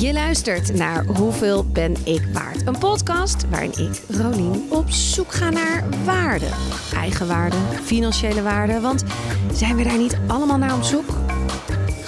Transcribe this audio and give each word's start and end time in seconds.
Je 0.00 0.12
luistert 0.12 0.74
naar 0.74 1.04
Hoeveel 1.04 1.64
ben 1.64 1.94
ik 2.04 2.22
waard? 2.32 2.66
Een 2.66 2.78
podcast 2.78 3.48
waarin 3.48 3.72
ik, 3.72 4.02
Rolien, 4.08 4.66
op 4.70 4.90
zoek 4.90 5.32
ga 5.32 5.50
naar 5.50 5.84
waarde. 6.04 6.48
Eigenwaarde, 6.94 7.56
financiële 7.82 8.42
waarde, 8.42 8.80
want 8.80 9.04
zijn 9.52 9.76
we 9.76 9.82
daar 9.82 9.98
niet 9.98 10.18
allemaal 10.26 10.58
naar 10.58 10.74
op 10.74 10.82
zoek? 10.82 11.33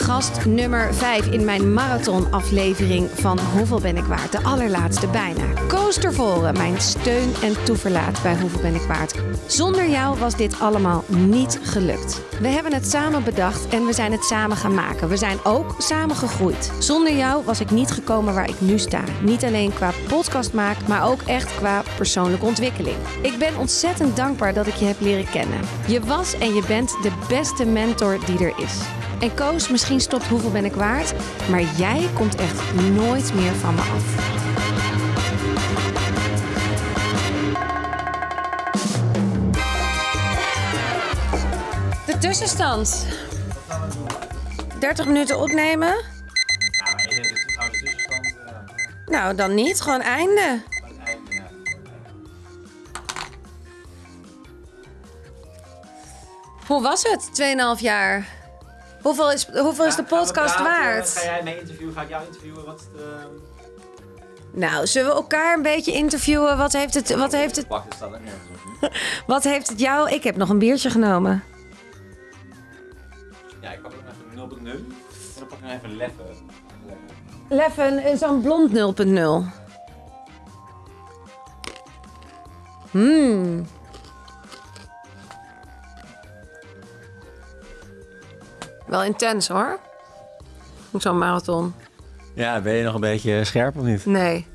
Gast 0.06 0.45
nummer 0.45 0.95
5 0.95 1.26
in 1.26 1.45
mijn 1.45 1.72
marathonaflevering 1.72 3.08
van 3.10 3.38
Hoeveel 3.38 3.80
ben 3.80 3.97
ik 3.97 4.04
waard? 4.04 4.33
De 4.33 4.42
allerlaatste 4.42 5.06
bijna. 5.06 5.44
Koos 5.69 5.94
Tervoren, 5.94 6.56
mijn 6.56 6.80
steun 6.80 7.35
en 7.42 7.65
toeverlaat 7.65 8.22
bij 8.22 8.37
Hoeveel 8.37 8.61
ben 8.61 8.74
ik 8.74 8.80
waard? 8.80 9.15
Zonder 9.47 9.88
jou 9.88 10.19
was 10.19 10.37
dit 10.37 10.61
allemaal 10.61 11.04
niet 11.08 11.61
gelukt. 11.62 12.22
We 12.40 12.48
hebben 12.48 12.72
het 12.72 12.87
samen 12.87 13.24
bedacht 13.24 13.69
en 13.69 13.87
we 13.87 13.92
zijn 13.92 14.12
het 14.12 14.24
samen 14.24 14.56
gaan 14.56 14.74
maken. 14.74 15.08
We 15.08 15.16
zijn 15.16 15.38
ook 15.44 15.74
samen 15.79 16.16
gegroeid. 16.16 16.73
Zonder 16.79 17.16
jou 17.16 17.45
was 17.45 17.61
ik 17.61 17.70
niet 17.70 17.91
gekomen 17.91 18.34
waar 18.34 18.48
ik 18.48 18.61
nu 18.61 18.79
sta. 18.79 19.05
Niet 19.23 19.45
alleen 19.45 19.75
qua 19.75 19.91
podcast 20.09 20.52
maak, 20.52 20.77
maar 20.88 21.11
ook 21.11 21.23
echt 21.23 21.57
qua 21.57 21.83
persoonlijke 21.97 22.47
ontwikkeling. 22.47 22.97
Ik 23.23 23.38
ben 23.38 23.59
ontzettend 23.59 24.16
dankbaar 24.16 24.55
dat 24.55 24.66
ik 24.66 24.75
je 24.75 24.84
heb 24.84 25.01
leren 25.01 25.30
kennen. 25.30 25.61
Je 25.87 26.01
was 26.01 26.38
en 26.38 26.55
je 26.55 26.62
bent 26.66 26.91
de 27.02 27.12
beste 27.29 27.65
mentor 27.65 28.19
die 28.27 28.38
er 28.38 28.55
is. 28.59 28.75
En 29.20 29.34
Koos, 29.34 29.69
misschien 29.69 30.01
stopt 30.01 30.27
hoeveel 30.27 30.51
ben 30.51 30.65
ik 30.65 30.75
waard, 30.75 31.15
maar 31.51 31.62
jij 31.62 32.09
komt 32.15 32.34
echt 32.34 32.75
nooit 32.75 33.34
meer 33.34 33.52
van 33.52 33.75
me 33.75 33.80
af. 33.80 34.34
De 42.06 42.19
tussenstand. 42.19 43.06
30 44.79 45.06
minuten 45.06 45.41
opnemen? 45.41 45.95
Tussenstand 47.09 47.75
eh, 47.75 48.27
Nou, 49.06 49.34
dan 49.34 49.55
niet. 49.55 49.80
Gewoon 49.80 50.01
einde. 50.01 50.61
Hoe 56.67 56.83
was 56.83 57.03
het? 57.03 57.28
2,5 57.77 57.81
jaar. 57.81 58.27
Hoeveel 59.07 59.33
is, 59.33 59.47
hoeveel 59.47 59.87
is 59.87 59.97
de 59.97 60.05
podcast 60.05 60.55
praten? 60.55 60.65
waard? 60.65 61.09
Ga 61.09 61.25
jij 61.25 61.43
mee 61.43 61.61
interviewen? 61.61 61.95
Ga 61.95 62.03
ik 62.03 62.09
jou 62.09 62.25
interviewen? 62.27 62.65
Wat 62.65 62.81
is 62.81 62.87
de... 62.97 63.41
Nou, 64.53 64.87
zullen 64.87 65.09
we 65.11 65.17
elkaar 65.17 65.57
een 65.57 65.62
beetje 65.62 65.93
interviewen? 65.93 66.59
Wat 66.59 66.73
heeft 66.73 66.95
het, 66.95 67.15
wat 67.15 67.33
heeft 67.33 67.57
het, 67.57 67.67
er 67.71 67.83
wat 69.27 69.45
heeft 69.45 69.69
het 69.69 69.81
jou... 69.81 70.11
Ik 70.11 70.23
heb 70.23 70.37
nog 70.37 70.49
een 70.49 70.59
biertje 70.59 70.91
genomen. 70.91 71.43
Ja, 73.61 73.73
ik 73.73 73.83
pak 73.83 73.93
ook 73.93 73.99
even 74.39 74.65
0.0. 74.65 74.71
En 74.71 74.87
dan 75.39 75.47
pak 75.49 75.59
ik 75.59 75.65
nog 75.65 75.73
even 75.73 75.97
Leffe. 75.97 76.23
Leffen 77.49 78.05
is 78.05 78.19
zo'n 78.19 78.43
blond 78.43 78.99
0.0. 78.99 79.65
Hmm. 82.91 83.67
Wel 88.87 89.05
intens 89.05 89.48
hoor. 89.48 89.79
Zo'n 90.98 91.19
marathon. 91.19 91.75
Ja, 92.34 92.61
ben 92.61 92.73
je 92.73 92.84
nog 92.84 92.95
een 92.95 93.01
beetje 93.01 93.45
scherp 93.45 93.77
of 93.77 93.84
niet? 93.84 94.06
Nee. 94.06 94.47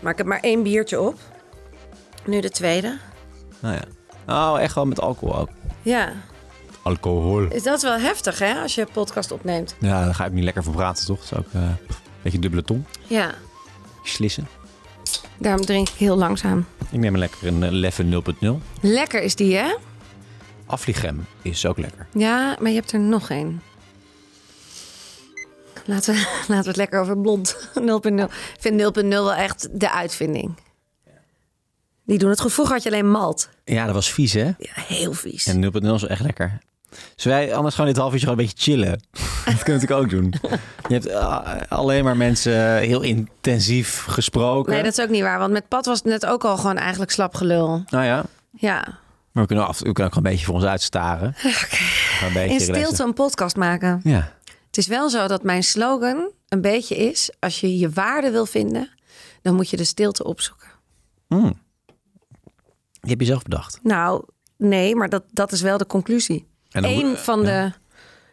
Maar 0.00 0.12
ik 0.12 0.18
heb 0.18 0.26
maar 0.26 0.40
één 0.40 0.62
biertje 0.62 1.00
op. 1.00 1.18
Nu 2.24 2.40
de 2.40 2.50
tweede. 2.50 2.98
Nou 3.60 3.74
ja. 3.74 3.82
Oh, 4.52 4.60
echt 4.60 4.74
wel 4.74 4.86
met 4.86 5.00
alcohol 5.00 5.36
ook. 5.38 5.48
Ja. 5.82 6.12
Alcohol. 6.82 7.46
Is 7.48 7.62
dat 7.62 7.82
wel 7.82 7.98
heftig 7.98 8.38
hè, 8.38 8.54
als 8.54 8.74
je 8.74 8.80
een 8.80 8.92
podcast 8.92 9.30
opneemt? 9.30 9.74
Ja, 9.78 10.04
daar 10.04 10.14
ga 10.14 10.24
ik 10.24 10.32
niet 10.32 10.44
lekker 10.44 10.62
voor 10.62 10.74
praten, 10.74 11.06
toch? 11.06 11.18
Dat 11.18 11.24
is 11.30 11.38
ook 11.38 11.52
eh, 11.52 11.60
een 11.62 11.96
beetje 12.22 12.38
dubbele 12.38 12.62
tong. 12.62 12.84
Ja. 13.06 13.34
Slissen. 14.02 14.48
Daarom 15.38 15.64
drink 15.64 15.88
ik 15.88 15.94
heel 15.94 16.16
langzaam. 16.16 16.66
Ik 16.90 16.98
neem 16.98 17.16
lekker 17.16 17.46
een 17.46 17.62
eh, 17.62 17.70
Leffe 17.70 18.22
0.0. 18.40 18.48
Lekker 18.80 19.22
is 19.22 19.34
die 19.34 19.56
hè? 19.56 19.74
Afligem 20.66 21.26
is 21.42 21.66
ook 21.66 21.78
lekker. 21.78 22.06
Ja, 22.12 22.56
maar 22.60 22.70
je 22.70 22.76
hebt 22.76 22.92
er 22.92 23.00
nog 23.00 23.30
één. 23.30 23.62
Laten 25.84 26.14
we, 26.14 26.20
laten 26.48 26.62
we 26.62 26.68
het 26.68 26.76
lekker 26.76 27.00
over 27.00 27.18
blond 27.18 27.56
0.0. 27.80 27.84
Ik 28.14 28.56
vind 28.58 28.96
0.0 28.98 29.08
wel 29.08 29.34
echt 29.34 29.68
de 29.80 29.90
uitvinding. 29.90 30.54
Die 32.06 32.18
doen 32.18 32.30
het 32.30 32.40
goed. 32.40 32.52
Vroeger 32.52 32.74
had 32.74 32.82
je 32.82 32.90
alleen 32.90 33.10
malt. 33.10 33.48
Ja, 33.64 33.84
dat 33.84 33.94
was 33.94 34.12
vies, 34.12 34.32
hè? 34.32 34.44
Ja, 34.44 34.72
heel 34.74 35.12
vies. 35.12 35.46
En 35.46 35.64
0.0 35.82 35.88
is 35.94 36.04
echt 36.04 36.20
lekker. 36.22 36.58
Zullen 37.16 37.38
wij 37.38 37.54
anders 37.54 37.74
gewoon 37.74 37.90
dit 37.90 38.00
half 38.00 38.12
uurtje 38.12 38.26
gewoon 38.26 38.40
een 38.40 38.46
beetje 38.50 38.72
chillen? 38.72 38.90
dat 39.44 39.62
kun 39.62 39.74
je 39.74 39.80
natuurlijk 39.80 40.00
ook 40.00 40.10
doen. 40.10 40.34
Je 40.88 40.92
hebt 40.94 41.06
eh, 41.06 41.40
alleen 41.68 42.04
maar 42.04 42.16
mensen 42.16 42.78
heel 42.78 43.00
intensief 43.02 44.04
gesproken. 44.04 44.72
Nee, 44.72 44.82
dat 44.82 44.98
is 44.98 45.04
ook 45.04 45.10
niet 45.10 45.22
waar. 45.22 45.38
Want 45.38 45.52
met 45.52 45.68
Pat 45.68 45.86
was 45.86 45.98
het 45.98 46.06
net 46.06 46.26
ook 46.26 46.44
al 46.44 46.56
gewoon 46.56 46.76
eigenlijk 46.76 47.10
slap 47.10 47.34
gelul. 47.34 47.84
Nou 47.88 48.04
ja, 48.04 48.24
Ja. 48.50 48.98
Maar 49.34 49.42
we 49.42 49.46
kunnen, 49.48 49.66
af, 49.66 49.78
we 49.78 49.92
kunnen 49.92 50.12
ook 50.12 50.16
een 50.16 50.22
beetje 50.22 50.44
voor 50.44 50.54
ons 50.54 50.64
uitstaren. 50.64 51.34
Beetje 51.40 52.40
In 52.40 52.46
relaxen. 52.48 52.74
stilte 52.74 53.02
een 53.02 53.14
podcast 53.14 53.56
maken. 53.56 54.00
Ja. 54.04 54.32
Het 54.66 54.76
is 54.76 54.86
wel 54.86 55.10
zo 55.10 55.26
dat 55.26 55.42
mijn 55.42 55.62
slogan 55.62 56.30
een 56.48 56.60
beetje 56.60 56.96
is... 56.96 57.30
als 57.40 57.60
je 57.60 57.78
je 57.78 57.90
waarde 57.90 58.30
wil 58.30 58.46
vinden, 58.46 58.90
dan 59.42 59.54
moet 59.54 59.70
je 59.70 59.76
de 59.76 59.84
stilte 59.84 60.24
opzoeken. 60.24 60.68
Mm. 61.28 61.58
Die 63.00 63.10
heb 63.10 63.20
je 63.20 63.26
zelf 63.26 63.42
bedacht. 63.42 63.78
Nou, 63.82 64.24
nee, 64.56 64.94
maar 64.96 65.08
dat, 65.08 65.22
dat 65.32 65.52
is 65.52 65.60
wel 65.60 65.78
de 65.78 65.86
conclusie. 65.86 66.46
Eén 66.70 67.06
moet- 67.06 67.18
van 67.18 67.44
de. 67.44 67.72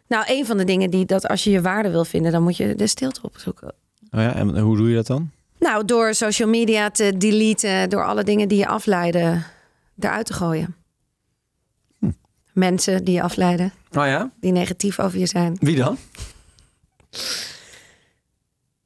Nou, 0.07 0.23
een 0.27 0.45
van 0.45 0.57
de 0.57 0.63
dingen 0.63 0.89
die 0.89 1.05
dat 1.05 1.27
als 1.27 1.43
je 1.43 1.49
je 1.51 1.61
waarde 1.61 1.89
wil 1.91 2.05
vinden, 2.05 2.31
dan 2.31 2.43
moet 2.43 2.57
je 2.57 2.75
de 2.75 2.87
stilte 2.87 3.21
opzoeken. 3.21 3.67
Oh 4.11 4.21
ja, 4.21 4.33
en 4.35 4.59
hoe 4.59 4.77
doe 4.77 4.89
je 4.89 4.95
dat 4.95 5.07
dan? 5.07 5.31
Nou, 5.59 5.85
door 5.85 6.13
social 6.13 6.49
media 6.49 6.89
te 6.89 7.17
deleten, 7.17 7.89
door 7.89 8.05
alle 8.05 8.23
dingen 8.23 8.47
die 8.47 8.57
je 8.57 8.67
afleiden, 8.67 9.45
eruit 9.99 10.25
te 10.25 10.33
gooien. 10.33 10.75
Mensen 12.61 13.03
die 13.03 13.13
je 13.15 13.21
afleiden, 13.21 13.73
Oh 13.91 14.05
ja? 14.05 14.31
die 14.39 14.51
negatief 14.51 14.99
over 14.99 15.19
je 15.19 15.25
zijn. 15.25 15.57
Wie 15.59 15.75
dan? 15.75 15.97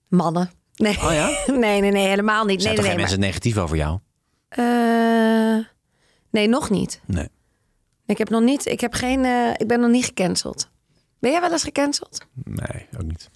Mannen. 0.08 0.50
Nee, 0.76 0.98
Oh 0.98 1.14
ja? 1.14 1.28
nee, 1.60 1.82
nee, 1.82 1.92
nee 1.92 2.08
helemaal 2.08 2.46
niet. 2.46 2.62
Zijn 2.62 2.76
Nee, 2.76 2.84
toch 2.84 2.96
nee, 2.96 3.06
geen 3.08 3.18
nee. 3.20 3.20
mensen 3.20 3.20
negatief 3.20 3.58
over 3.58 3.78
jou? 3.78 4.00
Eh, 4.50 5.66
nee, 6.30 6.48
nog 6.48 6.70
niet. 6.70 7.02
Nee. 7.06 7.30
Ik 8.06 8.18
heb 8.18 8.30
nog 8.30 8.42
niet. 8.42 8.66
Ik 8.66 8.80
heb 8.82 8.94
geen. 8.94 9.26
eh, 9.26 9.50
ik 9.58 9.68
ben 9.68 9.80
nog 9.80 9.90
niet 9.90 10.06
gecanceld. 10.06 10.70
Ben 11.20 11.32
jij 11.32 11.42
wel 11.42 11.52
eens 11.52 11.64
gecanceld? 11.64 12.26
Nee, 12.44 12.88
ook 12.98 13.04
niet. 13.04 13.30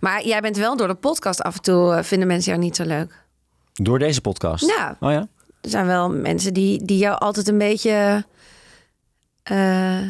Maar 0.00 0.26
jij 0.26 0.40
bent 0.40 0.56
wel 0.56 0.76
door 0.76 0.88
de 0.88 0.94
podcast 0.94 1.42
af 1.42 1.54
en 1.56 1.62
toe 1.62 1.94
eh, 1.94 2.02
vinden 2.02 2.28
mensen 2.28 2.50
jou 2.52 2.64
niet 2.64 2.76
zo 2.76 2.84
leuk. 2.84 3.24
Door 3.72 3.98
deze 3.98 4.20
podcast? 4.20 4.66
Ja. 4.76 4.96
Oh 5.00 5.10
ja? 5.10 5.28
Er 5.60 5.70
zijn 5.70 5.86
wel 5.86 6.10
mensen 6.10 6.54
die, 6.54 6.84
die 6.84 6.98
jou 6.98 7.18
altijd 7.18 7.48
een 7.48 7.58
beetje. 7.58 8.26
Eh, 9.50 10.02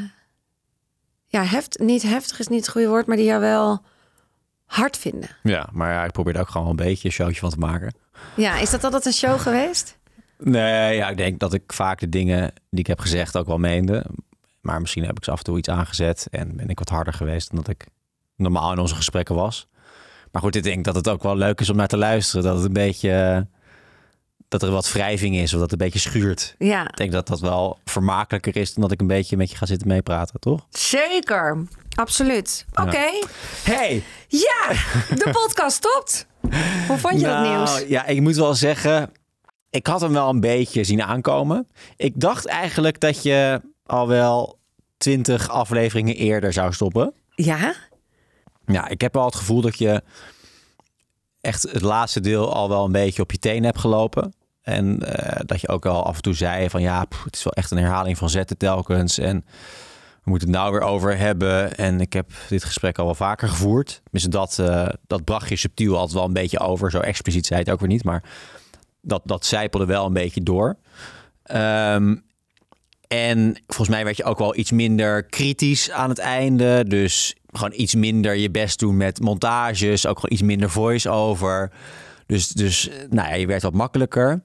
ja, 1.27 1.45
heft, 1.45 1.79
niet 1.79 2.03
heftig 2.03 2.39
is 2.39 2.49
niet 2.49 2.61
het 2.61 2.69
goede 2.69 2.89
woord, 2.89 3.07
maar 3.07 3.17
die 3.17 3.27
jou 3.27 3.41
wel 3.41 3.83
hard 4.65 4.97
vinden. 4.97 5.29
Ja, 5.43 5.69
maar 5.73 5.93
ja, 5.93 6.05
ik 6.05 6.13
probeer 6.13 6.35
er 6.35 6.41
ook 6.41 6.49
gewoon 6.49 6.69
een 6.69 6.77
beetje 6.77 7.09
een 7.09 7.15
showtje 7.15 7.41
van 7.41 7.51
te 7.51 7.59
maken. 7.59 7.95
Ja, 8.37 8.59
is 8.59 8.71
dat 8.71 8.85
altijd 8.85 9.07
een 9.07 9.13
show 9.13 9.41
geweest? 9.49 9.99
Nee, 10.39 10.97
ja, 10.97 11.09
ik 11.09 11.17
denk 11.17 11.39
dat 11.39 11.55
ik 11.55 11.73
vaak 11.73 12.01
de 12.01 12.09
dingen 12.09 12.53
die 12.71 12.81
ik 12.81 12.87
heb 12.87 13.01
gezegd 13.01 13.37
ook 13.37 13.47
wel 13.47 13.59
meende. 13.59 14.07
Maar 14.61 14.81
misschien 14.81 15.05
heb 15.05 15.17
ik 15.17 15.25
ze 15.25 15.31
af 15.31 15.39
en 15.39 15.45
toe 15.45 15.59
iets 15.59 15.69
aangezet 15.69 16.27
en 16.31 16.57
ben 16.57 16.69
ik 16.69 16.79
wat 16.79 16.89
harder 16.89 17.13
geweest 17.13 17.49
dan 17.49 17.57
dat 17.57 17.69
ik 17.69 17.87
normaal 18.37 18.73
in 18.73 18.79
onze 18.79 18.95
gesprekken 18.95 19.35
was. 19.35 19.69
Maar 20.33 20.43
goed, 20.43 20.57
ik 20.57 20.63
denk 20.63 20.85
dat 20.85 20.95
het 20.95 21.09
ook 21.09 21.23
wel 21.23 21.37
leuk 21.37 21.61
is 21.61 21.71
om 21.71 21.77
naar 21.77 21.89
te 21.89 21.97
luisteren. 21.97 22.45
Dat 22.45 22.57
het 22.57 22.65
een 22.65 22.73
beetje, 22.73 23.11
eh, 23.11 23.58
dat 24.49 24.63
er 24.63 24.71
wat 24.71 24.93
wrijving 24.93 25.37
is 25.37 25.53
of 25.55 25.61
dat 25.61 25.71
het 25.71 25.73
een 25.73 25.87
beetje 25.87 25.99
schuurt. 26.09 26.55
Ja, 26.59 26.89
Ik 26.89 26.97
denk 26.97 27.13
dat 27.13 27.27
dat 27.27 27.41
wel 27.41 27.79
vermakelijker 27.85 28.57
is 28.57 28.73
dan 28.75 28.83
dat 28.83 28.93
ik 28.93 29.01
een 29.01 29.07
beetje 29.07 29.37
met 29.37 29.51
je 29.51 29.57
ga 29.57 29.67
zitten 29.67 29.89
meepraten, 29.89 30.41
toch? 30.41 30.67
zeker. 30.71 31.67
Absoluut. 31.95 32.65
Oké. 32.75 33.09
Hey! 33.63 34.03
Ja, 34.29 34.69
de 35.15 35.29
podcast 35.33 35.77
stopt. 35.77 36.27
Hoe 36.87 36.99
vond 36.99 37.21
je 37.21 37.27
dat 37.27 37.39
Nou, 37.39 37.57
nieuws? 37.57 37.85
Ja, 37.89 38.07
ik 38.07 38.21
moet 38.21 38.37
wel 38.37 38.55
zeggen, 38.55 39.13
ik 39.71 39.87
had 39.87 40.01
hem 40.01 40.13
wel 40.13 40.29
een 40.29 40.41
beetje 40.41 40.85
zien 40.85 41.03
aankomen. 41.03 41.69
Ik 41.97 42.21
dacht 42.21 42.47
eigenlijk 42.47 43.01
dat 43.01 43.23
je 43.23 43.61
al 43.87 44.09
wel 44.09 44.59
twintig 44.97 45.49
afleveringen 45.49 46.15
eerder 46.15 46.53
zou 46.53 46.73
stoppen. 46.73 47.15
Ja? 47.35 47.75
Ja, 48.67 48.89
ik 48.89 49.01
heb 49.01 49.15
wel 49.15 49.25
het 49.25 49.37
gevoel 49.37 49.61
dat 49.61 49.79
je 49.79 50.03
echt 51.41 51.63
het 51.63 51.83
laatste 51.83 52.21
deel 52.21 52.55
al 52.55 52.69
wel 52.69 52.85
een 52.85 52.93
beetje 52.93 53.23
op 53.23 53.33
je 53.33 53.39
tenen 53.39 53.65
hebt 53.65 53.79
gelopen. 53.79 54.33
En 54.69 55.03
eh, 55.03 55.41
dat 55.47 55.61
je 55.61 55.69
ook 55.69 55.87
al 55.87 56.05
af 56.05 56.17
en 56.17 56.23
toe 56.23 56.35
zei 56.35 56.71
van 56.71 56.81
ja, 56.83 57.07
het 57.25 57.37
is 57.37 57.43
wel 57.45 57.53
echt 57.53 57.71
een 57.71 57.79
herhaling 57.79 58.19
van 58.19 58.31
zetten 58.31 58.57
telkens. 58.57 59.19
En 59.19 59.45
we 60.25 60.31
moeten 60.31 60.49
het 60.49 60.57
nou 60.57 60.73
weer 60.73 60.81
over 60.81 61.19
hebben. 61.19 61.75
En 61.77 62.01
ik 62.01 62.13
heb 62.13 62.31
dit 62.49 62.65
gesprek 62.65 62.99
al 62.99 63.05
wel 63.05 63.15
vaker 63.15 63.49
gevoerd. 63.49 64.03
Dus 64.11 64.23
dat, 64.23 64.59
eh, 64.59 64.89
dat 65.07 65.25
bracht 65.25 65.49
je 65.49 65.57
subtiel 65.57 65.97
altijd 65.97 66.13
wel 66.15 66.25
een 66.25 66.33
beetje 66.33 66.59
over. 66.59 66.91
Zo 66.91 67.01
expliciet 67.01 67.47
zei 67.47 67.61
het 67.61 67.71
ook 67.71 67.81
weer 67.81 67.89
niet. 67.89 68.05
Maar 68.05 68.23
dat, 69.03 69.23
dat 69.25 69.47
zijpelde 69.47 69.87
wel 69.87 70.07
een 70.07 70.13
beetje 70.13 70.43
door. 70.43 70.77
Ehm, 71.43 72.17
En 73.09 73.63
volgens 73.67 73.89
mij 73.89 74.05
werd 74.05 74.17
je 74.17 74.25
ook 74.25 74.39
wel 74.39 74.57
iets 74.57 74.71
minder 74.71 75.25
kritisch 75.25 75.91
aan 75.91 76.09
het 76.09 76.19
einde. 76.19 76.85
Dus 76.89 77.37
gewoon 77.53 77.73
iets 77.77 77.95
minder 77.95 78.37
je 78.37 78.51
best 78.51 78.79
doen 78.79 78.97
met 78.97 79.21
montages. 79.21 80.07
Ook 80.07 80.19
gewoon 80.19 80.33
iets 80.33 80.43
minder 80.43 80.71
voice-over. 80.71 81.71
Dus, 82.29 82.49
dus 82.49 82.91
nou 83.11 83.29
ja, 83.29 83.35
je 83.35 83.47
werd 83.47 83.63
wat 83.63 83.73
makkelijker. 83.73 84.43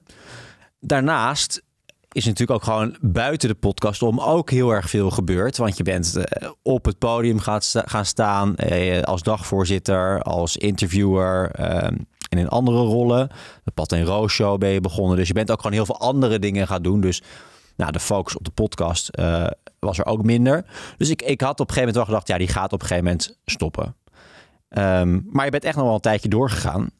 Daarnaast 0.80 1.62
is 2.12 2.24
natuurlijk 2.24 2.50
ook 2.50 2.64
gewoon 2.64 2.96
buiten 3.00 3.48
de 3.48 3.54
podcast 3.54 4.02
om 4.02 4.20
ook 4.20 4.50
heel 4.50 4.70
erg 4.70 4.90
veel 4.90 5.10
gebeurd. 5.10 5.56
Want 5.56 5.76
je 5.76 5.82
bent 5.82 6.16
eh, 6.16 6.50
op 6.62 6.84
het 6.84 6.98
podium 6.98 7.38
gaat 7.38 7.74
gaan 7.84 8.04
staan 8.04 8.56
eh, 8.56 9.02
als 9.02 9.22
dagvoorzitter, 9.22 10.22
als 10.22 10.56
interviewer 10.56 11.50
eh, 11.50 11.84
en 12.28 12.38
in 12.38 12.48
andere 12.48 12.78
rollen. 12.78 13.28
De 13.64 13.70
Pat 13.70 13.92
en 13.92 14.04
Roos 14.04 14.32
show 14.32 14.58
ben 14.58 14.70
je 14.70 14.80
begonnen. 14.80 15.16
Dus 15.16 15.28
je 15.28 15.34
bent 15.34 15.50
ook 15.50 15.60
gewoon 15.60 15.76
heel 15.76 15.86
veel 15.86 16.00
andere 16.00 16.38
dingen 16.38 16.66
gaan 16.66 16.82
doen. 16.82 17.00
Dus 17.00 17.22
nou, 17.76 17.92
de 17.92 18.00
focus 18.00 18.36
op 18.36 18.44
de 18.44 18.50
podcast 18.50 19.10
was 19.78 19.98
er 19.98 20.06
ook 20.06 20.22
minder. 20.22 20.64
Dus 20.96 21.10
ik, 21.10 21.22
ik 21.22 21.40
had 21.40 21.60
op 21.60 21.68
een 21.68 21.74
gegeven 21.74 21.94
moment 21.94 21.96
wel 21.96 22.04
gedacht, 22.04 22.28
ja, 22.28 22.38
die 22.38 22.54
gaat 22.54 22.72
op 22.72 22.80
een 22.80 22.86
gegeven 22.86 23.04
moment 23.04 23.38
stoppen. 23.44 23.96
Ehm, 24.68 25.20
maar 25.30 25.44
je 25.44 25.50
bent 25.50 25.64
echt 25.64 25.76
nog 25.76 25.84
wel 25.84 25.94
een 25.94 26.00
tijdje 26.00 26.28
doorgegaan. 26.28 26.90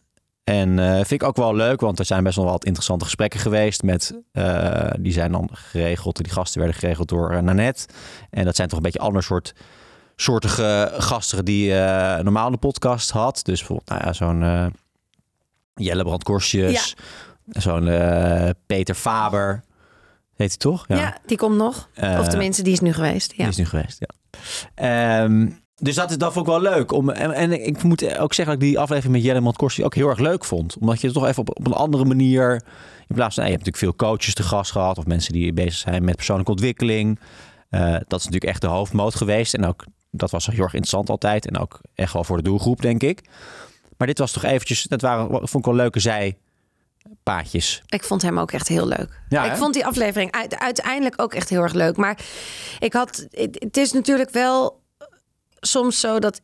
En 0.44 0.78
uh, 0.78 0.94
vind 0.94 1.10
ik 1.10 1.22
ook 1.22 1.36
wel 1.36 1.54
leuk, 1.54 1.80
want 1.80 1.98
er 1.98 2.04
zijn 2.04 2.24
best 2.24 2.36
wel 2.36 2.44
wat 2.44 2.64
interessante 2.64 3.04
gesprekken 3.04 3.40
geweest. 3.40 3.82
Met, 3.82 4.20
uh, 4.32 4.90
die 4.98 5.12
zijn 5.12 5.32
dan 5.32 5.48
geregeld, 5.52 6.16
die 6.16 6.32
gasten 6.32 6.60
werden 6.60 6.78
geregeld 6.78 7.08
door 7.08 7.32
uh, 7.32 7.38
Nanette. 7.38 7.86
En 8.30 8.44
dat 8.44 8.56
zijn 8.56 8.68
toch 8.68 8.76
een 8.76 8.84
beetje 8.84 8.98
ander 8.98 9.22
soort 9.22 9.54
soortige 10.16 10.92
gasten 10.98 11.44
die 11.44 11.72
normaal 12.22 12.50
de 12.50 12.56
podcast 12.56 13.10
had. 13.10 13.40
Dus 13.42 13.58
bijvoorbeeld 13.58 13.88
nou 13.88 14.04
ja, 14.04 14.12
zo'n 14.12 14.72
Jelle 15.74 16.02
Brandkorstjes, 16.02 16.94
ja. 17.44 17.60
zo'n 17.60 17.84
Peter 18.66 18.94
Faber. 18.94 19.62
Heet 20.34 20.48
hij 20.48 20.56
toch? 20.56 20.84
Ja, 20.88 20.96
ja 20.96 21.16
die 21.26 21.36
komt 21.36 21.56
nog. 21.56 21.88
of 22.18 22.28
tenminste, 22.28 22.62
die 22.62 22.72
is 22.72 22.80
nu 22.80 22.92
geweest. 22.92 23.30
Ja. 23.30 23.36
Die 23.36 23.46
is 23.46 23.56
nu 23.56 23.64
geweest, 23.64 24.04
ja. 24.06 25.22
Um, 25.22 25.63
dus 25.74 25.94
dat, 25.94 26.18
dat 26.18 26.32
vond 26.32 26.46
ik 26.46 26.52
wel 26.52 26.60
leuk. 26.60 26.92
Om, 26.92 27.10
en, 27.10 27.32
en 27.32 27.66
ik 27.66 27.82
moet 27.82 28.18
ook 28.18 28.34
zeggen 28.34 28.54
dat 28.54 28.62
ik 28.62 28.68
die 28.70 28.78
aflevering 28.78 29.14
met 29.14 29.24
Jelle 29.24 29.40
Montkorsi 29.40 29.84
ook 29.84 29.94
heel 29.94 30.08
erg 30.08 30.18
leuk 30.18 30.44
vond. 30.44 30.76
Omdat 30.80 31.00
je 31.00 31.06
het 31.06 31.16
toch 31.16 31.26
even 31.26 31.40
op, 31.40 31.58
op 31.58 31.66
een 31.66 31.72
andere 31.72 32.04
manier... 32.04 32.62
In 33.08 33.14
plaats 33.14 33.34
van, 33.34 33.44
je 33.44 33.50
hebt 33.50 33.64
natuurlijk 33.64 33.98
veel 33.98 34.08
coaches 34.08 34.34
te 34.34 34.42
gast 34.42 34.72
gehad... 34.72 34.98
of 34.98 35.06
mensen 35.06 35.32
die 35.32 35.52
bezig 35.52 35.74
zijn 35.74 36.04
met 36.04 36.16
persoonlijke 36.16 36.50
ontwikkeling. 36.50 37.20
Uh, 37.70 37.92
dat 37.92 38.18
is 38.18 38.24
natuurlijk 38.24 38.44
echt 38.44 38.60
de 38.60 38.66
hoofdmoot 38.66 39.14
geweest. 39.14 39.54
En 39.54 39.66
ook, 39.66 39.84
dat 40.10 40.30
was 40.30 40.46
heel 40.46 40.54
erg 40.54 40.74
interessant 40.74 41.10
altijd. 41.10 41.46
En 41.46 41.58
ook 41.58 41.80
echt 41.94 42.12
wel 42.12 42.24
voor 42.24 42.36
de 42.36 42.42
doelgroep, 42.42 42.80
denk 42.80 43.02
ik. 43.02 43.20
Maar 43.96 44.06
dit 44.06 44.18
was 44.18 44.32
toch 44.32 44.44
eventjes... 44.44 44.82
Dat 44.82 45.00
waren, 45.00 45.28
vond 45.30 45.54
ik 45.54 45.64
wel 45.64 45.74
leuke 45.74 46.00
zij 46.00 46.36
paadjes. 47.22 47.82
Ik 47.88 48.04
vond 48.04 48.22
hem 48.22 48.38
ook 48.38 48.52
echt 48.52 48.68
heel 48.68 48.86
leuk. 48.86 49.20
Ja, 49.28 49.44
ik 49.44 49.56
vond 49.56 49.74
die 49.74 49.86
aflevering 49.86 50.32
uiteindelijk 50.58 51.22
ook 51.22 51.34
echt 51.34 51.48
heel 51.48 51.62
erg 51.62 51.72
leuk. 51.72 51.96
Maar 51.96 52.18
ik 52.78 52.92
had, 52.92 53.26
het 53.30 53.76
is 53.76 53.92
natuurlijk 53.92 54.30
wel 54.30 54.82
soms 55.66 56.00
zo 56.00 56.18
dat 56.18 56.40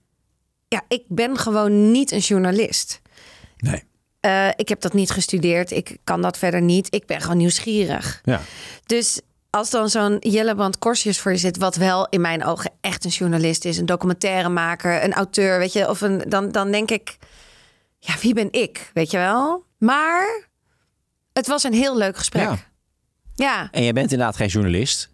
ja, 0.68 0.82
ik 0.88 1.02
ben 1.08 1.38
gewoon 1.38 1.90
niet 1.90 2.10
een 2.10 2.18
journalist. 2.18 3.00
Nee. 3.56 3.84
Uh, 4.20 4.48
ik 4.56 4.68
heb 4.68 4.80
dat 4.80 4.92
niet 4.92 5.10
gestudeerd. 5.10 5.70
Ik 5.70 5.96
kan 6.04 6.22
dat 6.22 6.38
verder 6.38 6.62
niet. 6.62 6.94
Ik 6.94 7.06
ben 7.06 7.20
gewoon 7.20 7.36
nieuwsgierig. 7.36 8.20
Ja. 8.24 8.40
Dus 8.86 9.20
als 9.50 9.70
dan 9.70 9.88
zo'n 9.88 10.16
Jelleband 10.18 10.78
Korsjes 10.78 11.18
voor 11.18 11.32
je 11.32 11.38
zit, 11.38 11.56
wat 11.56 11.76
wel 11.76 12.08
in 12.08 12.20
mijn 12.20 12.44
ogen 12.44 12.70
echt 12.80 13.04
een 13.04 13.10
journalist 13.10 13.64
is, 13.64 13.78
een 13.78 13.86
documentairemaker, 13.86 15.04
een 15.04 15.12
auteur, 15.12 15.58
weet 15.58 15.72
je, 15.72 15.88
of 15.88 16.00
een, 16.00 16.24
dan, 16.28 16.52
dan 16.52 16.70
denk 16.70 16.90
ik, 16.90 17.16
ja, 17.98 18.14
wie 18.20 18.34
ben 18.34 18.48
ik, 18.50 18.90
weet 18.94 19.10
je 19.10 19.16
wel? 19.16 19.64
Maar 19.78 20.48
het 21.32 21.46
was 21.46 21.62
een 21.62 21.72
heel 21.72 21.96
leuk 21.96 22.16
gesprek. 22.16 22.42
Ja. 22.42 22.58
ja. 23.34 23.68
En 23.70 23.82
je 23.82 23.92
bent 23.92 24.12
inderdaad 24.12 24.36
geen 24.36 24.48
journalist, 24.48 25.10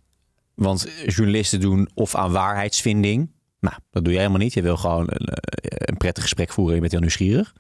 want 0.55 0.89
journalisten 1.07 1.61
doen 1.61 1.91
of 1.95 2.15
aan 2.15 2.33
waarheidsvinding 2.33 3.35
nou, 3.67 3.81
dat 3.91 4.05
doe 4.05 4.13
je 4.13 4.19
helemaal 4.19 4.41
niet. 4.41 4.55
Je 4.55 4.63
wil 4.63 4.77
gewoon 4.77 5.07
een, 5.09 5.27
eh, 5.27 5.71
een 5.71 5.97
prettig 5.97 6.23
gesprek 6.23 6.53
voeren. 6.53 6.75
Je 6.75 6.81
bent 6.81 6.93
heel 6.93 7.01
nieuwsgierig. 7.01 7.53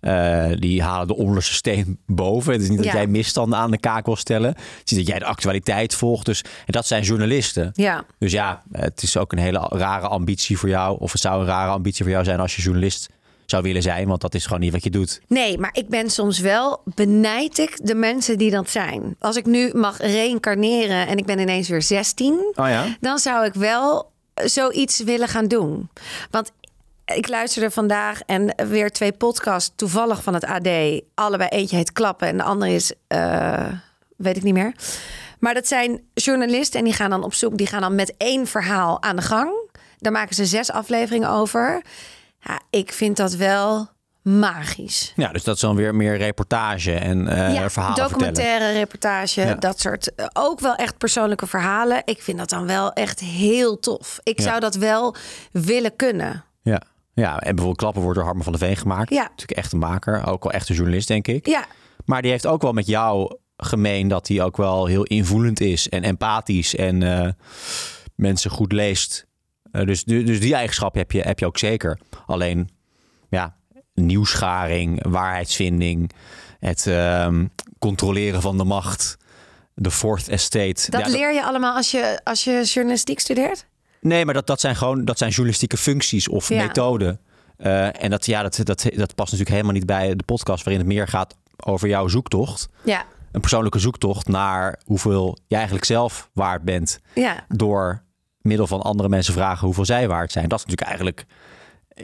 Uh, 0.00 0.46
die 0.58 0.82
halen 0.82 1.06
de 1.06 1.16
onderste 1.16 1.54
steen 1.54 1.98
boven. 2.06 2.52
Het 2.52 2.62
is 2.62 2.68
niet 2.68 2.82
dat 2.82 2.92
jij 2.92 3.06
misstanden 3.06 3.58
aan 3.58 3.70
de 3.70 3.78
kaak 3.78 4.06
wil 4.06 4.16
stellen. 4.16 4.48
Het 4.48 4.90
is 4.90 4.96
dat 4.96 5.06
jij 5.06 5.18
de 5.18 5.24
actualiteit 5.24 5.94
volgt. 5.94 6.26
Dus, 6.26 6.42
en 6.42 6.72
dat 6.72 6.86
zijn 6.86 7.02
journalisten. 7.02 7.70
Ja. 7.72 8.04
Dus 8.18 8.32
ja, 8.32 8.62
het 8.72 9.02
is 9.02 9.16
ook 9.16 9.32
een 9.32 9.38
hele 9.38 9.66
rare 9.68 10.08
ambitie 10.08 10.58
voor 10.58 10.68
jou. 10.68 10.98
Of 11.00 11.12
het 11.12 11.20
zou 11.20 11.40
een 11.40 11.46
rare 11.46 11.70
ambitie 11.70 12.04
voor 12.04 12.12
jou 12.12 12.24
zijn 12.24 12.40
als 12.40 12.56
je 12.56 12.62
journalist 12.62 13.08
zou 13.46 13.62
willen 13.62 13.82
zijn. 13.82 14.08
Want 14.08 14.20
dat 14.20 14.34
is 14.34 14.44
gewoon 14.44 14.60
niet 14.60 14.72
wat 14.72 14.84
je 14.84 14.90
doet. 14.90 15.20
Nee, 15.28 15.58
maar 15.58 15.70
ik 15.72 15.88
ben 15.88 16.10
soms 16.10 16.38
wel 16.38 16.82
benijd 16.84 17.58
ik 17.58 17.78
de 17.82 17.94
mensen 17.94 18.38
die 18.38 18.50
dat 18.50 18.70
zijn. 18.70 19.16
Als 19.18 19.36
ik 19.36 19.46
nu 19.46 19.70
mag 19.74 19.98
reïncarneren 19.98 21.06
en 21.06 21.18
ik 21.18 21.26
ben 21.26 21.38
ineens 21.38 21.68
weer 21.68 21.82
16. 21.82 22.52
Oh 22.54 22.68
ja? 22.68 22.96
Dan 23.00 23.18
zou 23.18 23.44
ik 23.44 23.54
wel 23.54 24.10
zoiets 24.44 25.02
willen 25.02 25.28
gaan 25.28 25.46
doen. 25.46 25.90
Want 26.30 26.52
ik 27.04 27.28
luisterde 27.28 27.70
vandaag 27.70 28.20
en 28.26 28.54
weer 28.68 28.90
twee 28.90 29.12
podcasts 29.12 29.72
toevallig 29.76 30.22
van 30.22 30.34
het 30.34 30.44
AD. 30.44 30.68
Allebei 31.14 31.48
eentje 31.48 31.76
heet 31.76 31.92
Klappen 31.92 32.28
en 32.28 32.36
de 32.36 32.42
andere 32.42 32.72
is, 32.72 32.92
uh, 33.08 33.72
weet 34.16 34.36
ik 34.36 34.42
niet 34.42 34.54
meer. 34.54 34.74
Maar 35.38 35.54
dat 35.54 35.66
zijn 35.66 36.02
journalisten 36.14 36.78
en 36.78 36.84
die 36.84 36.94
gaan 36.94 37.10
dan 37.10 37.24
op 37.24 37.34
zoek. 37.34 37.56
Die 37.56 37.66
gaan 37.66 37.80
dan 37.80 37.94
met 37.94 38.14
één 38.16 38.46
verhaal 38.46 39.02
aan 39.02 39.16
de 39.16 39.22
gang. 39.22 39.52
Daar 39.98 40.12
maken 40.12 40.34
ze 40.34 40.46
zes 40.46 40.70
afleveringen 40.70 41.28
over. 41.28 41.82
Ja, 42.40 42.60
ik 42.70 42.92
vind 42.92 43.16
dat 43.16 43.34
wel 43.34 43.88
magisch. 44.22 45.12
Ja, 45.16 45.32
dus 45.32 45.44
dat 45.44 45.54
is 45.54 45.60
dan 45.60 45.76
weer 45.76 45.94
meer 45.94 46.16
reportage 46.16 46.92
en 46.92 47.18
uh, 47.26 47.54
ja, 47.54 47.70
verhalen 47.70 48.08
documentaire 48.08 48.72
reportage, 48.72 49.56
dat 49.58 49.80
soort. 49.80 50.14
Eh, 50.14 50.26
ook 50.32 50.60
wel 50.60 50.74
echt 50.74 50.98
persoonlijke 50.98 51.46
verhalen. 51.46 52.02
Ik 52.04 52.22
vind 52.22 52.38
dat 52.38 52.50
dan 52.50 52.66
wel 52.66 52.92
echt 52.92 53.20
heel 53.20 53.78
tof. 53.78 54.20
Ik 54.22 54.40
zou 54.40 54.60
dat 54.60 54.74
wel 54.74 55.14
willen 55.52 55.96
kunnen. 55.96 56.44
Ja. 56.62 56.82
Ja, 57.14 57.32
en 57.32 57.54
bijvoorbeeld 57.54 57.76
Klappen 57.76 58.02
wordt 58.02 58.16
door 58.16 58.26
Harmen 58.26 58.44
van 58.44 58.52
de 58.52 58.58
Veen 58.58 58.76
gemaakt. 58.76 59.10
Ja. 59.10 59.22
Natuurlijk 59.22 59.58
echt 59.58 59.72
een 59.72 59.78
maker, 59.78 60.26
ook 60.26 60.42
wel 60.42 60.52
echt 60.52 60.68
een 60.68 60.74
journalist, 60.74 61.08
denk 61.08 61.26
ik. 61.26 61.46
Ja. 61.46 61.66
Maar 62.04 62.22
die 62.22 62.30
heeft 62.30 62.46
ook 62.46 62.62
wel 62.62 62.72
met 62.72 62.86
jou 62.86 63.38
gemeen 63.56 64.08
dat 64.08 64.28
hij 64.28 64.42
ook 64.42 64.56
wel 64.56 64.86
heel 64.86 65.02
invoelend 65.02 65.60
is 65.60 65.88
en 65.88 66.02
empathisch 66.02 66.76
en 66.76 67.00
uh, 67.00 67.28
mensen 68.14 68.50
goed 68.50 68.72
leest. 68.72 69.26
Uh, 69.72 69.86
dus, 69.86 70.04
dus 70.04 70.40
die 70.40 70.54
eigenschap 70.54 70.94
heb 70.94 71.12
je, 71.12 71.20
heb 71.20 71.38
je 71.38 71.46
ook 71.46 71.58
zeker. 71.58 71.98
Alleen, 72.26 72.70
ja, 73.28 73.56
nieuwsgaring, 74.00 75.08
waarheidsvinding, 75.08 76.10
het 76.60 76.86
uh, 76.86 77.28
controleren 77.78 78.42
van 78.42 78.58
de 78.58 78.64
macht, 78.64 79.16
de 79.74 79.90
fourth 79.90 80.28
estate. 80.28 80.90
Dat 80.90 81.08
leer 81.08 81.32
je 81.32 81.44
allemaal 81.44 81.76
als 81.76 81.90
je, 81.90 82.20
als 82.24 82.44
je 82.44 82.62
journalistiek 82.64 83.20
studeert? 83.20 83.66
Nee, 84.00 84.24
maar 84.24 84.34
dat, 84.34 84.46
dat 84.46 84.60
zijn 84.60 84.76
gewoon 84.76 85.04
dat 85.04 85.18
zijn 85.18 85.30
journalistieke 85.30 85.76
functies 85.76 86.28
of 86.28 86.48
ja. 86.48 86.62
methoden. 86.62 87.20
Uh, 87.58 88.02
en 88.02 88.10
dat, 88.10 88.26
ja, 88.26 88.42
dat, 88.42 88.60
dat, 88.62 88.82
dat 88.82 89.14
past 89.14 89.32
natuurlijk 89.32 89.50
helemaal 89.50 89.72
niet 89.72 89.86
bij 89.86 90.14
de 90.14 90.24
podcast 90.24 90.64
waarin 90.64 90.82
het 90.82 90.92
meer 90.92 91.08
gaat 91.08 91.36
over 91.56 91.88
jouw 91.88 92.08
zoektocht. 92.08 92.68
Ja. 92.84 93.04
Een 93.32 93.40
persoonlijke 93.40 93.78
zoektocht 93.78 94.28
naar 94.28 94.80
hoeveel 94.84 95.38
je 95.46 95.54
eigenlijk 95.54 95.84
zelf 95.84 96.30
waard 96.32 96.62
bent. 96.62 97.00
Ja. 97.14 97.44
Door 97.48 98.02
middel 98.40 98.66
van 98.66 98.82
andere 98.82 99.08
mensen 99.08 99.34
vragen 99.34 99.66
hoeveel 99.66 99.84
zij 99.84 100.08
waard 100.08 100.32
zijn. 100.32 100.48
Dat 100.48 100.58
is 100.58 100.64
natuurlijk 100.64 100.90
eigenlijk 100.90 101.26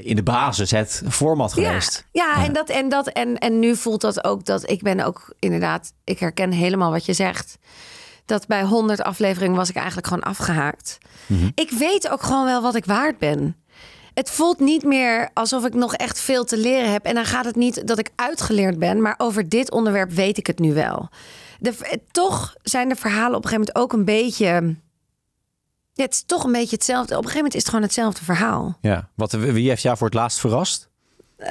in 0.02 0.16
de 0.16 0.22
basis 0.22 0.70
het 0.70 1.02
format 1.08 1.52
geweest. 1.52 2.06
Ja, 2.12 2.34
ja, 2.36 2.44
en 2.44 2.52
dat 2.52 2.68
en 2.68 2.88
dat 2.88 3.06
en 3.06 3.38
en 3.38 3.58
nu 3.58 3.76
voelt 3.76 4.00
dat 4.00 4.24
ook 4.24 4.44
dat 4.44 4.70
ik 4.70 4.82
ben 4.82 5.00
ook 5.00 5.34
inderdaad, 5.38 5.92
ik 6.04 6.18
herken 6.18 6.52
helemaal 6.52 6.90
wat 6.90 7.06
je 7.06 7.12
zegt. 7.12 7.58
Dat 8.24 8.46
bij 8.46 8.62
100 8.62 9.02
afleveringen 9.02 9.56
was 9.56 9.68
ik 9.68 9.76
eigenlijk 9.76 10.06
gewoon 10.06 10.22
afgehaakt. 10.22 10.98
Mhm. 11.26 11.50
Ik 11.54 11.70
weet 11.70 12.08
ook 12.10 12.22
gewoon 12.22 12.44
wel 12.44 12.62
wat 12.62 12.74
ik 12.74 12.84
waard 12.84 13.18
ben. 13.18 13.56
Het 14.14 14.30
voelt 14.30 14.60
niet 14.60 14.82
meer 14.82 15.30
alsof 15.34 15.64
ik 15.64 15.74
nog 15.74 15.94
echt 15.94 16.20
veel 16.20 16.44
te 16.44 16.56
leren 16.56 16.92
heb. 16.92 17.04
En 17.04 17.14
dan 17.14 17.24
gaat 17.24 17.44
het 17.44 17.56
niet 17.56 17.86
dat 17.86 17.98
ik 17.98 18.10
uitgeleerd 18.14 18.78
ben, 18.78 19.02
maar 19.02 19.14
over 19.18 19.48
dit 19.48 19.70
onderwerp 19.70 20.10
weet 20.10 20.38
ik 20.38 20.46
het 20.46 20.58
nu 20.58 20.74
wel. 20.74 21.08
De, 21.58 22.00
toch 22.10 22.54
zijn 22.62 22.88
de 22.88 22.96
verhalen 22.96 23.36
op 23.36 23.44
een 23.44 23.50
gegeven 23.50 23.72
moment 23.74 23.76
ook 23.76 23.92
een 23.92 24.04
beetje 24.04 24.76
ja, 25.96 26.04
het 26.04 26.14
is 26.14 26.22
toch 26.26 26.44
een 26.44 26.52
beetje 26.52 26.76
hetzelfde. 26.76 27.16
Op 27.16 27.24
een 27.24 27.30
gegeven 27.30 27.36
moment 27.36 27.54
is 27.54 27.60
het 27.60 27.68
gewoon 27.68 27.84
hetzelfde 27.84 28.24
verhaal. 28.24 28.78
Ja. 28.80 29.08
Wat, 29.14 29.32
wie 29.32 29.68
heeft 29.68 29.82
jou 29.82 29.96
voor 29.96 30.06
het 30.06 30.16
laatst 30.16 30.38
verrast? 30.38 30.88
Uh... 31.38 31.48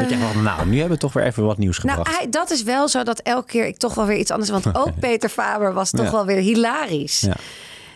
Dat 0.00 0.10
je 0.10 0.40
nou, 0.42 0.66
nu 0.66 0.78
hebben 0.78 0.94
we 0.94 1.02
toch 1.02 1.12
weer 1.12 1.24
even 1.24 1.44
wat 1.44 1.58
nieuws 1.58 1.78
gebracht. 1.78 2.04
Nou, 2.04 2.16
hij, 2.16 2.30
dat 2.30 2.50
is 2.50 2.62
wel 2.62 2.88
zo 2.88 3.02
dat 3.02 3.18
elke 3.18 3.46
keer 3.46 3.66
ik 3.66 3.76
toch 3.76 3.94
wel 3.94 4.06
weer 4.06 4.16
iets 4.16 4.30
anders... 4.30 4.50
Want 4.50 4.76
ook 4.76 4.98
Peter 5.00 5.28
Faber 5.28 5.72
was 5.72 5.90
toch 5.90 6.10
wel 6.10 6.24
weer 6.24 6.40
hilarisch. 6.40 7.20
Ja. 7.20 7.36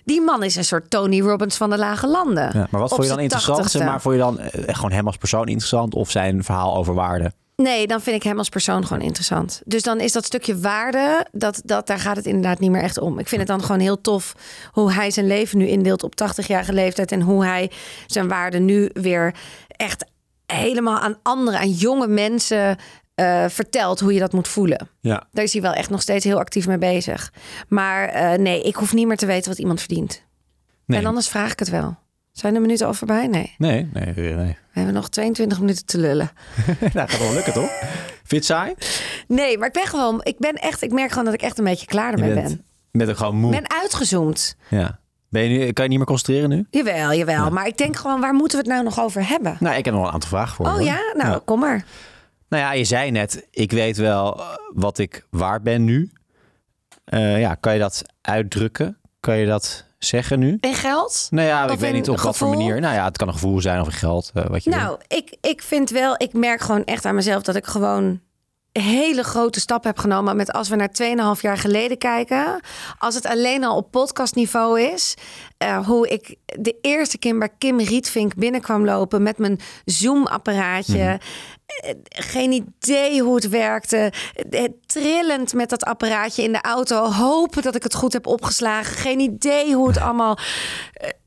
Die 0.05 0.21
man 0.21 0.43
is 0.43 0.57
een 0.57 0.65
soort 0.65 0.91
Tony 0.91 1.21
Robbins 1.21 1.57
van 1.57 1.71
de 1.71 1.79
lage 1.79 2.07
landen. 2.07 2.51
Ja, 2.53 2.67
maar 2.71 2.81
wat 2.81 2.91
vond 2.91 3.03
je 3.03 3.09
dan 3.09 3.21
interessant? 3.21 3.71
Zeg 3.71 3.85
maar 3.85 4.01
vond 4.01 4.15
je 4.15 4.21
dan 4.21 4.39
eh, 4.39 4.75
gewoon 4.75 4.93
hem 4.93 5.07
als 5.07 5.17
persoon 5.17 5.47
interessant... 5.47 5.95
of 5.95 6.11
zijn 6.11 6.45
verhaal 6.45 6.77
over 6.77 6.95
waarde? 6.95 7.33
Nee, 7.61 7.87
dan 7.87 8.01
vind 8.01 8.17
ik 8.17 8.23
hem 8.23 8.39
als 8.39 8.49
persoon 8.49 8.87
gewoon 8.87 9.03
interessant. 9.03 9.63
Dus 9.65 9.83
dan 9.83 10.01
is 10.01 10.13
dat 10.13 10.25
stukje 10.25 10.59
waarde, 10.59 11.27
dat, 11.33 11.63
dat, 11.65 11.87
daar 11.87 11.99
gaat 11.99 12.17
het 12.17 12.27
inderdaad 12.27 12.59
niet 12.59 12.71
meer 12.71 12.83
echt 12.83 12.99
om. 12.99 13.19
Ik 13.19 13.29
vind 13.29 13.41
het 13.41 13.51
dan 13.51 13.63
gewoon 13.63 13.81
heel 13.81 14.01
tof 14.01 14.35
hoe 14.73 14.93
hij 14.93 15.11
zijn 15.11 15.27
leven 15.27 15.59
nu 15.59 15.67
indeelt 15.67 16.03
op 16.03 16.15
80-jarige 16.25 16.73
leeftijd. 16.73 17.13
En 17.13 17.21
hoe 17.21 17.45
hij 17.45 17.71
zijn 18.07 18.29
waarde 18.29 18.59
nu 18.59 18.91
weer 18.93 19.35
echt 19.69 20.05
helemaal 20.47 20.99
aan 20.99 21.19
anderen, 21.23 21.61
aan 21.61 21.71
jonge 21.71 22.07
mensen 22.07 22.77
eh, 23.15 23.45
vertelt 23.49 24.01
hoe 24.01 24.13
je 24.13 24.21
dat 24.21 24.33
moet 24.33 24.49
voelen. 24.49 24.89
Ja. 25.01 25.27
Daar 25.33 25.45
is 25.45 25.53
hij 25.53 25.63
wel 25.63 25.73
echt 25.73 25.91
nog 25.91 26.03
steeds 26.03 26.25
heel 26.25 26.39
actief 26.39 26.67
mee 26.67 26.79
bezig. 26.79 27.33
Maar 27.69 28.09
eh, 28.09 28.39
nee, 28.39 28.63
ik 28.63 28.75
hoef 28.75 28.93
niet 28.93 29.07
meer 29.07 29.17
te 29.17 29.27
weten 29.27 29.51
wat 29.51 29.59
iemand 29.59 29.81
verdient. 29.81 30.23
Nee. 30.87 30.99
En 30.99 31.07
anders 31.07 31.29
vraag 31.29 31.53
ik 31.53 31.59
het 31.59 31.71
wel. 31.71 31.99
Zijn 32.33 32.55
de 32.55 32.61
minuten 32.61 32.87
al 32.87 32.95
voorbij? 32.95 33.27
Nee. 33.27 33.55
Nee, 33.59 33.89
nee, 33.93 34.13
nee. 34.15 34.35
nee. 34.35 34.47
We 34.73 34.77
hebben 34.77 34.95
nog 34.95 35.09
22 35.09 35.61
minuten 35.61 35.87
te 35.87 35.99
lullen. 35.99 36.31
nou, 36.95 37.09
gaat 37.09 37.19
wel 37.19 37.33
lukken, 37.33 37.53
toch? 37.53 37.71
Vind 38.25 38.31
het 38.31 38.45
saai? 38.45 38.75
Nee, 39.29 39.59
maar 39.59 39.67
ik 39.67 39.73
ben 39.73 39.87
gewoon, 39.87 40.21
ik 40.23 40.39
ben 40.39 40.55
echt, 40.55 40.83
ik 40.83 40.93
merk 40.93 41.11
gewoon 41.11 41.25
dat 41.25 41.35
ik 41.35 41.43
echt 41.43 41.59
een 41.59 41.65
beetje 41.65 41.87
klaar 41.87 42.13
ermee 42.13 42.35
ben. 42.35 42.65
bent 42.93 43.11
ook 43.11 43.17
gewoon 43.17 43.37
moe. 43.37 43.55
Ik 43.55 43.61
ben 43.61 43.79
uitgezoomd. 43.81 44.57
Ja. 44.69 44.99
Ben 45.29 45.43
je 45.43 45.59
nu, 45.59 45.73
kan 45.73 45.85
je 45.85 45.91
niet 45.91 45.99
meer 45.99 46.07
concentreren 46.07 46.49
nu? 46.49 46.67
Jawel, 46.71 47.13
jawel. 47.15 47.51
Maar 47.51 47.67
ik 47.67 47.77
denk 47.77 47.97
gewoon, 47.97 48.21
waar 48.21 48.35
moeten 48.35 48.59
we 48.59 48.65
het 48.65 48.73
nou 48.75 48.85
nog 48.85 49.01
over 49.01 49.29
hebben? 49.29 49.57
Nou, 49.61 49.77
ik 49.77 49.85
heb 49.85 49.95
nog 49.95 50.07
een 50.07 50.13
aantal 50.13 50.29
vragen 50.29 50.57
voor 50.57 50.67
Oh 50.67 50.73
hoor. 50.73 50.83
ja? 50.83 50.99
Nou, 51.17 51.39
kom 51.39 51.61
maar. 51.61 51.85
Nou 52.49 52.63
ja, 52.63 52.73
je 52.73 52.85
zei 52.85 53.11
net, 53.11 53.47
ik 53.51 53.73
weet 53.73 53.97
wel 53.97 54.39
eh, 54.39 54.47
wat 54.75 54.99
ik 54.99 55.27
waard 55.31 55.63
ben 55.63 55.85
nu. 55.85 56.11
Eh, 57.05 57.41
ja, 57.41 57.55
kan 57.55 57.73
je 57.73 57.79
dat 57.79 58.03
uitdrukken? 58.21 58.99
Kan 59.21 59.37
je 59.37 59.47
dat 59.47 59.87
zeggen 60.05 60.39
nu? 60.39 60.57
In 60.61 60.75
geld? 60.75 61.27
Nou 61.31 61.47
ja, 61.47 61.65
Of 61.65 61.73
ik 61.73 61.79
weet 61.79 61.93
niet 61.93 62.09
op 62.09 62.21
wat 62.21 62.37
voor 62.37 62.49
manier. 62.49 62.81
Nou 62.81 62.95
ja, 62.95 63.05
het 63.05 63.17
kan 63.17 63.27
een 63.29 63.33
gevoel 63.35 63.61
zijn 63.61 63.81
of 63.81 63.87
in 63.87 63.93
geld, 63.93 64.31
eh, 64.35 64.47
wat 64.47 64.65
je 64.65 64.71
wil. 64.71 64.79
Nou, 64.79 64.99
ik, 65.09 65.37
ik 65.41 65.63
vind 65.63 65.91
wel, 65.91 66.15
ik 66.17 66.33
merk 66.33 66.61
gewoon 66.61 66.85
echt 66.85 67.05
aan 67.05 67.15
mezelf 67.15 67.43
dat 67.43 67.57
ik 67.57 67.67
gewoon 67.67 68.21
hele 68.73 69.23
grote 69.23 69.61
stap 69.61 69.85
heb 69.85 69.99
genomen 69.99 70.37
met 70.37 70.53
als 70.53 70.69
we 70.69 70.77
naar 70.77 71.35
2,5 71.37 71.41
jaar 71.41 71.59
geleden 71.59 71.99
kijken. 71.99 72.61
Als 72.99 73.15
het 73.15 73.27
alleen 73.27 73.65
al 73.65 73.77
op 73.77 73.91
podcastniveau 73.91 74.81
is. 74.81 75.15
eh, 75.59 75.87
hoe 75.87 76.09
ik 76.09 76.37
de 76.61 76.77
eerste 76.81 77.19
keer 77.19 77.39
bij 77.39 77.49
Kim 77.59 77.81
Rietvink 77.81 78.35
binnenkwam 78.35 78.85
lopen 78.85 79.23
met 79.23 79.39
mijn 79.39 79.61
Zoom-apparaatje. 79.85 81.19
Eh, 81.67 81.91
Geen 82.09 82.53
idee 82.53 83.23
hoe 83.23 83.35
het 83.35 83.49
werkte. 83.49 84.13
Eh, 84.51 84.65
Trillend 84.87 85.55
met 85.55 85.69
dat 85.71 85.85
apparaatje 85.85 86.43
in 86.43 86.53
de 86.53 86.61
auto. 86.61 87.05
Hopen 87.11 87.63
dat 87.63 87.75
ik 87.75 87.83
het 87.83 87.95
goed 87.95 88.13
heb 88.13 88.27
opgeslagen. 88.27 88.97
Geen 88.97 89.21
idee 89.21 89.75
hoe 89.75 89.89
het 89.89 89.99
allemaal 89.99 90.39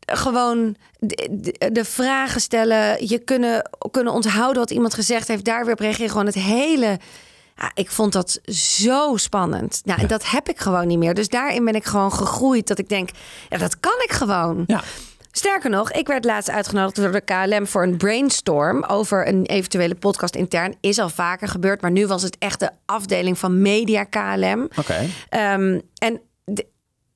gewoon 0.05 0.75
de, 0.99 1.27
de- 1.31 1.71
de 1.71 1.85
vragen 1.85 2.41
stellen. 2.41 3.07
Je 3.07 3.19
kunnen, 3.19 3.69
kunnen 3.91 4.13
onthouden 4.13 4.57
wat 4.61 4.71
iemand 4.71 4.93
gezegd 4.93 5.27
heeft. 5.27 5.45
Daar 5.45 5.63
weer 5.65 5.73
op 5.73 5.79
reageren. 5.79 6.09
Gewoon 6.09 6.25
het 6.25 6.35
hele. 6.35 6.99
Ja, 7.55 7.71
ik 7.73 7.91
vond 7.91 8.13
dat 8.13 8.39
zo 8.45 9.17
spannend. 9.17 9.81
Nou, 9.83 10.01
en 10.01 10.07
dat 10.07 10.29
heb 10.29 10.49
ik 10.49 10.59
gewoon 10.59 10.87
niet 10.87 10.97
meer. 10.97 11.13
Dus 11.13 11.29
daarin 11.29 11.65
ben 11.65 11.75
ik 11.75 11.85
gewoon 11.85 12.13
gegroeid. 12.13 12.67
Dat 12.67 12.79
ik 12.79 12.89
denk, 12.89 13.09
ja, 13.49 13.57
dat 13.57 13.79
kan 13.79 14.01
ik 14.03 14.11
gewoon. 14.11 14.63
Ja. 14.67 14.83
Sterker 15.35 15.69
nog, 15.69 15.91
ik 15.91 16.07
werd 16.07 16.25
laatst 16.25 16.49
uitgenodigd 16.49 16.95
door 16.95 17.11
de 17.11 17.21
KLM 17.21 17.67
voor 17.67 17.83
een 17.83 17.97
brainstorm 17.97 18.83
over 18.83 19.27
een 19.27 19.45
eventuele 19.45 19.95
podcast 19.95 20.35
intern. 20.35 20.75
Is 20.81 20.99
al 20.99 21.09
vaker 21.09 21.47
gebeurd, 21.47 21.81
maar 21.81 21.91
nu 21.91 22.07
was 22.07 22.21
het 22.21 22.37
echt 22.37 22.59
de 22.59 22.69
afdeling 22.85 23.37
van 23.37 23.61
Media 23.61 24.03
KLM. 24.03 24.69
Oké. 24.79 25.05
Ehm, 25.29 25.79
en 25.97 26.21
de, 26.45 26.65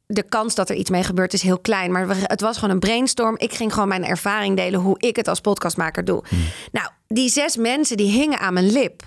de 0.05 0.23
kans 0.23 0.55
dat 0.55 0.69
er 0.69 0.75
iets 0.75 0.89
mee 0.89 1.03
gebeurt 1.03 1.33
is 1.33 1.41
heel 1.41 1.59
klein. 1.59 1.91
Maar 1.91 2.05
het 2.09 2.41
was 2.41 2.55
gewoon 2.57 2.73
een 2.73 2.79
brainstorm. 2.79 3.35
Ik 3.37 3.53
ging 3.53 3.73
gewoon 3.73 3.87
mijn 3.87 4.05
ervaring 4.05 4.55
delen 4.55 4.79
hoe 4.79 4.99
ik 4.99 5.15
het 5.15 5.27
als 5.27 5.41
podcastmaker 5.41 6.05
doe. 6.05 6.23
Nou, 6.71 6.89
die 7.07 7.29
zes 7.29 7.57
mensen 7.57 7.97
die 7.97 8.11
hingen 8.11 8.39
aan 8.39 8.53
mijn 8.53 8.71
lip. 8.71 9.03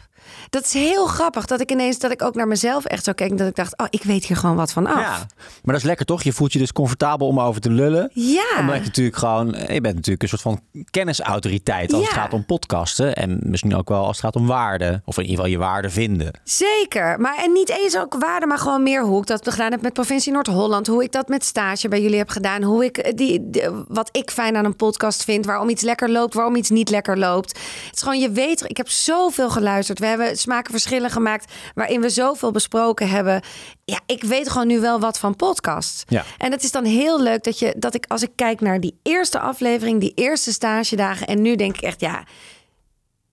Dat 0.50 0.64
is 0.64 0.72
heel 0.72 1.06
grappig 1.06 1.46
dat 1.46 1.60
ik 1.60 1.70
ineens 1.70 1.98
dat 1.98 2.10
ik 2.10 2.22
ook 2.22 2.34
naar 2.34 2.48
mezelf 2.48 2.84
echt 2.84 3.04
zo 3.04 3.12
keek. 3.12 3.38
Dat 3.38 3.48
ik 3.48 3.56
dacht, 3.56 3.78
oh, 3.78 3.86
ik 3.90 4.02
weet 4.02 4.24
hier 4.24 4.36
gewoon 4.36 4.56
wat 4.56 4.72
van 4.72 4.86
af. 4.86 5.00
Ja, 5.00 5.16
maar 5.18 5.26
dat 5.64 5.76
is 5.76 5.82
lekker 5.82 6.06
toch? 6.06 6.22
Je 6.22 6.32
voelt 6.32 6.52
je 6.52 6.58
dus 6.58 6.72
comfortabel 6.72 7.26
om 7.26 7.40
over 7.40 7.60
te 7.60 7.70
lullen. 7.70 8.10
Ja. 8.14 8.44
Omdat 8.58 8.74
je 8.76 8.80
natuurlijk 8.84 9.16
gewoon, 9.16 9.46
je 9.46 9.80
bent 9.80 9.94
natuurlijk 9.94 10.22
een 10.22 10.28
soort 10.28 10.42
van 10.42 10.60
kennisautoriteit 10.90 11.92
als 11.92 12.02
het 12.04 12.12
gaat 12.12 12.32
om 12.32 12.44
podcasten. 12.44 13.14
En 13.14 13.38
misschien 13.42 13.76
ook 13.76 13.88
wel 13.88 14.04
als 14.04 14.16
het 14.16 14.24
gaat 14.24 14.36
om 14.36 14.46
waarde. 14.46 15.02
Of 15.04 15.16
in 15.16 15.22
ieder 15.22 15.36
geval 15.36 15.50
je 15.52 15.58
waarde 15.58 15.90
vinden. 15.90 16.40
Zeker. 16.44 17.20
Maar 17.20 17.36
en 17.44 17.52
niet 17.52 17.68
eens 17.68 17.96
ook 17.98 18.14
waarde, 18.14 18.46
maar 18.46 18.58
gewoon 18.58 18.82
meer 18.82 19.04
hoe 19.04 19.20
ik 19.20 19.26
dat 19.26 19.50
gedaan 19.50 19.70
heb 19.70 19.82
met 19.82 19.92
provincie 19.92 20.32
Noord-Holland. 20.32 20.86
Hoe 20.86 21.02
ik 21.04 21.12
dat 21.12 21.28
met 21.28 21.44
stage 21.44 21.88
bij 21.88 22.02
jullie 22.02 22.18
heb 22.18 22.28
gedaan. 22.28 22.62
Hoe 22.62 22.84
ik 22.84 22.98
eh, 22.98 23.16
die, 23.16 23.50
de- 23.50 23.84
wat 23.88 24.08
ik 24.12 24.30
fijn 24.30 24.56
aan 24.56 24.64
een 24.64 24.76
podcast 24.76 25.24
vind. 25.24 25.46
Waarom 25.46 25.68
iets 25.68 25.82
lekker 25.82 26.10
loopt, 26.10 26.34
waarom 26.34 26.56
iets 26.56 26.70
niet 26.70 26.90
lekker 26.90 27.18
loopt. 27.18 27.48
Het 27.86 27.94
is 27.96 28.02
gewoon, 28.02 28.18
je 28.20 28.30
weet, 28.30 28.64
ik 28.66 28.76
heb 28.76 28.88
zoveel 28.88 29.50
geluisterd. 29.50 29.98
We 29.98 30.06
hebben 30.06 30.19
smakenverschillen 30.32 31.10
gemaakt 31.10 31.52
waarin 31.74 32.00
we 32.00 32.08
zoveel 32.08 32.50
besproken 32.50 33.08
hebben. 33.08 33.42
Ja, 33.84 34.00
ik 34.06 34.22
weet 34.22 34.50
gewoon 34.50 34.66
nu 34.66 34.80
wel 34.80 35.00
wat 35.00 35.18
van 35.18 35.36
podcasts. 35.36 36.04
Ja. 36.08 36.24
En 36.38 36.52
het 36.52 36.62
is 36.62 36.72
dan 36.72 36.84
heel 36.84 37.22
leuk 37.22 37.44
dat, 37.44 37.58
je, 37.58 37.74
dat 37.78 37.94
ik, 37.94 38.04
als 38.08 38.22
ik 38.22 38.30
kijk 38.34 38.60
naar 38.60 38.80
die 38.80 38.98
eerste 39.02 39.38
aflevering, 39.38 40.00
die 40.00 40.12
eerste 40.14 40.52
stagedagen. 40.52 41.26
En 41.26 41.42
nu 41.42 41.56
denk 41.56 41.76
ik 41.76 41.82
echt, 41.82 42.00
ja, 42.00 42.24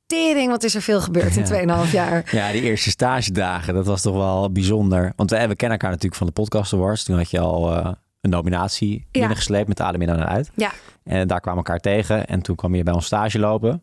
tering, 0.08 0.50
wat 0.50 0.64
is 0.64 0.76
er 0.76 0.82
veel 0.82 1.02
gebeurd 1.02 1.36
in 1.36 1.46
2,5 1.86 1.92
jaar. 1.92 2.30
Ja, 2.32 2.52
die 2.52 2.62
eerste 2.62 2.90
stagedagen, 2.90 3.74
dat 3.74 3.86
was 3.86 4.02
toch 4.02 4.16
wel 4.16 4.52
bijzonder. 4.52 5.14
Want 5.16 5.32
eh, 5.32 5.40
we 5.40 5.56
kennen 5.56 5.78
elkaar 5.78 5.90
natuurlijk 5.90 6.16
van 6.16 6.28
de 6.28 6.34
Podcast 6.34 6.74
Awards. 6.74 7.04
Toen 7.04 7.18
had 7.18 7.32
je 7.32 7.40
al 7.40 7.76
eh, 7.76 7.92
een 8.22 8.30
nominatie 8.30 9.08
binnengesleept 9.12 9.68
met 9.68 9.82
Adem 9.82 10.02
in 10.02 10.10
en 10.10 10.28
uit. 10.28 10.52
Ja. 10.56 10.72
En 11.04 11.28
daar 11.28 11.40
kwamen 11.40 11.64
we 11.64 11.70
elkaar 11.70 11.82
tegen. 11.82 12.28
En 12.28 12.42
toen 12.42 12.56
kwam 12.56 12.76
je 12.76 12.84
bij 12.84 12.94
ons 12.94 13.06
stage 13.06 13.40
lopen. 13.40 13.82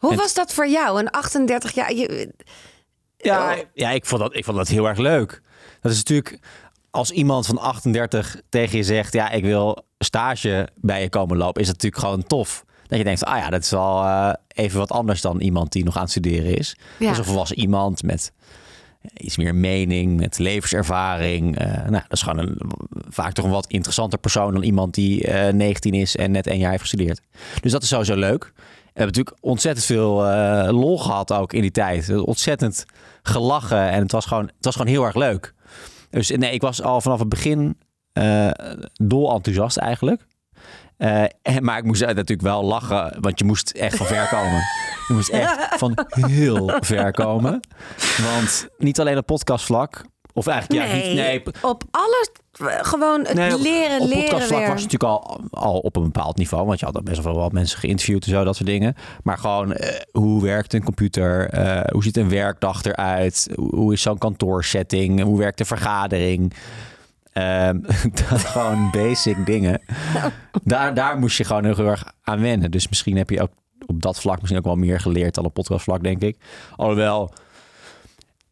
Hoe 0.00 0.10
En- 0.10 0.16
was 0.16 0.34
dat 0.34 0.52
voor 0.52 0.68
jou? 0.68 0.98
Een 0.98 1.10
38 1.10 1.74
jaar. 1.74 1.92
Je, 1.94 2.32
Ja, 3.16 3.52
Oh. 3.52 3.58
ja 3.74 3.90
ik, 3.90 4.06
vond 4.06 4.20
dat, 4.22 4.36
ik 4.36 4.44
vond 4.44 4.56
dat 4.56 4.68
heel 4.68 4.88
erg 4.88 4.98
leuk. 4.98 5.40
Dat 5.80 5.92
is 5.92 5.98
natuurlijk 5.98 6.38
als 6.90 7.10
iemand 7.10 7.46
van 7.46 7.58
38 7.58 8.40
tegen 8.48 8.76
je 8.76 8.84
zegt: 8.84 9.12
Ja, 9.12 9.30
ik 9.30 9.44
wil 9.44 9.84
stage 9.98 10.68
bij 10.74 11.02
je 11.02 11.08
komen 11.08 11.36
lopen, 11.36 11.60
is 11.60 11.66
dat 11.66 11.76
natuurlijk 11.82 12.02
gewoon 12.04 12.22
tof. 12.26 12.64
Dat 12.86 12.98
je 12.98 13.04
denkt: 13.04 13.24
Ah 13.24 13.38
ja, 13.38 13.50
dat 13.50 13.62
is 13.62 13.70
wel 13.70 14.02
eh, 14.04 14.32
even 14.48 14.78
wat 14.78 14.90
anders 14.90 15.20
dan 15.20 15.40
iemand 15.40 15.72
die 15.72 15.84
nog 15.84 15.96
aan 15.96 16.02
het 16.02 16.10
studeren 16.10 16.56
is. 16.56 16.76
Ja. 16.98 17.04
Dat 17.04 17.12
is 17.12 17.18
een 17.18 17.24
volwassen 17.24 17.58
iemand 17.58 18.02
met 18.02 18.32
iets 19.16 19.36
meer 19.36 19.54
mening, 19.54 20.16
met 20.20 20.38
levenservaring. 20.38 21.58
Eh, 21.58 21.66
nou, 21.66 21.90
dat 21.90 22.04
is 22.12 22.22
gewoon 22.22 22.38
een, 22.38 22.60
vaak 23.08 23.32
toch 23.32 23.44
een 23.44 23.50
wat 23.50 23.66
interessanter 23.66 24.18
persoon 24.18 24.52
dan 24.52 24.62
iemand 24.62 24.94
die 24.94 25.26
eh 25.26 25.52
19 25.52 25.94
is 25.94 26.16
en 26.16 26.30
net 26.30 26.46
een 26.46 26.58
jaar 26.58 26.70
heeft 26.70 26.82
gestudeerd. 26.82 27.20
Dus 27.60 27.72
dat 27.72 27.82
is 27.82 27.88
sowieso 27.88 28.14
leuk. 28.14 28.52
We 28.92 29.00
hebben 29.00 29.16
natuurlijk 29.16 29.36
ontzettend 29.40 29.86
veel 29.86 30.26
eh, 30.26 30.68
lol 30.70 30.98
gehad 30.98 31.32
ook 31.32 31.52
in 31.52 31.60
die 31.60 31.70
tijd. 31.70 32.18
Ontzettend 32.18 32.84
gelachen 33.22 33.90
en 33.90 34.02
het 34.02 34.12
was 34.12 34.26
gewoon, 34.26 34.44
het 34.44 34.64
was 34.64 34.76
gewoon 34.76 34.92
heel 34.92 35.04
erg 35.04 35.14
leuk. 35.14 35.54
Dus 36.10 36.30
nee, 36.30 36.52
ik 36.52 36.60
was 36.60 36.82
al 36.82 37.00
vanaf 37.00 37.18
het 37.18 37.28
begin 37.28 37.78
eh 38.12 38.50
dol 38.92 39.32
enthousiast 39.34 39.76
eigenlijk. 39.76 40.26
Eh, 40.96 41.22
en, 41.42 41.64
maar 41.64 41.78
ik 41.78 41.84
moest 41.84 42.00
natuurlijk 42.00 42.40
wel 42.40 42.64
lachen, 42.64 43.16
want 43.20 43.38
je 43.38 43.44
moest 43.44 43.70
echt 43.70 43.96
van 43.96 44.06
ver 44.06 44.28
komen. 44.28 44.62
Je 45.08 45.16
moest 45.16 45.28
echt 45.28 45.78
van 45.78 45.98
heel 46.08 46.72
ver 46.80 47.12
komen. 47.12 47.60
Want 48.22 48.68
niet 48.78 49.00
alleen 49.00 49.16
op 49.16 49.26
podcastvlak, 49.26 50.04
of 50.32 50.46
eigenlijk 50.46 50.86
ja, 50.86 50.94
niet, 50.94 51.14
nee, 51.14 51.42
op 51.62 51.84
alles. 51.90 52.30
Gewoon 52.68 53.20
het 53.24 53.34
Nee, 53.34 53.54
op- 53.54 53.60
leren, 53.60 54.00
op 54.00 54.06
leren 54.08 54.24
podcastvlak 54.24 54.60
weer. 54.60 54.70
was 54.70 54.82
het 54.82 54.92
natuurlijk 54.92 55.24
al, 55.24 55.40
al 55.50 55.78
op 55.78 55.96
een 55.96 56.02
bepaald 56.02 56.36
niveau. 56.36 56.66
Want 56.66 56.80
je 56.80 56.86
had 56.86 57.04
best 57.04 57.22
wel 57.22 57.34
wat 57.34 57.52
mensen 57.52 57.78
geïnterviewd 57.78 58.24
en 58.24 58.30
zo, 58.30 58.44
dat 58.44 58.56
soort 58.56 58.68
dingen. 58.68 58.94
Maar 59.22 59.38
gewoon, 59.38 59.72
eh, 59.72 60.00
hoe 60.12 60.42
werkt 60.42 60.72
een 60.74 60.84
computer? 60.84 61.48
Eh, 61.50 61.92
hoe 61.92 62.02
ziet 62.02 62.16
een 62.16 62.28
werkdag 62.28 62.84
eruit? 62.84 63.48
Hoe, 63.54 63.92
is 63.92 64.02
zo'n 64.02 64.18
kantoorsetting? 64.18 65.22
Hoe 65.22 65.38
werkt 65.38 65.60
een 65.60 65.66
vergadering? 65.66 66.52
Ehm, 67.32 67.78
dat 68.28 68.40
gewoon 68.40 68.88
basic 68.90 69.46
dingen. 69.46 69.80
Daar, 70.62 70.94
daar 70.94 71.18
moest 71.18 71.36
je 71.36 71.44
gewoon 71.44 71.64
heel 71.64 71.78
erg 71.86 72.12
aan 72.22 72.40
wennen. 72.40 72.70
Dus 72.70 72.88
misschien 72.88 73.16
heb 73.16 73.30
je 73.30 73.42
ook 73.42 73.50
op 73.86 74.02
dat 74.02 74.20
vlak 74.20 74.36
misschien 74.36 74.58
ook 74.58 74.64
wel 74.66 74.76
meer 74.76 75.00
geleerd 75.00 75.34
dan 75.34 75.44
op 75.44 75.54
podcastvlak, 75.54 76.02
denk 76.02 76.22
ik. 76.22 76.36
Alhoewel, 76.76 77.32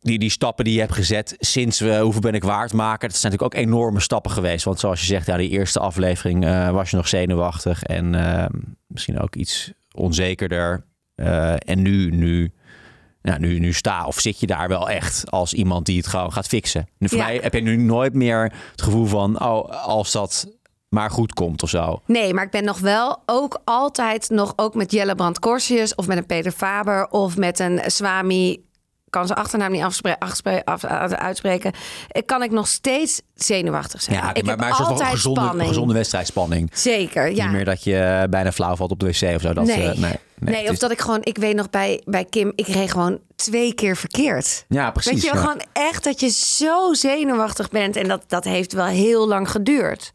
die, 0.00 0.18
die 0.18 0.30
stappen 0.30 0.64
die 0.64 0.74
je 0.74 0.80
hebt 0.80 0.94
gezet 0.94 1.36
sinds 1.38 1.80
we 1.80 1.98
Hoeveel 1.98 2.20
ben 2.20 2.34
ik 2.34 2.44
waard 2.44 2.72
maken, 2.72 3.08
dat 3.08 3.18
zijn 3.18 3.32
natuurlijk 3.32 3.60
ook 3.60 3.66
enorme 3.66 4.00
stappen 4.00 4.30
geweest. 4.30 4.64
Want 4.64 4.80
zoals 4.80 5.00
je 5.00 5.06
zegt, 5.06 5.26
ja, 5.26 5.36
die 5.36 5.48
eerste 5.50 5.80
aflevering 5.80 6.44
eh, 6.44 6.70
was 6.70 6.90
je 6.90 6.96
nog 6.96 7.08
zenuwachtig 7.08 7.82
en 7.82 8.14
eh, 8.14 8.46
misschien 8.86 9.20
ook 9.20 9.34
iets 9.36 9.72
onzekerder. 9.94 10.84
Eh, 11.14 11.52
en 11.58 11.82
nu, 11.82 12.10
nu, 12.10 12.52
ja, 13.22 13.38
nu, 13.38 13.58
nu 13.58 13.72
sta 13.72 14.06
of 14.06 14.20
zit 14.20 14.40
je 14.40 14.46
daar 14.46 14.68
wel 14.68 14.90
echt 14.90 15.30
als 15.30 15.52
iemand 15.52 15.86
die 15.86 15.96
het 15.96 16.06
gewoon 16.06 16.32
gaat 16.32 16.46
fixen. 16.46 16.88
Nu, 16.98 17.08
voor 17.08 17.18
Ja. 17.18 17.24
mij 17.24 17.38
heb 17.42 17.54
je 17.54 17.60
nu 17.60 17.76
nooit 17.76 18.14
meer 18.14 18.52
het 18.70 18.82
gevoel 18.82 19.06
van, 19.06 19.40
oh, 19.42 19.84
als 19.86 20.12
dat 20.12 20.56
maar 20.88 21.10
goed 21.10 21.32
komt 21.32 21.62
of 21.62 21.68
zo. 21.68 22.02
Nee, 22.06 22.34
maar 22.34 22.44
ik 22.44 22.50
ben 22.50 22.64
nog 22.64 22.78
wel 22.78 23.22
ook 23.26 23.60
altijd 23.64 24.30
nog 24.30 24.52
ook 24.56 24.74
met 24.74 24.92
Jelle 24.92 25.14
Brand 25.14 25.38
Corsius 25.38 25.94
of 25.94 26.06
met 26.06 26.16
een 26.16 26.26
Peter 26.26 26.52
Faber 26.52 27.08
of 27.08 27.36
met 27.36 27.58
een 27.58 27.80
Swami. 27.86 28.62
Kan 29.10 29.26
zijn 29.26 29.38
achternaam 29.38 29.72
niet 29.72 29.82
afspre- 29.82 30.64
af- 30.64 30.84
uitspreken. 31.14 31.72
Ik 32.10 32.26
kan 32.26 32.42
ik 32.42 32.50
nog 32.50 32.68
steeds 32.68 33.20
zenuwachtig 33.34 34.02
zijn. 34.02 34.16
Ja, 34.16 34.34
ik 34.34 34.42
maar, 34.42 34.50
heb 34.50 34.58
maar 34.60 34.68
het 34.68 34.78
is 34.78 34.84
toch 34.84 34.88
altijd 34.90 35.08
een 35.10 35.14
gezonde, 35.16 35.40
spanning. 35.40 35.68
gezonde 35.68 35.94
wedstrijdspanning. 35.94 36.70
Zeker, 36.74 37.34
ja. 37.34 37.44
Niet 37.44 37.52
meer 37.52 37.64
dat 37.64 37.84
je 37.84 38.26
bijna 38.30 38.52
flauw 38.52 38.76
valt 38.76 38.90
op 38.90 39.00
de 39.00 39.06
wc 39.06 39.34
of 39.34 39.40
zo. 39.40 39.52
Dat, 39.52 39.64
nee. 39.64 39.88
eh, 39.90 39.98
nee, 39.98 40.18
nee, 40.38 40.64
of 40.64 40.70
is- 40.70 40.78
dat 40.78 40.90
ik 40.90 41.00
gewoon, 41.00 41.20
ik 41.22 41.38
weet 41.38 41.54
nog 41.56 41.70
bij, 41.70 42.02
bij 42.04 42.24
Kim, 42.24 42.52
ik 42.54 42.66
reed 42.66 42.90
gewoon 42.90 43.18
twee 43.36 43.74
keer 43.74 43.96
verkeerd. 43.96 44.64
Ja, 44.68 44.90
precies. 44.90 45.12
Weet 45.12 45.22
je, 45.22 45.28
ja. 45.32 45.36
gewoon 45.36 45.62
echt 45.72 46.04
dat 46.04 46.20
je 46.20 46.28
zo 46.30 46.92
zenuwachtig 46.94 47.68
bent. 47.68 47.96
En 47.96 48.08
dat, 48.08 48.22
dat 48.26 48.44
heeft 48.44 48.72
wel 48.72 48.84
heel 48.86 49.28
lang 49.28 49.50
geduurd. 49.50 50.12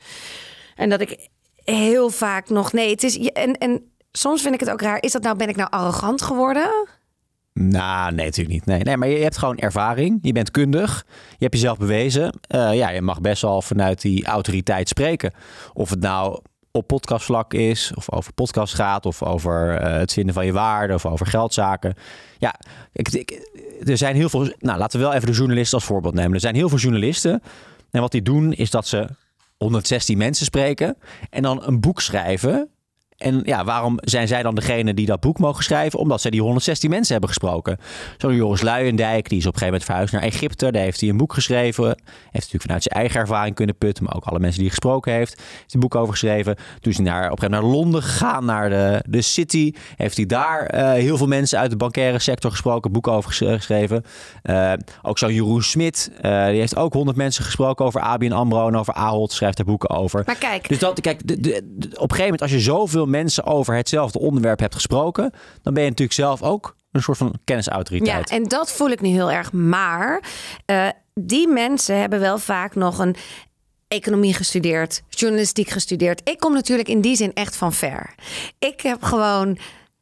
En 0.76 0.90
dat 0.90 1.02
ik 1.02 1.28
heel 1.64 2.10
vaak 2.10 2.50
nog, 2.50 2.74
nee, 2.74 2.90
het 2.90 3.04
is, 3.04 3.18
en, 3.18 3.58
en 3.58 3.92
soms 4.12 4.42
vind 4.42 4.54
ik 4.54 4.60
het 4.60 4.70
ook 4.70 4.82
raar. 4.82 5.02
Is 5.02 5.12
dat 5.12 5.22
nou, 5.24 5.36
ben 5.38 5.50
ik 5.50 5.56
nou 5.56 5.70
arrogant 5.72 6.22
geworden? 6.22 6.88
Nou, 7.53 8.13
nee, 8.13 8.25
natuurlijk 8.25 8.55
niet. 8.55 8.65
Nee, 8.65 8.79
nee, 8.79 8.98
maar 8.98 9.07
je 9.07 9.24
hebt 9.24 9.38
gewoon 9.38 9.57
ervaring. 9.57 10.19
Je 10.22 10.31
bent 10.31 10.51
kundig. 10.51 11.05
Je 11.29 11.43
hebt 11.43 11.53
jezelf 11.53 11.77
bewezen. 11.77 12.39
Uh, 12.48 12.75
ja, 12.75 12.89
je 12.89 13.01
mag 13.01 13.22
best 13.22 13.41
wel 13.41 13.62
vanuit 13.62 14.01
die 14.01 14.25
autoriteit 14.25 14.88
spreken. 14.88 15.33
Of 15.74 15.89
het 15.89 16.00
nou 16.00 16.39
op 16.72 16.88
podcastvlak 16.88 17.53
is, 17.53 17.91
of 17.95 18.12
over 18.12 18.33
podcast 18.33 18.74
gaat, 18.74 19.05
of 19.05 19.24
over 19.24 19.81
uh, 19.81 19.98
het 19.98 20.13
vinden 20.13 20.33
van 20.33 20.45
je 20.45 20.51
waarde, 20.51 20.93
of 20.93 21.05
over 21.05 21.25
geldzaken. 21.25 21.95
Ja, 22.38 22.55
ik, 22.91 23.10
ik, 23.10 23.50
er 23.86 23.98
zijn 23.98 24.15
heel 24.15 24.29
veel. 24.29 24.53
Nou, 24.60 24.77
laten 24.79 25.00
we 25.00 25.05
wel 25.05 25.15
even 25.15 25.27
de 25.27 25.38
journalisten 25.38 25.77
als 25.77 25.88
voorbeeld 25.88 26.13
nemen. 26.13 26.33
Er 26.33 26.39
zijn 26.39 26.55
heel 26.55 26.69
veel 26.69 26.77
journalisten. 26.77 27.41
En 27.91 28.01
wat 28.01 28.12
die 28.12 28.22
doen, 28.22 28.53
is 28.53 28.69
dat 28.69 28.88
ze 28.88 29.07
116 29.57 30.17
mensen 30.17 30.45
spreken 30.45 30.98
en 31.29 31.41
dan 31.41 31.63
een 31.63 31.79
boek 31.79 32.01
schrijven 32.01 32.69
en 33.24 33.42
ja, 33.44 33.63
waarom 33.63 33.98
zijn 34.01 34.27
zij 34.27 34.44
dan 34.44 34.56
degene 34.56 34.94
die 34.94 35.06
dat 35.06 35.20
boek 35.20 35.39
mogen 35.39 35.63
schrijven? 35.63 36.00
Omdat 36.00 36.22
zij 36.22 36.32
die 36.32 36.42
116 36.42 36.89
mensen 36.89 37.12
hebben 37.12 37.30
gesproken. 37.30 37.77
Zo 38.18 38.34
Joris 38.34 38.62
Luijendijk, 38.62 39.30
die 39.30 39.38
is 39.38 39.46
op 39.46 39.53
een 39.53 39.60
gegeven 39.60 39.65
moment 39.65 39.84
verhuisd 39.84 40.13
naar 40.13 40.22
Egypte. 40.22 40.72
Daar 40.72 40.82
heeft 40.82 41.00
hij 41.00 41.10
een 41.10 41.18
boek 41.18 41.34
geschreven. 41.34 41.86
Heeft 41.86 42.34
natuurlijk 42.34 42.63
vanuit 42.63 42.84
zijn 42.84 43.00
eigen 43.00 43.20
ervaring 43.20 43.56
kunnen 43.56 43.77
putten. 43.77 44.03
Maar 44.03 44.15
ook 44.15 44.25
alle 44.25 44.39
mensen 44.39 44.60
die 44.60 44.68
hij 44.68 44.75
gesproken 44.75 45.13
heeft. 45.13 45.42
Heeft 45.60 45.74
een 45.74 45.80
boek 45.80 45.96
over 45.96 46.12
geschreven. 46.12 46.56
Toen 46.56 46.92
is 46.92 46.98
hij 46.98 47.06
naar, 47.06 47.32
op 47.32 47.32
een 47.32 47.38
gegeven 47.38 47.51
moment 47.51 47.72
naar 47.72 47.82
Londen 47.82 48.03
gegaan, 48.03 48.46
naar 48.46 48.70
de, 48.70 49.03
de 49.10 49.22
City. 49.22 49.74
Heeft 49.96 50.18
hij 50.18 50.25
daar 50.25 50.75
uh, 50.75 50.92
heel 50.92 51.18
veel 51.18 51.27
mensen 51.27 51.60
uit 51.60 51.70
de 51.70 51.77
bankaire 51.77 52.20
sector 52.20 52.51
gesproken. 52.51 52.92
Boek 52.92 53.08
over 53.08 53.32
geschreven. 53.34 54.03
Uh, 54.44 54.74
ook 55.01 55.18
zo 55.18 55.32
Jeroen 55.32 55.63
Smit. 55.63 56.12
Uh, 56.22 56.48
die 56.48 56.60
heeft 56.60 56.75
ook 56.75 56.94
100 56.94 57.18
mensen 57.18 57.44
gesproken 57.44 57.86
over 57.86 58.01
ABN 58.01 58.32
AMRO 58.32 58.68
en 58.68 58.75
over 58.75 58.94
Ahold. 58.94 59.32
Schrijft 59.32 59.58
daar 59.58 59.65
boeken 59.65 59.89
over. 59.89 60.24
Maar 60.25 60.36
kijk. 60.36 60.68
Dus 60.70 60.80
dat, 60.80 61.01
kijk, 61.01 61.27
de, 61.27 61.39
de, 61.39 61.62
de, 61.63 61.88
op 61.88 61.94
een 61.94 62.15
gegeven 62.15 62.24
moment 62.24 62.42
als 62.42 62.51
je 62.51 62.60
zoveel 62.60 63.06
mensen 63.13 63.43
over 63.43 63.75
hetzelfde 63.75 64.20
onderwerp 64.20 64.60
hebt 64.60 64.74
gesproken, 64.74 65.32
dan 65.62 65.74
ben 65.74 65.84
je 65.84 65.89
natuurlijk 65.89 66.20
zelf 66.20 66.41
ook 66.41 66.75
een 66.91 67.01
soort 67.01 67.17
van 67.17 67.34
kennisautoriteit. 67.43 68.29
Ja, 68.29 68.36
en 68.36 68.43
dat 68.43 68.72
voel 68.72 68.89
ik 68.89 69.01
nu 69.01 69.10
heel 69.10 69.32
erg. 69.32 69.51
Maar 69.51 70.24
uh, 70.65 70.88
die 71.13 71.48
mensen 71.48 72.00
hebben 72.00 72.20
wel 72.20 72.38
vaak 72.38 72.75
nog 72.75 73.00
een 73.00 73.15
economie 73.88 74.34
gestudeerd, 74.34 75.03
journalistiek 75.10 75.70
gestudeerd. 75.70 76.29
Ik 76.29 76.39
kom 76.39 76.53
natuurlijk 76.53 76.89
in 76.89 77.01
die 77.01 77.15
zin 77.15 77.34
echt 77.34 77.55
van 77.55 77.74
ver. 77.74 78.15
Ik 78.60 78.82
heb 78.82 79.03
gewoon 79.03 79.58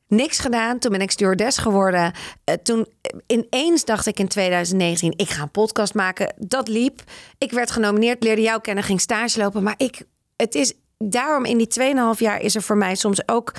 niks 0.07 0.39
gedaan. 0.39 0.79
Toen 0.79 0.91
ben 0.91 1.01
ik 1.01 1.11
stewardess 1.11 1.57
geworden. 1.57 2.13
Uh, 2.45 2.55
toen 2.63 2.87
ineens 3.27 3.85
dacht 3.85 4.05
ik 4.05 4.19
in 4.19 4.27
2019, 4.27 5.13
ik 5.15 5.29
ga 5.29 5.41
een 5.41 5.51
podcast 5.51 5.93
maken. 5.93 6.33
Dat 6.37 6.67
liep. 6.67 7.03
Ik 7.37 7.51
werd 7.51 7.71
genomineerd, 7.71 8.23
leerde 8.23 8.41
jou 8.41 8.61
kennen, 8.61 8.83
ging 8.83 9.01
stage 9.01 9.39
lopen. 9.39 9.63
Maar 9.63 9.75
ik, 9.77 10.03
het 10.35 10.55
is 10.55 10.73
daarom 11.03 11.45
in 11.45 11.57
die 11.57 11.67
2,5 12.15 12.19
jaar 12.19 12.41
is 12.41 12.55
er 12.55 12.61
voor 12.61 12.77
mij 12.77 12.95
soms 12.95 13.27
ook. 13.27 13.53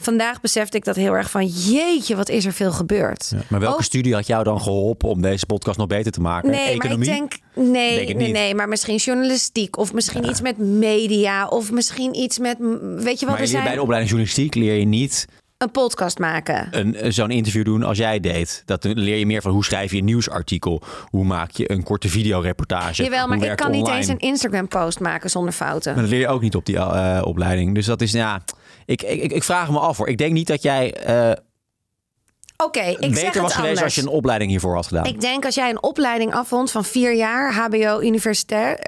Vandaag 0.00 0.40
besefte 0.40 0.76
ik 0.76 0.84
dat 0.84 0.96
heel 0.96 1.12
erg 1.12 1.30
van 1.30 1.46
jeetje, 1.46 2.16
wat 2.16 2.28
is 2.28 2.44
er 2.44 2.52
veel 2.52 2.72
gebeurd. 2.72 3.28
Ja, 3.30 3.42
maar 3.48 3.60
welke 3.60 3.76
ook, 3.76 3.82
studie 3.82 4.14
had 4.14 4.26
jou 4.26 4.44
dan 4.44 4.60
geholpen 4.60 5.08
om 5.08 5.22
deze 5.22 5.46
podcast 5.46 5.78
nog 5.78 5.86
beter 5.86 6.12
te 6.12 6.20
maken? 6.20 6.50
Nee, 6.50 6.68
Economie? 6.68 7.08
maar 7.08 7.16
ik 7.16 7.30
denk 7.30 7.66
nee, 7.72 8.06
denk 8.06 8.18
nee, 8.18 8.32
nee, 8.32 8.54
maar 8.54 8.68
misschien 8.68 8.96
journalistiek 8.96 9.76
of 9.76 9.92
misschien 9.92 10.22
ja. 10.22 10.30
iets 10.30 10.40
met 10.40 10.58
media 10.58 11.48
of 11.48 11.70
misschien 11.70 12.14
iets 12.14 12.38
met 12.38 12.56
weet 12.58 13.20
je 13.20 13.26
wat 13.26 13.34
maar 13.34 13.38
we 13.38 13.46
zijn. 13.46 13.64
bij 13.64 13.74
de 13.74 13.82
opleiding 13.82 14.10
journalistiek 14.10 14.54
leer 14.54 14.74
je 14.74 14.84
niet 14.84 15.26
een 15.58 15.70
podcast 15.70 16.18
maken. 16.18 16.68
Een, 16.70 17.12
zo'n 17.12 17.30
interview 17.30 17.64
doen 17.64 17.82
als 17.82 17.98
jij 17.98 18.20
deed. 18.20 18.62
Dat 18.64 18.84
leer 18.84 19.16
je 19.16 19.26
meer 19.26 19.42
van 19.42 19.50
hoe 19.50 19.64
schrijf 19.64 19.90
je 19.90 19.98
een 19.98 20.04
nieuwsartikel. 20.04 20.82
Hoe 21.10 21.24
maak 21.24 21.50
je 21.50 21.70
een 21.70 21.82
korte 21.82 22.08
videoreportage. 22.08 23.02
Jawel, 23.02 23.28
maar 23.28 23.42
ik 23.42 23.56
kan 23.56 23.66
online. 23.66 23.84
niet 23.84 23.94
eens 23.96 24.08
een 24.08 24.18
Instagram 24.18 24.68
post 24.68 25.00
maken 25.00 25.30
zonder 25.30 25.52
fouten. 25.52 25.92
Maar 25.92 26.02
dat 26.02 26.10
leer 26.10 26.20
je 26.20 26.28
ook 26.28 26.40
niet 26.40 26.54
op 26.54 26.66
die 26.66 26.76
uh, 26.76 27.20
opleiding. 27.24 27.74
Dus 27.74 27.86
dat 27.86 28.00
is, 28.00 28.12
ja... 28.12 28.42
Ik, 28.86 29.02
ik, 29.02 29.32
ik 29.32 29.44
vraag 29.44 29.70
me 29.70 29.78
af 29.78 29.96
hoor. 29.96 30.08
Ik 30.08 30.18
denk 30.18 30.32
niet 30.32 30.46
dat 30.46 30.62
jij... 30.62 31.08
Uh, 31.08 31.30
Oké, 32.56 32.78
okay, 32.78 32.96
ik 33.00 33.14
beter 33.14 33.42
was 33.42 33.54
geweest 33.54 33.82
als 33.82 33.94
je 33.94 34.00
een 34.00 34.08
opleiding 34.08 34.50
hiervoor 34.50 34.74
had 34.74 34.86
gedaan. 34.86 35.04
Ik 35.04 35.20
denk 35.20 35.44
als 35.44 35.54
jij 35.54 35.70
een 35.70 35.82
opleiding 35.82 36.34
afvond 36.34 36.70
van 36.70 36.84
vier 36.84 37.14
jaar, 37.14 37.54
HBO, 37.54 38.00
universitair, 38.00 38.78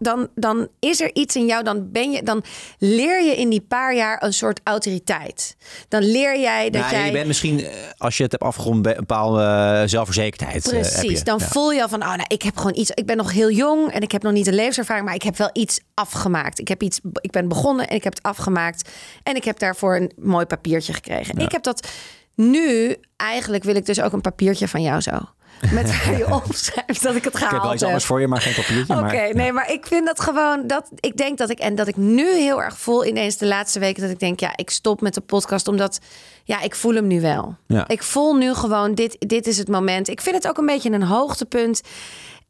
dan, 0.00 0.28
dan 0.34 0.68
is 0.78 1.00
er 1.00 1.10
iets 1.12 1.36
in 1.36 1.46
jou, 1.46 1.64
dan, 1.64 1.90
ben 1.90 2.10
je, 2.10 2.22
dan 2.22 2.44
leer 2.78 3.22
je 3.22 3.36
in 3.36 3.48
die 3.48 3.60
paar 3.60 3.94
jaar 3.94 4.22
een 4.22 4.32
soort 4.32 4.60
autoriteit. 4.64 5.56
Dan 5.88 6.02
leer 6.02 6.40
jij 6.40 6.70
dat 6.70 6.80
nou, 6.80 6.94
jij... 6.94 7.06
Je 7.06 7.12
bent 7.12 7.26
misschien, 7.26 7.66
als 7.98 8.16
je 8.16 8.22
het 8.22 8.32
hebt 8.32 8.44
afgerond, 8.44 8.86
een 8.86 8.94
bepaalde 8.96 9.40
uh, 9.40 9.82
zelfverzekerdheid. 9.88 10.62
Precies, 10.62 11.18
je. 11.18 11.24
dan 11.24 11.38
ja. 11.38 11.46
voel 11.46 11.72
je 11.72 11.82
al 11.82 11.88
van, 11.88 12.02
oh, 12.02 12.08
nou, 12.08 12.24
ik 12.26 12.42
heb 12.42 12.56
gewoon 12.56 12.76
iets, 12.76 12.90
ik 12.90 13.06
ben 13.06 13.16
nog 13.16 13.32
heel 13.32 13.50
jong 13.50 13.92
en 13.92 14.00
ik 14.00 14.12
heb 14.12 14.22
nog 14.22 14.32
niet 14.32 14.46
een 14.46 14.54
levenservaring, 14.54 15.06
maar 15.06 15.14
ik 15.14 15.22
heb 15.22 15.36
wel 15.36 15.50
iets 15.52 15.80
afgemaakt. 15.94 16.58
Ik, 16.58 16.68
heb 16.68 16.82
iets, 16.82 17.00
ik 17.20 17.30
ben 17.30 17.48
begonnen 17.48 17.88
en 17.88 17.96
ik 17.96 18.04
heb 18.04 18.14
het 18.14 18.22
afgemaakt 18.22 18.90
en 19.22 19.36
ik 19.36 19.44
heb 19.44 19.58
daarvoor 19.58 19.96
een 19.96 20.12
mooi 20.16 20.46
papiertje 20.46 20.92
gekregen. 20.92 21.38
Ja. 21.38 21.44
Ik 21.44 21.52
heb 21.52 21.62
dat 21.62 21.88
nu, 22.34 22.96
eigenlijk 23.16 23.64
wil 23.64 23.74
ik 23.74 23.86
dus 23.86 24.00
ook 24.00 24.12
een 24.12 24.20
papiertje 24.20 24.68
van 24.68 24.82
jou 24.82 25.00
zo. 25.00 25.18
Met 25.70 26.04
waar 26.04 26.18
je 26.18 26.34
opschrijft 26.34 27.02
dat 27.02 27.14
ik 27.14 27.24
het 27.24 27.36
gehaald 27.36 27.52
Ik 27.52 27.58
heb 27.58 27.62
wel 27.62 27.74
iets 27.74 27.82
anders 27.82 28.04
voor 28.04 28.20
je, 28.20 28.28
maar 28.28 28.40
geen 28.40 28.54
papiertje. 28.54 28.94
Oké, 28.94 29.04
okay, 29.04 29.30
nee, 29.30 29.52
maar 29.52 29.72
ik 29.72 29.86
vind 29.86 30.06
dat 30.06 30.20
gewoon 30.20 30.66
dat 30.66 30.90
ik 30.94 31.16
denk 31.16 31.38
dat 31.38 31.50
ik 31.50 31.58
en 31.58 31.74
dat 31.74 31.88
ik 31.88 31.96
nu 31.96 32.32
heel 32.32 32.62
erg 32.62 32.78
voel 32.78 33.06
ineens 33.06 33.36
de 33.36 33.46
laatste 33.46 33.78
weken 33.78 34.02
dat 34.02 34.10
ik 34.10 34.18
denk 34.18 34.40
ja, 34.40 34.52
ik 34.56 34.70
stop 34.70 35.00
met 35.00 35.14
de 35.14 35.20
podcast 35.20 35.68
omdat 35.68 35.98
ja, 36.44 36.60
ik 36.60 36.74
voel 36.74 36.94
hem 36.94 37.06
nu 37.06 37.20
wel. 37.20 37.56
Ja. 37.66 37.88
Ik 37.88 38.02
voel 38.02 38.34
nu 38.34 38.54
gewoon 38.54 38.94
dit 38.94 39.16
dit 39.18 39.46
is 39.46 39.58
het 39.58 39.68
moment. 39.68 40.08
Ik 40.08 40.20
vind 40.20 40.36
het 40.36 40.48
ook 40.48 40.58
een 40.58 40.66
beetje 40.66 40.90
een 40.90 41.02
hoogtepunt. 41.02 41.80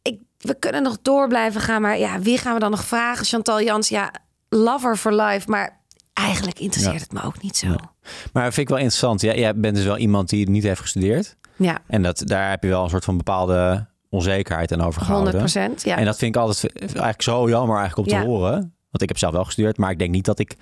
Ik, 0.02 0.18
we 0.38 0.54
kunnen 0.54 0.82
nog 0.82 0.98
door 1.02 1.28
blijven 1.28 1.60
gaan, 1.60 1.82
maar 1.82 1.98
ja, 1.98 2.18
wie 2.18 2.38
gaan 2.38 2.54
we 2.54 2.60
dan 2.60 2.70
nog 2.70 2.84
vragen? 2.84 3.26
Chantal 3.26 3.62
Jans, 3.62 3.88
ja, 3.88 4.12
lover 4.48 4.96
for 4.96 5.14
life, 5.14 5.50
maar 5.50 5.79
eigenlijk 6.24 6.58
interesseert 6.58 6.94
ja. 6.94 7.00
het 7.02 7.12
me 7.12 7.22
ook 7.22 7.42
niet 7.42 7.56
zo. 7.56 7.66
Ja. 7.66 7.92
Maar 8.32 8.42
vind 8.42 8.56
ik 8.56 8.68
wel 8.68 8.76
interessant. 8.78 9.20
Ja, 9.20 9.34
jij 9.34 9.56
bent 9.56 9.76
dus 9.76 9.84
wel 9.84 9.96
iemand 9.96 10.28
die 10.28 10.40
het 10.40 10.48
niet 10.48 10.62
heeft 10.62 10.80
gestudeerd. 10.80 11.36
Ja. 11.56 11.78
En 11.86 12.02
dat, 12.02 12.22
daar 12.24 12.50
heb 12.50 12.62
je 12.62 12.68
wel 12.68 12.82
een 12.84 12.90
soort 12.90 13.04
van 13.04 13.16
bepaalde 13.16 13.86
onzekerheid 14.08 14.72
aan 14.72 14.80
overgehouden. 14.80 15.40
100%. 15.40 15.44
Ja. 15.82 15.96
En 15.96 16.04
dat 16.04 16.18
vind 16.18 16.34
ik 16.34 16.40
altijd 16.42 16.82
eigenlijk 16.82 17.22
zo 17.22 17.48
jammer 17.48 17.78
eigenlijk 17.78 18.08
om 18.08 18.18
te 18.18 18.26
horen. 18.26 18.52
Want 18.90 19.02
ik 19.02 19.08
heb 19.08 19.18
zelf 19.18 19.32
wel 19.32 19.44
gestudeerd, 19.44 19.78
maar 19.78 19.90
ik 19.90 19.98
denk 19.98 20.10
niet 20.10 20.24
dat 20.24 20.38
ik 20.38 20.56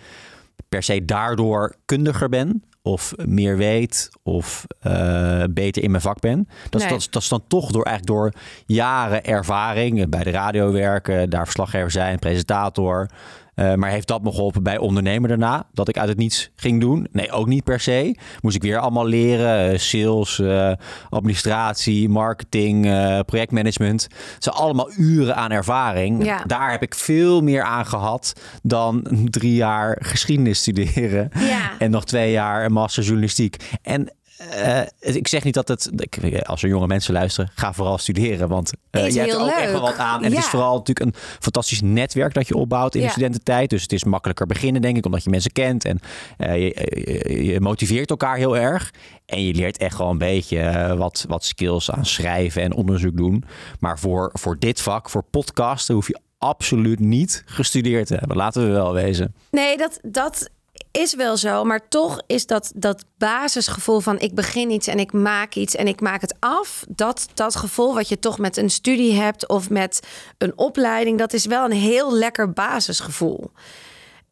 per 0.68 0.83
se 0.83 1.05
daardoor 1.05 1.75
kundiger 1.85 2.29
ben 2.29 2.62
of 2.83 3.12
meer 3.16 3.57
weet 3.57 4.09
of 4.23 4.66
uh, 4.87 5.42
beter 5.51 5.83
in 5.83 5.90
mijn 5.90 6.03
vak 6.03 6.21
ben. 6.21 6.49
Dat, 6.71 6.83
Nee. 6.83 6.90
is, 6.97 7.05
dat, 7.05 7.12
dat 7.12 7.23
is 7.23 7.29
dan 7.29 7.44
toch 7.49 7.71
door 7.71 7.85
eigenlijk 7.85 8.18
door 8.18 8.33
jaren 8.66 9.25
ervaring 9.25 10.09
bij 10.09 10.23
de 10.23 10.31
radio 10.31 10.73
werken, 10.73 11.31
daar 11.31 11.44
verslaggever 11.44 11.90
zijn, 11.90 12.18
presentator. 12.18 13.11
Uh, 13.59 13.75
maar 13.75 13.90
heeft 13.90 14.09
dat 14.09 14.23
me 14.23 14.31
geholpen 14.33 14.62
bij 14.62 14.79
ondernemer 14.79 15.29
daarna? 15.29 15.66
Dat 15.73 15.88
ik 15.88 15.99
uit 15.99 16.09
het 16.09 16.18
niets 16.18 16.51
ging 16.57 16.81
doen? 16.81 17.07
Nee, 17.12 17.31
ook 17.31 17.47
niet 17.47 17.64
per 17.64 17.81
se. 17.81 18.16
Moest 18.40 18.57
ik 18.57 18.62
weer 18.62 18.79
allemaal 18.79 19.07
leren. 19.07 19.73
eh, 19.73 19.79
Sales, 19.79 20.38
eh, 20.38 20.73
administratie, 21.09 22.09
marketing, 22.09 22.87
eh, 22.87 23.21
projectmanagement. 23.27 24.03
Het 24.35 24.44
zijn 24.44 24.55
allemaal 24.55 24.90
uren 24.97 25.37
aan 25.37 25.51
ervaring. 25.51 26.25
Ja. 26.25 26.42
Daar 26.47 26.71
heb 26.71 26.83
ik 26.83 26.94
veel 26.94 27.40
meer 27.40 27.62
aan 27.62 27.87
gehad 27.87 28.33
dan 28.62 29.07
drie 29.25 29.55
jaar 29.55 29.97
geschiedenis 30.01 30.59
studeren. 30.59 31.31
Ja. 31.38 31.71
En 31.79 31.90
nog 31.90 32.05
twee 32.05 32.31
jaar 32.31 32.64
een 32.64 32.73
master 32.73 33.03
journalistiek. 33.03 33.57
En 33.83 34.12
eh, 34.38 34.81
ik 35.01 35.29
zeg 35.29 35.44
niet 35.44 35.55
dat 35.55 35.68
het. 35.68 35.90
ik- 35.96 36.38
Als 36.42 36.62
er 36.62 36.68
jonge 36.68 36.87
mensen 36.87 37.12
luisteren, 37.12 37.51
ga 37.55 37.72
vooral 37.72 37.98
studeren. 37.98 38.48
Want 38.48 38.72
eh, 38.90 39.07
Is 39.07 39.14
je 39.14 39.20
hebt 39.20 39.33
er 39.33 39.40
ook 39.40 39.48
echt 39.48 39.72
wel 39.72 39.81
wat 39.81 39.96
aan. 39.96 40.24
En 40.24 40.31
het 40.31 40.38
is 40.38 40.46
vooral 40.46 40.77
natuurlijk 40.77 41.07
een 41.07 41.20
fantastisch 41.40 41.81
netwerk 41.81 42.35
dat 42.35 42.48
je 42.48 42.55
opbouwt 42.55 42.94
in 42.94 43.01
Ja. 43.01 43.07
de 43.07 43.12
studententijd. 43.12 43.70
Dus 43.70 43.83
het 43.83 43.92
is 43.92 44.05
makkelijker 44.05 44.46
beginnen, 44.46 44.83
denk 44.83 44.96
ik, 44.96 45.05
omdat 45.07 45.24
je 45.24 45.31
mensen 45.31 45.53
kent. 45.53 45.85
En 45.85 46.01
eh, 46.37 46.55
je, 46.55 46.88
je, 47.27 47.44
je 47.44 47.61
motiveert 47.61 48.11
elkaar 48.11 48.37
heel 48.37 48.57
erg. 48.57 48.90
En 49.27 49.44
je 49.44 49.55
leert 49.55 49.77
echt 49.79 49.98
wel 49.98 50.11
een 50.11 50.18
beetje 50.18 50.59
eh, 50.61 50.92
wat, 50.94 51.24
wat 51.29 51.44
skills 51.44 51.90
aan 51.90 52.07
schrijven 52.07 52.62
en 52.62 52.74
onderzoek 52.74 53.16
doen. 53.16 53.44
Maar 53.81 53.98
voor, 53.98 54.31
voor 54.33 54.59
dit 54.59 54.81
vak, 54.81 55.11
voor 55.11 55.22
podcasten, 55.31 55.94
hoef 55.94 56.07
je 56.09 56.18
absoluut 56.38 57.01
niet 57.01 57.42
gestudeerd 57.46 58.07
te 58.07 58.14
hebben. 58.14 58.37
Laten 58.37 58.62
we 58.66 58.70
wel 58.72 58.92
wezen. 58.92 59.35
Nee, 59.51 59.77
dat, 59.77 59.98
dat 60.03 60.48
is 60.91 61.14
wel 61.14 61.37
zo. 61.37 61.64
Maar 61.64 61.88
toch 61.88 62.23
is 62.27 62.47
dat, 62.47 62.73
dat 62.75 63.05
basisgevoel 63.19 64.01
van 64.01 64.19
ik 64.19 64.35
begin 64.35 64.71
iets 64.71 64.87
en 64.87 64.99
ik 64.99 65.12
maak 65.12 65.55
iets 65.55 65.75
en 65.75 65.87
ik 65.87 66.01
maak 66.01 66.21
het 66.21 66.35
af. 66.38 66.85
Dat, 66.88 67.29
dat 67.35 67.57
gevoel 67.57 67.95
wat 67.95 68.09
je 68.09 68.19
toch 68.19 68.38
met 68.38 68.57
een 68.57 68.71
studie 68.71 69.14
hebt 69.14 69.49
of 69.49 69.71
met 69.71 70.01
een 70.38 70.53
opleiding, 70.57 71.19
dat 71.19 71.33
is 71.33 71.47
wel 71.47 71.64
een 71.64 71.77
heel 71.77 72.14
lekker 72.14 72.53
basisgevoel. 72.53 73.51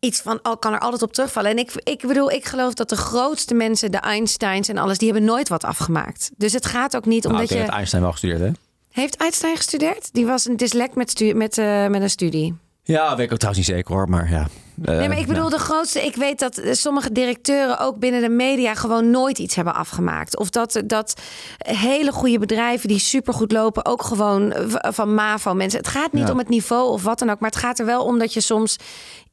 Iets 0.01 0.21
van, 0.21 0.39
oh, 0.43 0.59
kan 0.59 0.73
er 0.73 0.79
altijd 0.79 1.03
op 1.03 1.13
terugvallen. 1.13 1.51
En 1.51 1.59
ik, 1.59 1.73
ik 1.75 2.07
bedoel, 2.07 2.31
ik 2.31 2.45
geloof 2.45 2.75
dat 2.75 2.89
de 2.89 2.97
grootste 2.97 3.55
mensen, 3.55 3.91
de 3.91 3.99
Einsteins 3.99 4.69
en 4.69 4.79
alles, 4.79 4.99
die 4.99 5.13
hebben 5.13 5.29
nooit 5.29 5.49
wat 5.49 5.65
afgemaakt. 5.65 6.31
Dus 6.37 6.53
het 6.53 6.67
gaat 6.67 6.97
ook 6.97 7.07
niet 7.07 7.23
Nou, 7.23 7.35
omdat 7.35 7.43
ik 7.43 7.49
denk 7.49 7.61
je... 7.61 7.67
dat 7.67 7.77
Einstein 7.77 8.03
wel 8.03 8.13
gestudeerd 8.13 8.41
heeft. 8.41 8.59
Heeft 8.91 9.17
Einstein 9.17 9.57
gestudeerd? 9.57 10.13
Die 10.13 10.27
was 10.27 10.47
een 10.47 10.57
dyslect 10.57 10.95
met, 10.95 11.11
stu 11.11 11.35
met, 11.35 11.59
eh, 11.59 11.87
met 11.87 12.03
een 12.03 12.11
studie. 12.11 12.55
Ja, 12.83 13.17
weet 13.17 13.27
ik 13.27 13.33
ook 13.33 13.39
trouwens 13.39 13.67
niet 13.67 13.77
zeker 13.77 13.95
hoor. 13.95 14.09
Maar 14.09 14.31
ja. 14.31 14.49
Eh, 14.85 14.97
Nee, 14.97 15.09
maar 15.09 15.19
ik 15.19 15.27
bedoel 15.27 15.49
nou. 15.49 15.55
de 15.57 15.65
grootste. 15.65 16.05
Ik 16.05 16.17
weet 16.17 16.39
dat 16.39 16.61
sommige 16.71 17.13
directeuren 17.13 17.79
ook 17.79 17.99
binnen 17.99 18.21
de 18.21 18.29
media 18.29 18.75
gewoon 18.75 19.11
nooit 19.11 19.39
iets 19.39 19.55
hebben 19.55 19.75
afgemaakt. 19.75 20.37
Of 20.37 20.51
dat, 20.51 20.83
dat 20.85 21.21
hele 21.59 22.13
goede 22.13 22.39
bedrijven 22.39 22.89
die 22.89 22.99
supergoed 22.99 23.53
lopen 23.53 23.85
ook 23.85 24.03
gewoon 24.03 24.53
van 24.73 25.15
MAVO 25.15 25.55
mensen. 25.55 25.79
Het 25.79 25.89
gaat 25.89 26.13
niet 26.13 26.27
Ja. 26.27 26.33
om 26.33 26.39
het 26.39 26.49
niveau 26.49 26.91
of 26.91 27.03
wat 27.03 27.19
dan 27.19 27.31
ook, 27.31 27.41
maar 27.41 27.51
het 27.51 27.59
gaat 27.59 27.79
er 27.79 27.87
wel 27.87 28.05
om 28.05 28.19
dat 28.19 28.33
je 28.35 28.41
soms 28.41 28.77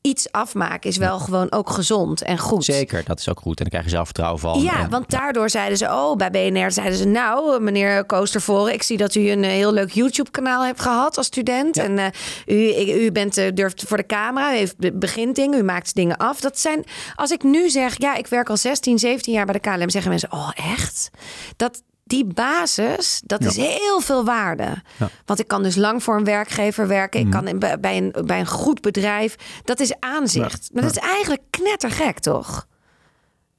iets 0.08 0.32
afmaken 0.32 0.90
is 0.90 0.98
wel 0.98 1.20
gewoon 1.20 1.52
ook 1.52 1.70
gezond 1.70 2.22
en 2.22 2.38
goed. 2.38 2.64
Zeker, 2.66 3.04
dat 3.06 3.20
is 3.20 3.30
ook 3.30 3.40
goed. 3.40 3.58
En 3.58 3.62
dan 3.64 3.68
krijg 3.70 3.84
je 3.84 3.90
zelfvertrouwen 3.90 4.40
van. 4.40 4.62
Ja, 4.62 4.80
En- 4.80 4.90
want 4.90 5.10
daardoor 5.10 5.50
zeiden 5.50 5.78
ze, 5.78 5.86
oh, 5.86 6.16
bij 6.16 6.32
BNR 6.32 6.72
zeiden 6.72 6.98
ze, 6.98 7.06
nou, 7.06 7.60
meneer 7.62 8.06
Koostervoren, 8.06 8.74
ik 8.74 8.84
zie 8.84 8.98
dat 8.98 9.16
u 9.16 9.30
een 9.30 9.44
eh, 9.44 9.50
heel 9.50 9.74
leuk 9.74 9.92
YouTube-kanaal 9.92 10.66
hebt 10.66 10.82
gehad 10.82 11.18
als 11.18 11.26
student. 11.26 11.78
En 11.78 11.98
eh, 11.98 12.06
u, 12.46 13.04
u 13.06 13.12
bent, 13.12 13.38
eh, 13.38 13.48
durft 13.54 13.84
voor 13.88 13.98
de 13.98 14.06
camera, 14.06 14.54
u 14.54 14.58
heeft, 14.58 14.78
be- 14.78 14.94
begint 14.94 15.36
dingen, 15.36 15.60
u 15.60 15.64
maakt 15.64 15.96
dingen 15.96 16.18
af. 16.18 16.40
Dat 16.40 16.60
zijn, 16.60 16.84
als 17.16 17.32
ik 17.32 17.44
nu 17.44 17.70
zeg, 17.70 17.96
ja, 17.98 18.16
ik 18.16 18.28
werk 18.28 18.50
al 18.50 18.58
16, 18.58 19.00
17 19.00 19.34
jaar 19.34 19.46
bij 19.46 19.54
de 19.54 19.60
KLM, 19.70 19.90
zeggen 19.90 20.10
mensen, 20.12 20.32
oh, 20.32 20.50
echt? 20.74 21.10
Dat, 21.58 21.82
die 22.14 22.26
basis, 22.26 23.22
dat 23.26 23.42
is 23.42 23.56
heel 23.56 24.00
veel 24.00 24.26
waarde. 24.26 24.82
Want 25.26 25.40
ik 25.40 25.48
kan 25.48 25.64
dus 25.64 25.76
lang 25.76 26.04
voor 26.04 26.18
een 26.18 26.24
werkgever 26.24 26.88
werken. 26.88 27.20
Ik 27.20 27.30
kan 27.30 27.48
in, 27.48 27.60
bij, 27.60 27.98
een, 27.98 28.14
bij 28.26 28.40
een 28.40 28.48
goed 28.48 28.82
bedrijf. 28.82 29.36
Dat 29.64 29.80
is 29.80 29.94
aanzicht. 30.00 30.70
Maar 30.74 30.84
dat 30.84 30.92
is 30.92 30.98
eigenlijk 30.98 31.42
knettergek, 31.50 32.20
toch? 32.20 32.68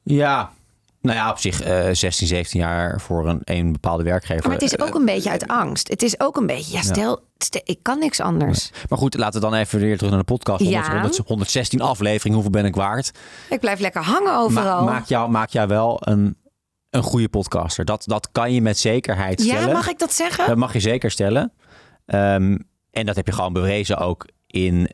Ja, 0.02 0.50
nou 1.00 1.16
ja, 1.16 1.30
op 1.30 1.38
zich 1.38 1.60
eh 1.60 1.88
16, 1.92 2.26
17 2.26 2.60
jaar 2.60 3.00
voor 3.00 3.28
een, 3.28 3.40
een 3.44 3.72
bepaalde 3.72 4.02
werkgever. 4.02 4.42
Maar 4.42 4.52
het 4.52 4.72
is 4.72 4.78
ook 4.78 4.94
een 4.94 5.04
beetje 5.04 5.30
uit 5.30 5.48
angst. 5.48 5.88
Het 5.88 6.02
is 6.02 6.20
ook 6.20 6.36
een 6.36 6.46
beetje, 6.46 6.72
ja, 6.72 6.82
stel, 6.82 7.20
stel 7.38 7.60
ik 7.64 7.78
kan 7.82 7.98
niks 7.98 8.20
anders. 8.20 8.70
Maar 8.88 8.98
goed, 8.98 9.14
laten 9.14 9.40
we 9.40 9.46
dan 9.50 9.58
even 9.58 9.80
weer 9.80 9.96
terug 9.96 10.10
naar 10.10 10.20
de 10.20 10.32
podcast. 10.32 10.60
Ja. 10.60 10.80
100, 10.80 11.00
100, 11.00 11.28
116 11.28 11.80
aflevering, 11.80 12.34
hoeveel 12.34 12.52
ben 12.52 12.64
ik 12.64 12.74
waard? 12.74 13.10
Ik 13.50 13.60
blijf 13.60 13.80
lekker 13.80 14.02
hangen 14.02 14.32
Ma 14.32 14.38
overal. 14.38 14.84
maak, 14.84 15.06
jou, 15.06 15.30
maak 15.30 15.50
jou 15.50 15.68
wel 15.68 15.98
een, 16.00 16.36
een 16.94 17.02
goede 17.02 17.28
podcaster. 17.28 17.84
Dat, 17.84 18.02
dat 18.06 18.28
kan 18.32 18.52
je 18.52 18.60
met 18.60 18.78
zekerheid 18.78 19.40
stellen. 19.40 19.66
ja, 19.66 19.72
mag 19.72 19.88
ik 19.88 19.98
dat 19.98 20.12
zeggen? 20.12 20.46
Dat 20.46 20.56
mag 20.56 20.72
je 20.72 20.80
zeker 20.80 21.10
stellen. 21.10 21.52
Ehm, 22.06 22.58
en 22.90 23.06
dat 23.06 23.16
heb 23.16 23.26
je 23.26 23.32
gewoon 23.32 23.52
bewezen 23.52 23.98
ook 23.98 24.28
in... 24.46 24.90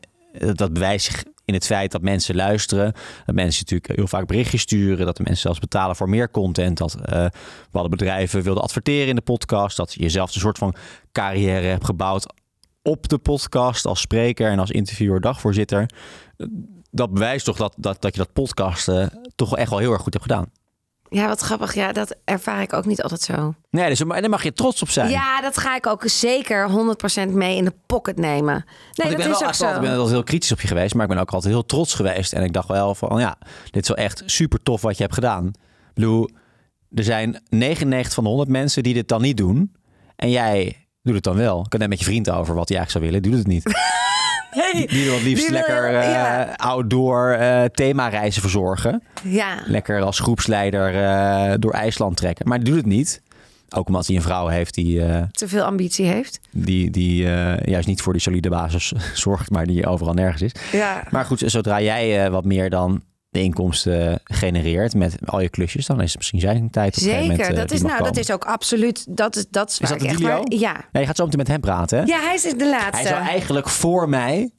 Dat 0.53 0.73
bewijst 0.73 1.05
zich 1.05 1.23
in 1.45 1.53
het 1.53 1.65
feit 1.65 1.91
dat 1.91 2.01
mensen 2.01 2.35
luisteren. 2.35 2.93
Dat 3.25 3.35
mensen 3.35 3.63
natuurlijk 3.63 3.97
heel 3.97 4.07
vaak 4.07 4.27
berichtjes 4.27 4.61
sturen. 4.61 5.05
Dat 5.05 5.17
de 5.17 5.23
mensen 5.23 5.41
zelfs 5.41 5.59
betalen 5.59 5.95
voor 5.95 6.09
meer 6.09 6.31
content. 6.31 6.77
Dat 6.77 6.95
eh 6.95 7.25
bepaalde 7.63 7.89
bedrijven 7.89 8.41
wilden 8.41 8.63
adverteren 8.63 9.07
in 9.07 9.15
de 9.15 9.21
podcast. 9.21 9.77
Dat 9.77 9.93
je 9.93 10.09
zelf 10.09 10.33
een 10.33 10.41
soort 10.41 10.57
van 10.57 10.75
carrière 11.11 11.67
hebt 11.67 11.85
gebouwd 11.85 12.33
op 12.81 13.07
de 13.07 13.17
podcast 13.17 13.85
als 13.85 14.01
spreker 14.01 14.51
en 14.51 14.59
als 14.59 14.71
interviewer, 14.71 15.21
dagvoorzitter. 15.21 15.89
Dat 16.91 17.13
bewijst 17.13 17.45
toch 17.45 17.57
dat, 17.57 17.73
dat, 17.77 18.01
dat 18.01 18.13
je 18.13 18.19
dat 18.19 18.33
podcasten 18.33 19.29
toch 19.35 19.57
echt 19.57 19.69
wel 19.69 19.79
heel 19.79 19.91
erg 19.91 20.01
goed 20.01 20.13
hebt 20.13 20.25
gedaan. 20.25 20.51
Ja, 21.13 21.27
wat 21.27 21.39
grappig. 21.41 21.73
Ja, 21.73 21.91
dat 21.91 22.15
ervaar 22.25 22.61
ik 22.61 22.73
ook 22.73 22.85
niet 22.85 23.01
altijd 23.01 23.21
zo. 23.21 23.53
Nee, 23.69 23.89
dus 23.89 23.99
daar 23.99 24.29
mag 24.29 24.43
je 24.43 24.53
trots 24.53 24.81
op 24.81 24.89
zijn. 24.89 25.09
Ja, 25.09 25.41
dat 25.41 25.57
ga 25.57 25.75
ik 25.75 25.87
ook 25.87 26.03
zeker 26.05 26.69
100% 26.69 27.29
mee 27.33 27.55
in 27.55 27.65
de 27.65 27.73
pocket 27.85 28.17
nemen. 28.17 28.53
Nee, 28.53 28.63
Want 28.63 28.95
dat 28.95 29.11
ik 29.11 29.17
ben 29.17 29.19
is 29.19 29.25
wel 29.25 29.35
ook 29.35 29.41
altijd, 29.41 29.55
zo. 29.55 29.63
altijd- 29.65 29.81
ik 29.83 29.89
ben 29.89 29.97
altijd 29.97 30.15
heel 30.15 30.23
kritisch 30.23 30.51
op 30.51 30.61
je 30.61 30.67
geweest, 30.67 30.93
maar 30.93 31.03
ik 31.03 31.09
ben 31.11 31.19
ook 31.19 31.31
altijd 31.31 31.53
heel 31.53 31.65
trots 31.65 31.93
geweest. 31.93 32.33
En 32.33 32.43
ik 32.43 32.53
dacht 32.53 32.67
wel 32.67 32.95
van, 32.95 33.19
ja, 33.19 33.37
dit 33.71 33.81
is 33.81 33.87
wel 33.87 33.97
echt 33.97 34.23
super 34.25 34.63
tof 34.63 34.81
wat 34.81 34.95
je 34.97 35.03
hebt 35.03 35.15
gedaan. 35.15 35.45
Ik 35.47 35.93
bedoel, 35.93 36.29
er 36.95 37.03
zijn 37.03 37.41
99 37.49 38.13
van 38.13 38.23
de 38.23 38.29
100 38.29 38.49
mensen 38.49 38.83
die 38.83 38.93
dit 38.93 39.07
dan 39.07 39.21
niet 39.21 39.37
doen. 39.37 39.75
En 40.15 40.29
jij 40.29 40.87
doet 41.03 41.15
het 41.15 41.23
dan 41.23 41.35
wel. 41.35 41.59
Ik 41.65 41.71
had 41.71 41.79
net 41.79 41.89
met 41.89 41.99
je 41.99 42.05
vriend 42.05 42.29
over 42.29 42.55
wat 42.55 42.69
hij 42.69 42.77
eigenlijk 42.77 42.91
zou 42.91 43.03
willen. 43.21 43.21
Doet 43.31 43.39
het 43.39 43.47
niet. 43.47 43.63
Nee. 44.53 44.87
Die 44.87 45.03
wil 45.05 45.13
het 45.13 45.23
liefst 45.23 45.43
wil- 45.49 45.53
lekker 45.53 45.85
eh, 45.95 46.11
ja. 46.11 46.53
outdoor 46.55 47.31
eh 47.31 47.63
themareizen 47.63 48.41
verzorgen. 48.41 49.03
Ja. 49.23 49.57
Lekker 49.65 50.01
als 50.01 50.19
groepsleider 50.19 50.95
eh, 51.03 51.53
door 51.59 51.73
IJsland 51.73 52.17
trekken. 52.17 52.47
Maar 52.47 52.57
die 52.57 52.67
doet 52.67 52.75
het 52.77 52.85
niet. 52.85 53.21
Ook 53.75 53.87
omdat 53.87 54.07
hij 54.07 54.15
een 54.15 54.21
vrouw 54.21 54.47
heeft 54.47 54.73
die, 54.73 55.01
te 55.31 55.47
veel 55.47 55.63
ambitie 55.63 56.05
heeft. 56.05 56.39
die, 56.51 56.89
die 56.89 57.23
juist 57.65 57.87
niet 57.87 58.01
voor 58.01 58.13
die 58.13 58.21
solide 58.21 58.49
basis 58.49 58.93
zorgt, 59.13 59.49
maar 59.49 59.65
die 59.65 59.85
overal 59.87 60.13
nergens 60.13 60.41
is. 60.41 60.51
Ja. 60.71 61.03
Maar 61.09 61.25
goed, 61.25 61.43
zodra 61.45 61.81
jij 61.81 62.31
wat 62.31 62.45
meer 62.45 62.69
dan 62.69 63.01
de 63.31 63.41
inkomsten 63.41 64.19
genereert 64.23 64.93
met 64.95 65.15
al 65.25 65.39
je 65.41 65.49
klusjes, 65.49 65.85
dan 65.85 66.01
is 66.01 66.07
het 66.09 66.17
misschien 66.17 66.39
zijn 66.39 66.69
tijd 66.69 66.95
op 66.97 67.03
Zeker, 67.03 67.21
moment. 67.21 67.39
eh, 67.39 67.55
dat 67.55 67.67
die 67.67 67.77
is, 67.77 67.83
nou, 67.83 68.03
dat 68.03 68.17
is 68.17 68.31
ook 68.31 68.45
absoluut. 68.45 69.05
Dat 69.09 69.35
is, 69.35 69.45
dat 69.49 69.69
is, 69.69 69.77
waar 69.79 69.89
dat 69.89 70.01
ik 70.01 70.03
een 70.03 70.09
echt 70.13 70.21
waar- 70.21 70.41
Ja. 70.47 70.73
Nee, 70.91 71.01
je 71.01 71.07
gaat 71.07 71.15
zo 71.17 71.23
meteen 71.23 71.37
met 71.39 71.47
hem 71.47 71.59
praten, 71.61 71.97
hè? 71.99 72.03
ja, 72.05 72.19
hij 72.21 72.33
is 72.35 72.41
de 72.41 72.55
Hij 72.57 72.69
laatste. 72.69 73.07
zou 73.07 73.21
eigenlijk 73.25 73.69
voor 73.69 74.09
mij. 74.09 74.51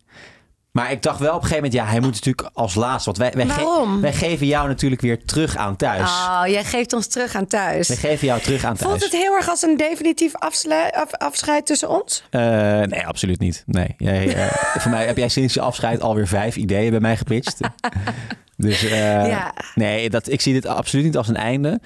Maar 0.70 0.90
ik 0.92 1.02
dacht 1.02 1.18
wel 1.18 1.28
op 1.28 1.34
een 1.34 1.48
gegeven 1.48 1.62
moment, 1.64 1.80
ja, 1.82 1.86
hij 1.90 2.00
moet 2.00 2.12
natuurlijk 2.12 2.50
als 2.54 2.74
laatste. 2.74 3.04
Want 3.12 3.34
wij, 3.34 3.46
wij, 3.46 3.54
ge- 3.54 3.98
wij 4.00 4.12
geven 4.12 4.46
jou 4.46 4.68
natuurlijk 4.68 5.00
weer 5.00 5.24
terug 5.24 5.56
aan 5.56 5.76
thuis. 5.76 6.00
Oh, 6.10 6.42
jij 6.46 6.64
geeft 6.64 6.92
ons 6.92 7.06
terug 7.06 7.34
aan 7.34 7.46
thuis. 7.46 7.88
Wij 7.88 7.96
geven 7.96 8.26
jou 8.26 8.40
terug 8.40 8.64
aan 8.64 8.76
thuis. 8.76 8.90
Voelt 8.90 9.02
het 9.02 9.12
heel 9.12 9.34
erg 9.34 9.48
als 9.48 9.62
een 9.62 9.76
definitief 9.76 10.34
af- 10.36 11.12
afscheid 11.18 11.66
tussen 11.66 11.88
ons? 11.88 12.24
Eh, 12.30 12.40
nee, 12.80 13.06
absoluut 13.06 13.38
niet. 13.38 13.62
Nee. 13.66 13.94
Jij, 13.98 14.34
eh, 14.36 14.46
voor 14.80 14.90
mij 14.90 15.06
heb 15.06 15.16
jij 15.16 15.28
sinds 15.28 15.54
je 15.54 15.60
afscheid 15.60 16.00
alweer 16.00 16.28
vijf 16.28 16.56
ideeën 16.56 16.90
bij 16.90 17.00
mij 17.00 17.16
gepitcht. 17.16 17.58
dus 18.62 18.84
eh, 18.84 19.28
Ja. 19.28 19.54
nee, 19.74 20.10
dat, 20.10 20.28
ik 20.28 20.40
zie 20.40 20.52
dit 20.52 20.66
absoluut 20.66 21.04
niet 21.04 21.16
als 21.16 21.28
een 21.28 21.36
einde. 21.36 21.80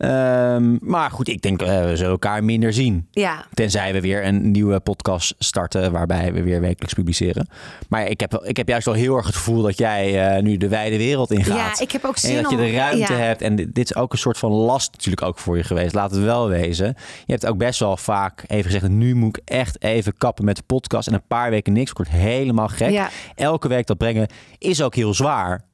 Ehm, 0.00 0.76
maar 0.80 1.10
goed, 1.10 1.28
ik 1.28 1.42
denk 1.42 1.62
eh, 1.62 1.84
we 1.84 1.96
zullen 1.96 2.10
elkaar 2.10 2.44
minder 2.44 2.72
zien. 2.72 3.08
Ja. 3.10 3.44
Tenzij 3.54 3.92
we 3.92 4.00
weer 4.00 4.24
een 4.24 4.50
nieuwe 4.50 4.80
podcast 4.80 5.34
starten 5.38 5.92
waarbij 5.92 6.32
we 6.32 6.42
weer 6.42 6.60
wekelijks 6.60 6.94
publiceren. 6.94 7.48
Maar 7.88 8.06
ik 8.06 8.20
heb, 8.20 8.34
ik 8.34 8.56
heb 8.56 8.68
juist 8.68 8.86
wel 8.86 8.94
heel 8.94 9.16
erg 9.16 9.26
het 9.26 9.34
gevoel 9.34 9.62
dat 9.62 9.78
jij 9.78 10.34
eh, 10.34 10.42
nu 10.42 10.56
de 10.56 10.68
wijde 10.68 10.96
wereld 10.96 11.30
ingaat. 11.30 11.78
Ja, 11.78 11.84
ik 11.84 11.92
heb 11.92 12.04
ook 12.04 12.16
zin 12.16 12.36
En 12.36 12.42
dat 12.42 12.50
je 12.50 12.56
de 12.56 12.70
ruimte 12.70 13.12
ja. 13.12 13.18
hebt. 13.18 13.42
En 13.42 13.56
dit, 13.56 13.74
dit 13.74 13.90
is 13.90 13.96
ook 13.96 14.12
een 14.12 14.18
soort 14.18 14.38
van 14.38 14.50
last 14.50 14.92
natuurlijk 14.92 15.22
ook 15.22 15.38
voor 15.38 15.56
je 15.56 15.62
geweest. 15.62 15.94
Laat 15.94 16.10
het 16.10 16.22
wel 16.22 16.48
wezen. 16.48 16.94
Je 17.26 17.32
hebt 17.32 17.46
ook 17.46 17.58
best 17.58 17.80
wel 17.80 17.96
vaak 17.96 18.44
even 18.46 18.70
gezegd... 18.70 18.88
nu 18.88 19.14
moet 19.14 19.36
ik 19.36 19.42
echt 19.44 19.82
even 19.82 20.16
kappen 20.18 20.44
met 20.44 20.56
de 20.56 20.62
podcast. 20.66 21.08
En 21.08 21.14
een 21.14 21.26
paar 21.28 21.50
weken 21.50 21.72
niks. 21.72 21.90
Ik 21.90 21.96
word 21.96 22.08
helemaal 22.08 22.68
gek. 22.68 22.90
Ja. 22.90 23.10
Elke 23.34 23.68
week 23.68 23.86
dat 23.86 23.98
brengen 23.98 24.28
is 24.58 24.82
ook 24.82 24.94
heel 24.94 25.14
zwaar. 25.14 25.68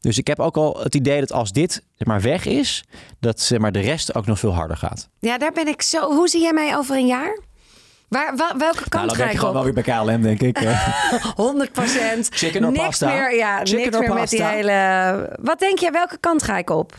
Dus 0.00 0.18
ik 0.18 0.26
heb 0.26 0.40
ook 0.40 0.56
al 0.56 0.78
het 0.82 0.94
idee 0.94 1.20
dat 1.20 1.32
als 1.32 1.52
dit 1.52 1.82
zeg 1.94 2.08
maar, 2.08 2.20
weg 2.20 2.44
is... 2.46 2.84
dat 3.20 3.40
zeg 3.40 3.58
maar, 3.58 3.72
de 3.72 3.80
rest 3.80 4.14
ook 4.14 4.26
nog 4.26 4.38
veel 4.38 4.54
harder 4.54 4.76
gaat. 4.76 5.08
Ja, 5.18 5.38
daar 5.38 5.52
ben 5.52 5.68
ik 5.68 5.82
zo. 5.82 6.12
Hoe 6.14 6.28
zie 6.28 6.40
jij 6.42 6.52
mij 6.52 6.76
over 6.76 6.96
een 6.96 7.06
jaar? 7.06 7.38
Waar, 8.08 8.36
wa- 8.36 8.54
welke 8.56 8.76
Nou, 8.76 8.88
kant 8.88 9.08
dan 9.08 9.16
ga 9.16 9.30
ik 9.30 9.38
gewoon 9.38 9.52
wel 9.54 9.64
op? 9.66 9.74
weer 9.74 9.84
bij 9.84 9.94
KLM, 9.94 10.22
denk 10.22 10.40
ik. 10.42 10.58
100 11.36 11.72
procent. 11.72 12.28
Chicken 12.30 12.64
or 12.64 12.70
niks 12.70 12.84
pasta? 12.84 13.08
meer, 13.12 13.36
ja, 13.36 13.58
Chicken 13.58 13.76
niks 13.76 13.96
or 13.96 14.00
meer 14.02 14.14
met 14.14 14.28
die 14.28 14.42
hele. 14.44 15.36
Wat 15.42 15.58
denk 15.58 15.78
je? 15.78 15.90
Welke 15.90 16.18
kant 16.20 16.42
ga 16.42 16.58
ik 16.58 16.70
op? 16.70 16.96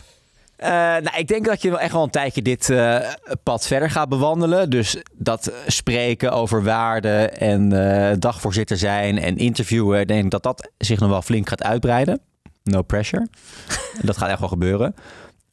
Eh, 0.56 0.68
nou, 0.70 1.10
ik 1.16 1.28
denk 1.28 1.44
dat 1.44 1.62
je 1.62 1.70
wel 1.70 1.80
echt 1.80 1.92
wel 1.92 2.02
een 2.02 2.10
tijdje 2.10 2.42
dit 2.42 2.70
eh, 2.70 2.98
pad 3.42 3.66
verder 3.66 3.90
gaat 3.90 4.08
bewandelen. 4.08 4.70
Dus 4.70 4.96
dat 5.14 5.46
eh, 5.46 5.54
spreken 5.66 6.32
over 6.32 6.62
waarden 6.64 7.36
en 7.38 7.72
eh, 8.10 8.16
dagvoorzitter 8.18 8.76
zijn 8.76 9.18
en 9.18 9.36
interviewen. 9.36 10.00
Ik 10.00 10.08
denk 10.08 10.30
dat 10.30 10.42
dat 10.42 10.70
zich 10.78 10.98
nog 11.00 11.10
wel 11.10 11.22
flink 11.22 11.48
gaat 11.48 11.62
uitbreiden. 11.62 12.20
No 12.64 12.82
pressure. 12.82 13.26
dat 14.02 14.16
gaat 14.16 14.28
echt 14.28 14.38
wel 14.38 14.48
gebeuren. 14.48 14.94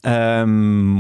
Ehm, 0.02 0.98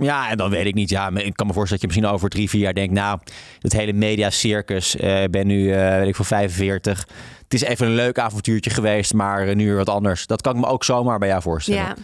ja, 0.00 0.30
en 0.30 0.36
dan 0.36 0.50
weet 0.50 0.66
ik 0.66 0.74
niet. 0.74 0.90
Ja, 0.90 1.10
ik 1.10 1.34
kan 1.34 1.46
me 1.46 1.52
voorstellen 1.52 1.68
dat 1.68 1.80
je 1.80 1.86
misschien 1.86 2.06
over 2.06 2.28
drie, 2.28 2.48
vier 2.48 2.60
jaar 2.60 2.74
denkt... 2.74 2.94
nou, 2.94 3.18
het 3.58 3.72
hele 3.72 3.92
mediacircus, 3.92 4.96
eh, 4.96 5.22
ik 5.22 5.30
ben 5.30 5.46
nu, 5.46 5.72
eh 5.72 5.96
weet 5.96 6.08
ik 6.08 6.16
voor 6.16 6.24
45... 6.24 7.06
Het 7.42 7.62
is 7.62 7.68
even 7.68 7.86
een 7.86 7.94
leuk 7.94 8.18
avontuurtje 8.18 8.70
geweest, 8.70 9.14
maar 9.14 9.54
nu 9.54 9.66
weer 9.66 9.76
wat 9.76 9.88
anders. 9.88 10.26
Dat 10.26 10.40
kan 10.40 10.54
ik 10.54 10.60
me 10.60 10.66
ook 10.66 10.84
zomaar 10.84 11.18
bij 11.18 11.28
jou 11.28 11.42
voorstellen. 11.42 11.82
Ja. 11.82 11.96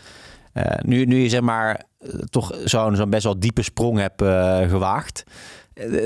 Eh, 0.52 0.82
nu, 0.82 1.04
nu 1.04 1.16
je 1.16 1.28
zeg 1.28 1.40
maar 1.40 1.82
toch 2.30 2.58
zo'n 2.64 2.96
zo'n 2.96 3.10
best 3.10 3.24
wel 3.24 3.40
diepe 3.40 3.62
sprong 3.62 3.98
hebt 3.98 4.22
gewaagd, 4.70 5.24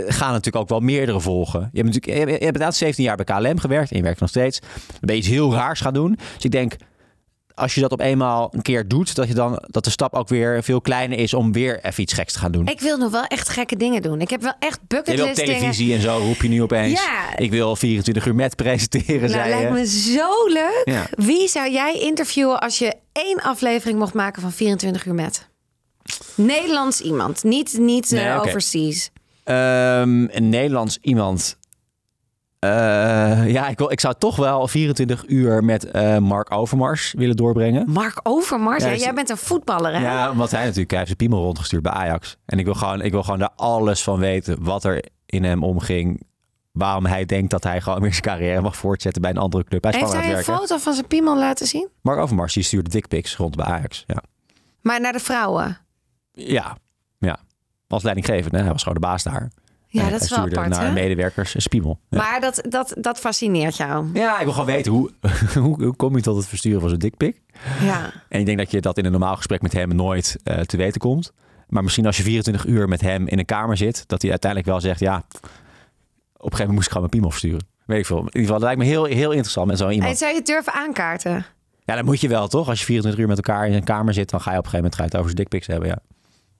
gaan 0.07 0.31
natuurlijk 0.31 0.57
ook 0.57 0.69
wel 0.69 0.81
meerdere 0.81 1.21
volgen. 1.21 1.61
Je 1.73 1.81
hebt 1.81 1.95
natuurlijk 1.95 2.07
je 2.07 2.13
hebt, 2.13 2.27
je 2.27 2.33
hebt 2.33 2.45
inderdaad 2.45 2.77
17 2.77 3.05
jaar 3.05 3.17
bij 3.17 3.25
KLM 3.25 3.59
gewerkt 3.59 3.91
en 3.91 3.97
je 3.97 4.03
werkt 4.03 4.21
nog 4.21 4.29
steeds. 4.29 4.61
Dan 4.61 5.01
ben 5.01 5.15
je 5.15 5.21
iets 5.21 5.31
heel 5.31 5.55
raars 5.55 5.81
gaan 5.81 5.95
doen. 5.95 6.19
Dus 6.35 6.45
ik 6.45 6.51
denk, 6.51 6.77
als 7.55 7.75
je 7.75 7.81
dat 7.81 7.93
op 7.93 8.01
eenmaal 8.01 8.49
een 8.55 8.63
keer 8.63 8.89
doet, 8.89 9.15
dat, 9.15 9.29
je 9.29 9.35
dan, 9.35 9.63
dat 9.67 9.85
de 9.85 9.91
stap 9.91 10.15
ook 10.15 10.29
weer 10.29 10.63
veel 10.63 10.81
kleiner 10.81 11.19
is 11.19 11.35
om 11.35 11.53
weer 11.53 11.85
even 11.85 12.03
iets 12.03 12.13
geks 12.13 12.33
te 12.33 12.39
gaan 12.39 12.53
doen. 12.53 12.67
Ik 12.67 12.81
wil 12.81 12.97
nog 12.99 13.11
wel 13.11 13.25
echt 13.25 13.49
gekke 13.49 13.77
dingen 13.77 14.03
doen. 14.03 14.21
Ik 14.21 14.31
heb 14.31 14.43
wel 14.43 14.55
echt 14.59 14.81
bucketlist 14.89 15.37
dingen. 15.37 15.55
televisie 15.55 15.95
en 15.95 16.01
zo 16.01 16.17
roep 16.19 16.43
je 16.43 16.49
nu 16.49 16.63
opeens. 16.63 17.05
Ja. 17.05 17.37
Ik 17.37 17.51
wil 17.51 17.77
24 17.77 18.27
uur 18.27 18.35
met 18.35 18.57
presenteren, 18.57 19.21
Nou, 19.21 19.33
zei 19.33 19.49
lijkt 19.49 19.69
je. 19.69 19.73
me 19.75 19.87
zo 20.17 20.47
leuk. 20.47 20.83
Ja. 20.85 21.07
Wie 21.17 21.49
zou 21.49 21.71
jij 21.71 22.01
interviewen 22.01 22.61
als 22.61 22.79
je 22.79 22.95
één 23.13 23.41
aflevering 23.43 23.99
mocht 23.99 24.15
maken 24.15 24.43
van 24.43 24.53
24 24.53 25.05
uur 25.05 25.15
met? 25.15 25.49
Nederlands 26.35 27.01
iemand, 27.01 27.45
niet, 27.45 27.79
niet 27.79 28.13
eh, 28.13 28.41
overseas. 28.41 29.11
Ehm, 29.45 30.25
een 30.31 30.49
Nederlands 30.49 30.99
iemand. 31.03 31.57
Eh, 32.63 33.51
ja, 33.51 33.69
ik, 33.69 33.79
wil, 33.79 33.91
ik 33.93 34.01
zou 34.01 34.15
toch 34.19 34.37
wel 34.37 34.69
24 34.69 35.25
uur 35.27 35.65
met 35.65 35.85
eh, 35.85 36.19
Mark 36.19 36.51
Overmars 36.53 37.13
willen 37.17 37.37
doorbrengen. 37.37 37.91
Mark 37.91 38.21
Overmars, 38.23 38.83
Ja, 38.83 38.89
ja, 38.89 38.95
is- 38.95 39.03
jij 39.03 39.15
bent 39.15 39.31
een 39.31 39.37
voetballer 39.37 39.93
hè? 39.93 40.01
Ja, 40.01 40.31
omdat 40.31 40.51
hij 40.51 40.61
natuurlijk, 40.61 40.91
hij 40.91 40.99
heeft 40.99 41.11
zijn 41.17 41.29
piemel 41.29 41.45
rondgestuurd 41.45 41.83
bij 41.83 41.93
Ajax. 41.93 42.37
En 42.47 42.59
ik 42.59 42.65
wil 42.65 42.75
gewoon, 42.75 43.01
ik 43.01 43.11
wil 43.13 43.23
gewoon 43.23 43.39
daar 43.39 43.51
alles 43.57 44.03
van 44.03 44.19
weten 44.19 44.65
wat 44.65 44.85
er 44.85 45.05
in 45.27 45.45
hem 45.45 45.65
omging. 45.65 46.23
Waarom 46.73 47.07
hij 47.07 47.25
denkt 47.25 47.51
dat 47.51 47.65
hij 47.65 47.81
gewoon 47.81 48.01
weer 48.01 48.11
zijn 48.11 48.23
carrière 48.23 48.61
mag 48.61 48.77
voortzetten 48.77 49.23
bij 49.23 49.31
een 49.31 49.37
andere 49.39 49.65
club. 49.65 49.83
Hij 49.83 49.93
Heeft 49.93 50.13
hij 50.13 50.23
een 50.25 50.29
werken. 50.33 50.55
foto 50.55 50.79
van 50.79 50.93
zijn 50.95 51.07
piemel 51.07 51.39
laten 51.39 51.67
zien? 51.67 51.89
Mark 52.03 52.19
Overmars, 52.19 52.55
die 52.55 52.63
stuurde 52.63 52.91
dickpics 52.91 53.37
rond 53.37 53.57
bij 53.57 53.65
Ajax. 53.67 54.05
Ja, 54.07 54.23
Maar 54.81 55.01
naar 55.01 55.13
de 55.13 55.19
vrouwen. 55.21 55.79
ja. 56.33 56.77
ja. 57.19 57.39
Als 57.89 58.03
leidinggevende, 58.03 58.59
hij 58.59 58.71
was 58.73 58.83
gewoon 58.83 59.01
de 59.01 59.07
baas 59.07 59.23
daar. 59.23 59.51
Ja, 59.93 60.03
En 60.05 60.11
dat 60.11 60.21
is 60.21 60.31
wel 60.31 60.39
apart, 60.39 60.69
naar 60.69 60.85
hè? 60.87 60.93
medewerkers. 60.93 61.57
Ja. 61.71 61.95
Maar 62.09 62.41
dat, 62.41 62.63
dat, 62.69 62.95
dat 62.99 63.19
fascineert 63.19 63.77
jou. 63.77 64.07
ja, 64.13 64.39
ik 64.39 64.45
wil 64.45 64.53
gewoon 64.53 64.67
weten 64.67 64.93
hoe, 64.93 65.11
hoe, 65.65 65.85
hoe 65.85 65.97
kom 65.97 66.17
je 66.17 66.23
tot 66.23 66.37
het 66.37 66.47
versturen 66.47 66.81
van 66.81 66.89
zo'n 66.89 66.99
dikpik? 66.99 67.41
Ja. 67.81 68.13
En 68.29 68.41
ik 68.41 68.47
denk 68.47 68.59
dat 68.59 68.71
je 68.71 68.81
dat 68.81 68.99
in 68.99 69.05
een 69.05 69.11
normaal 69.11 69.37
gesprek 69.37 69.63
met 69.63 69.73
hem 69.73 69.95
nooit 69.95 70.37
eh, 70.45 70.61
te 70.61 70.77
weten 70.77 71.01
komt. 71.01 71.33
Maar 71.69 71.83
misschien 71.83 72.07
als 72.07 72.17
je 72.17 72.23
24 72.23 72.67
uur 72.67 72.89
met 72.89 73.01
hem 73.01 73.27
in 73.27 73.39
een 73.39 73.45
kamer 73.45 73.77
zit, 73.77 74.05
dat 74.07 74.23
hij 74.23 74.31
uiteindelijk 74.31 74.71
wel 74.71 74.81
zegt: 74.81 75.01
ja, 75.01 75.17
op 75.17 75.25
een 75.33 75.39
gegeven 76.43 76.59
moment 76.59 76.73
moest 76.73 76.87
ik 76.87 76.93
gewoon 76.93 77.09
mijn 77.11 77.11
piemel 77.11 77.31
versturen. 77.31 77.67
Weet 77.87 77.99
ik 77.99 78.07
veel. 78.07 78.19
In 78.19 78.25
ieder 78.25 78.41
geval, 78.41 78.55
dat 78.59 78.63
lijkt 78.63 78.79
me 78.81 78.85
heel, 78.87 79.05
heel 79.05 79.31
interessant 79.31 79.67
met 79.67 79.79
zo 79.79 79.87
En 79.87 79.93
iemand. 79.93 80.19
zou 80.19 80.31
je 80.31 80.37
het 80.37 80.47
durven 80.47 80.73
aankaarten? 80.73 81.47
Ja, 81.85 81.95
dan 81.95 82.05
moet 82.05 82.21
je 82.21 82.29
wel 82.29 82.49
toch? 82.49 82.69
Als 82.69 82.79
je 82.79 82.85
24 82.85 83.21
uur 83.23 83.29
met 83.29 83.37
elkaar 83.37 83.67
in 83.67 83.73
een 83.73 83.85
kamer 83.85 84.15
zit, 84.15 84.31
dan 84.31 84.41
ga 84.41 84.53
je 84.53 84.59
op 84.59 84.65
een 84.65 84.71
gegeven 84.71 84.91
moment 84.99 85.13
het 85.13 85.21
over 85.21 85.31
zijn 85.31 85.43
dikpiks 85.43 85.67
hebben. 85.67 85.89
Ja. 85.89 85.99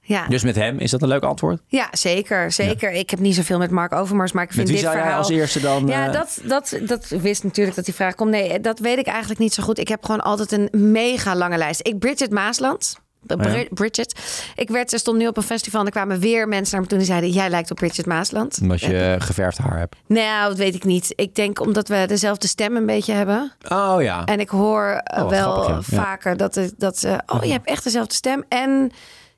Ja, 0.05 0.27
Dus 0.29 0.43
met 0.43 0.55
hem, 0.55 0.79
is 0.79 0.91
dat 0.91 1.03
een 1.03 1.09
leuk 1.09 1.23
antwoord? 1.23 1.61
ja 1.67 1.89
zeker. 1.93 2.53
zeker. 2.53 2.91
Ik 2.93 3.11
heb 3.11 3.19
niet 3.19 3.35
zoveel 3.35 3.59
met 3.59 3.71
Mark 3.71 3.93
Overmars, 3.93 4.33
maar 4.33 4.43
ik 4.43 4.49
Met 4.49 4.57
vind 4.57 4.69
wie 4.69 4.77
dit 4.77 4.87
zou 4.87 4.95
jij 4.97 5.05
verhaal... 5.05 5.23
als 5.23 5.33
eerste 5.33 5.61
dan... 5.61 5.87
Ja, 5.87 6.07
eh, 6.07 6.13
dat, 6.13 6.41
dat, 6.45 6.79
dat 6.87 7.09
wist 7.09 7.45
natuurlijk 7.45 7.77
dat 7.77 7.85
die 7.85 7.95
vraag 7.95 8.15
komt. 8.15 8.31
Nee, 8.31 8.61
dat 8.61 8.79
weet 8.79 8.99
ik 8.99 9.07
eigenlijk 9.07 9.41
niet 9.41 9.55
zo 9.55 9.63
goed. 9.63 9.79
Ik 9.79 9.89
heb 9.89 10.05
gewoon 10.05 10.21
altijd 10.21 10.53
een 10.53 10.69
mega 10.93 11.37
lange 11.37 11.57
lijst. 11.57 11.87
Ik 11.87 11.99
Bridget 11.99 12.31
Maasland. 12.31 13.01
Oh 13.27 13.61
Bridget. 13.71 14.21
Ik 14.55 14.69
werd, 14.69 14.91
ze 14.91 14.99
stond 14.99 15.19
nu 15.19 15.27
op 15.27 15.37
een 15.37 15.43
festival 15.43 15.81
en 15.81 15.87
er 15.87 15.93
kwamen 15.93 16.21
weer 16.21 16.49
mensen 16.49 16.73
naar 16.73 16.83
me 16.83 16.89
toe 16.89 16.99
die 16.99 17.07
zeiden: 17.07 17.31
Jij 17.31 17.51
lijkt 17.51 17.71
op 17.71 17.77
Bridget 17.77 18.07
Maasland. 18.07 18.59
Omdat 18.63 18.81
je 18.81 19.17
geverfd 19.19 19.59
haar 19.59 19.79
hebt. 19.79 19.97
Nou, 20.07 20.49
dat 20.49 20.59
weet 20.59 20.75
ik 20.75 20.85
niet. 20.85 21.13
Ik 21.17 21.35
denk 21.35 21.61
omdat 21.61 21.89
we 21.89 22.05
dezelfde 22.07 22.47
stem 22.49 22.77
een 22.77 22.87
beetje 22.87 23.13
hebben. 23.13 23.53
Oh 23.69 23.97
ja. 24.03 24.25
En 24.25 24.41
ik 24.41 24.49
hoor 24.49 24.85
eh, 24.85 25.19
Oh, 25.19 25.23
wat 25.23 25.39
wel 25.39 25.53
grappig, 25.63 25.91
ja. 25.91 25.97
Ja. 25.97 26.03
vaker 26.03 26.37
dat, 26.37 26.61
dat 26.77 26.99
ze... 26.99 27.21
Oh, 27.27 27.45
je 27.45 27.53
hebt 27.53 27.69
echt 27.69 27.85
dezelfde 27.85 28.15
stem. 28.15 28.45
En 28.49 28.93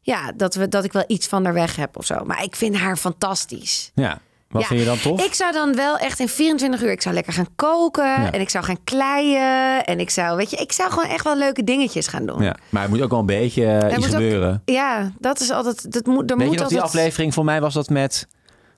ja, 0.05 0.33
dat, 0.37 0.55
we, 0.55 0.69
dat 0.69 0.85
ik 0.85 0.93
wel 0.93 1.05
iets 1.07 1.27
van 1.27 1.45
haar 1.45 1.55
weg 1.55 1.77
heb 1.77 1.97
of 1.97 2.07
zo. 2.07 2.25
Maar 2.25 2.43
ik 2.43 2.57
vind 2.57 2.77
haar 2.77 2.97
fantastisch. 2.97 3.90
Ja. 3.95 4.19
Wat 4.49 4.62
Ja, 4.62 4.69
vind 4.69 4.81
je 4.81 4.87
dan 4.87 4.99
tof? 4.99 5.25
Ik 5.25 5.35
zou 5.35 5.53
dan 5.53 5.75
wel 5.75 5.97
echt 5.99 6.21
in 6.21 6.29
24 6.29 6.83
uur... 6.83 6.90
Ik 6.90 7.03
zou 7.03 7.14
lekker 7.14 7.33
gaan 7.33 7.49
koken. 7.57 8.05
Ja. 8.05 8.31
En 8.33 8.40
ik 8.40 8.51
zou 8.51 8.64
gaan 8.64 8.85
kleien. 8.85 9.85
En 9.85 10.01
ik 10.01 10.11
zou, 10.11 10.37
weet 10.37 10.51
je... 10.51 10.57
Ik 10.57 10.73
zou 10.73 10.90
gewoon 10.90 11.09
echt 11.09 11.25
wel 11.25 11.37
leuke 11.37 11.64
dingetjes 11.64 12.07
gaan 12.07 12.27
doen. 12.27 12.43
Ja, 12.43 12.57
maar 12.69 12.83
het 12.83 12.90
moet 12.90 13.01
ook 13.03 13.11
wel 13.11 13.19
een 13.19 13.27
beetje 13.27 13.67
eh, 13.67 13.97
iets 13.97 14.07
ook- 14.07 14.12
gebeuren. 14.12 14.62
Ja, 14.64 15.12
dat 15.19 15.40
is 15.40 15.51
altijd... 15.51 15.93
Dat 15.93 16.07
moet, 16.07 16.31
er 16.31 16.37
Weet 16.37 16.47
moet 16.47 16.59
je 16.61 16.67
die 16.67 16.81
aflevering? 16.81 17.35
Voor 17.35 17.45
mij 17.45 17.61
was 17.61 17.75
dat 17.75 17.88
met... 17.88 18.29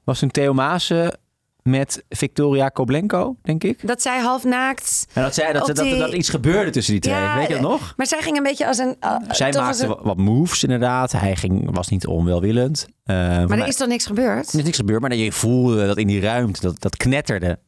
Was 0.04 0.18
toen 0.18 0.30
Theo 0.30 0.52
Maassen 0.54 1.18
met 1.66 2.04
Victoria 2.08 2.68
Koblenko, 2.68 3.36
denk 3.42 3.64
ik. 3.64 3.86
Dat 3.86 4.02
zij 4.02 4.20
half 4.20 4.44
naakt... 4.44 5.06
En 5.12 5.22
dat, 5.22 5.34
zei, 5.34 5.52
dat, 5.52 5.66
dat, 5.66 5.76
dat, 5.76 5.84
die- 5.84 5.98
dat 5.98 6.08
er 6.08 6.14
iets 6.14 6.28
gebeurde 6.28 6.70
tussen 6.70 6.92
die 6.92 7.02
twee. 7.02 7.14
Ja, 7.14 7.36
Weet 7.36 7.46
je 7.46 7.52
dat 7.52 7.62
nog? 7.62 7.92
Maar 7.96 8.06
zij 8.06 8.22
ging 8.22 8.36
een 8.36 8.42
beetje 8.42 8.66
als 8.66 8.78
een... 8.78 8.96
uh, 9.04 9.16
Zij 9.30 9.52
maakte 9.52 9.84
een- 9.86 9.96
wat 10.02 10.16
moves 10.16 10.62
inderdaad. 10.62 11.12
Hij 11.12 11.36
ging, 11.36 11.74
was 11.74 11.88
niet 11.88 12.06
onwelwillend. 12.06 12.86
Eh, 13.04 13.16
Maar 13.16 13.48
mij- 13.48 13.58
er 13.60 13.66
is 13.66 13.76
toch 13.76 13.88
niks 13.88 14.06
gebeurd? 14.06 14.52
Er 14.52 14.58
is 14.58 14.64
niks 14.64 14.76
gebeurd, 14.76 15.00
maar 15.00 15.10
dat 15.10 15.18
je 15.18 15.32
voelde 15.32 15.86
dat 15.86 15.96
in 15.96 16.06
die 16.06 16.20
ruimte, 16.20 16.60
dat, 16.60 16.80
dat 16.80 16.96
knetterde. 16.96 17.58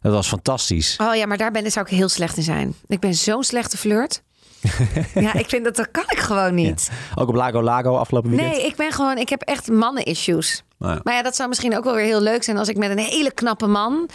Dat 0.00 0.12
was 0.12 0.28
fantastisch. 0.28 0.96
Oh 1.00 1.14
ja, 1.14 1.26
maar 1.26 1.36
daar 1.36 1.50
ben, 1.50 1.70
zou 1.70 1.86
ik 1.90 1.96
heel 1.96 2.08
slecht 2.08 2.36
in 2.36 2.42
zijn. 2.42 2.74
Ik 2.86 3.00
ben 3.00 3.14
zo'n 3.14 3.42
slechte 3.44 3.76
flirt. 3.76 4.22
ja, 5.26 5.34
ik 5.34 5.48
vind 5.48 5.64
dat 5.64 5.76
dat 5.76 5.90
kan 5.90 6.04
ik 6.08 6.18
gewoon 6.18 6.54
niet. 6.54 6.90
Ook 7.14 7.28
op 7.28 7.34
Lago 7.34 7.62
Lago 7.62 7.96
afgelopen 7.96 8.30
weekend. 8.30 8.52
Nee, 8.52 8.66
ik 8.66 8.76
ben 8.76 8.92
gewoon, 8.92 9.18
ik 9.18 9.28
heb 9.28 9.42
echt 9.42 9.70
mannen-issues. 9.70 10.62
Nou 10.78 10.94
ja. 10.94 11.00
Maar 11.02 11.14
ja, 11.14 11.22
dat 11.22 11.36
zou 11.36 11.48
misschien 11.48 11.76
ook 11.76 11.84
wel 11.84 11.94
weer 11.94 12.04
heel 12.04 12.20
leuk 12.20 12.42
zijn 12.42 12.56
als 12.56 12.68
ik 12.68 12.76
met 12.76 12.90
een 12.90 12.98
hele 12.98 13.32
knappe 13.32 13.66
man, 13.66 14.08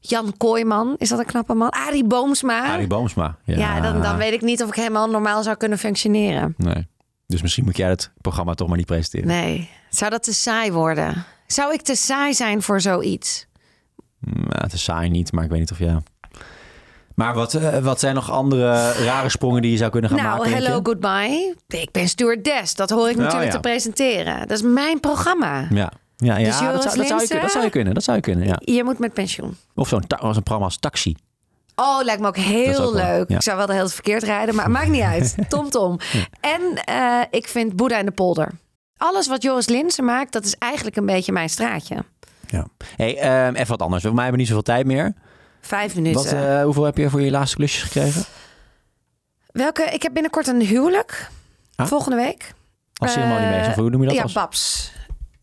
Jan 0.00 0.34
Kooijman, 0.36 0.94
is 0.98 1.08
dat 1.08 1.18
een 1.18 1.24
knappe 1.24 1.54
man? 1.54 1.70
Arie 1.70 2.04
Boomsma. 2.04 2.72
Arie 2.72 2.86
Boomsma. 2.86 3.36
Ja, 3.44 3.56
ja, 3.56 3.80
dan, 3.80 4.02
dan 4.02 4.16
weet 4.16 4.32
ik 4.32 4.40
niet 4.40 4.62
of 4.62 4.68
ik 4.68 4.74
helemaal 4.74 5.10
normaal 5.10 5.42
zou 5.42 5.56
kunnen 5.56 5.78
functioneren. 5.78 6.54
Nee. 6.56 6.86
Dus 7.26 7.42
misschien 7.42 7.64
moet 7.64 7.76
jij 7.76 7.88
het 7.88 8.10
programma 8.20 8.54
toch 8.54 8.68
maar 8.68 8.76
niet 8.76 8.86
presenteren. 8.86 9.26
Nee, 9.26 9.70
zou 9.90 10.10
dat 10.10 10.22
te 10.22 10.34
saai 10.34 10.72
worden? 10.72 11.24
Zou 11.46 11.72
ik 11.72 11.82
te 11.82 11.94
saai 11.94 12.34
zijn 12.34 12.62
voor 12.62 12.80
zoiets? 12.80 13.46
Nou, 14.20 14.62
het 14.62 14.72
is 14.72 14.82
saai 14.82 15.08
niet, 15.08 15.32
maar 15.32 15.44
ik 15.44 15.50
weet 15.50 15.60
niet 15.60 15.70
of 15.70 15.78
ja. 15.78 16.02
Maar 17.14 17.34
wat, 17.34 17.54
eh, 17.54 17.78
wat 17.78 18.00
zijn 18.00 18.14
nog 18.14 18.30
andere 18.30 18.92
rare 18.92 19.28
sprongen 19.28 19.62
die 19.62 19.70
je 19.70 19.76
zou 19.76 19.90
kunnen 19.90 20.10
gaan 20.10 20.18
nou, 20.18 20.36
maken? 20.36 20.52
denk 20.52 20.64
hello, 20.64 20.80
goodbye. 20.82 21.54
Ik 21.68 21.90
ben 21.90 22.08
stewardess. 22.08 22.74
Dat 22.74 22.90
hoor 22.90 23.08
ik 23.08 23.16
Oh, 23.16 23.22
natuurlijk 23.22 23.52
ja. 23.52 23.56
te 23.56 23.60
presenteren. 23.60 24.38
Dat 24.40 24.50
is 24.50 24.62
mijn 24.62 25.00
programma. 25.00 25.66
Ja, 25.70 25.92
ja, 26.16 26.36
ja 26.36 26.44
Dus 26.44 26.46
dat, 26.46 26.56
zou, 26.58 26.72
dat, 26.72 26.82
zou 27.06 27.20
je, 27.20 27.40
dat 27.40 27.50
zou 27.50 27.64
je 27.64 27.70
kunnen. 27.70 27.94
Dat 27.94 28.04
zou 28.04 28.16
je 28.16 28.22
kunnen, 28.22 28.46
ja. 28.46 28.56
Je 28.58 28.84
moet 28.84 28.98
met 28.98 29.12
pensioen. 29.12 29.56
Of 29.74 29.88
zo'n 29.88 30.06
als 30.06 30.36
een 30.36 30.42
programma 30.42 30.64
als 30.64 30.78
Taxi. 30.78 31.16
Oh, 31.74 31.98
lijkt 32.02 32.20
me 32.20 32.26
ook 32.26 32.36
heel 32.36 32.80
ook 32.80 32.94
wel, 32.94 33.04
leuk. 33.04 33.28
ja. 33.28 33.36
Ik 33.36 33.42
zou 33.42 33.56
wel 33.56 33.66
de 33.66 33.72
hele 33.72 33.88
verkeerd 33.88 34.22
rijden, 34.22 34.54
maar 34.54 34.70
maakt 34.70 34.88
niet 34.88 35.02
uit. 35.02 35.34
Tom 35.48 35.70
Tom. 35.70 35.98
En 36.40 36.60
eh, 36.84 37.20
ik 37.30 37.48
vind 37.48 37.76
Boeddha 37.76 37.98
in 37.98 38.06
de 38.06 38.12
polder. 38.12 38.48
Alles 38.96 39.28
wat 39.28 39.42
Joris 39.42 39.68
Linsen 39.68 40.04
maakt, 40.04 40.32
dat 40.32 40.44
is 40.44 40.54
eigenlijk 40.58 40.96
een 40.96 41.06
beetje 41.06 41.32
mijn 41.32 41.48
straatje. 41.48 42.04
Ja. 42.46 42.66
Hey, 42.96 43.18
ehm, 43.18 43.54
even 43.54 43.68
wat 43.68 43.82
anders. 43.82 44.02
Voor 44.02 44.14
mij 44.14 44.24
hebben 44.24 44.40
we 44.40 44.46
niet 44.46 44.56
zoveel 44.56 44.74
tijd 44.74 44.86
meer. 44.86 45.14
Vijf 45.62 45.94
minuten. 45.94 46.22
Wat, 46.24 46.32
eh, 46.32 46.62
hoeveel 46.62 46.84
heb 46.84 46.96
je 46.96 47.10
voor 47.10 47.20
je 47.22 47.30
laatste 47.30 47.56
klusjes 47.56 47.82
gekregen? 47.82 48.24
Welke? 49.52 49.82
Ik 49.82 50.02
heb 50.02 50.12
binnenkort 50.12 50.46
een 50.46 50.60
huwelijk. 50.60 51.28
Ah. 51.74 51.86
Volgende 51.86 52.16
week. 52.16 52.52
Als 52.96 53.12
ceremoniemeester, 53.12 53.68
of 53.70 53.74
hoe 53.74 53.90
noem 53.90 54.00
je 54.00 54.06
dat? 54.06 54.16
Ja, 54.16 54.22
als... 54.22 54.32
Babs. 54.32 54.92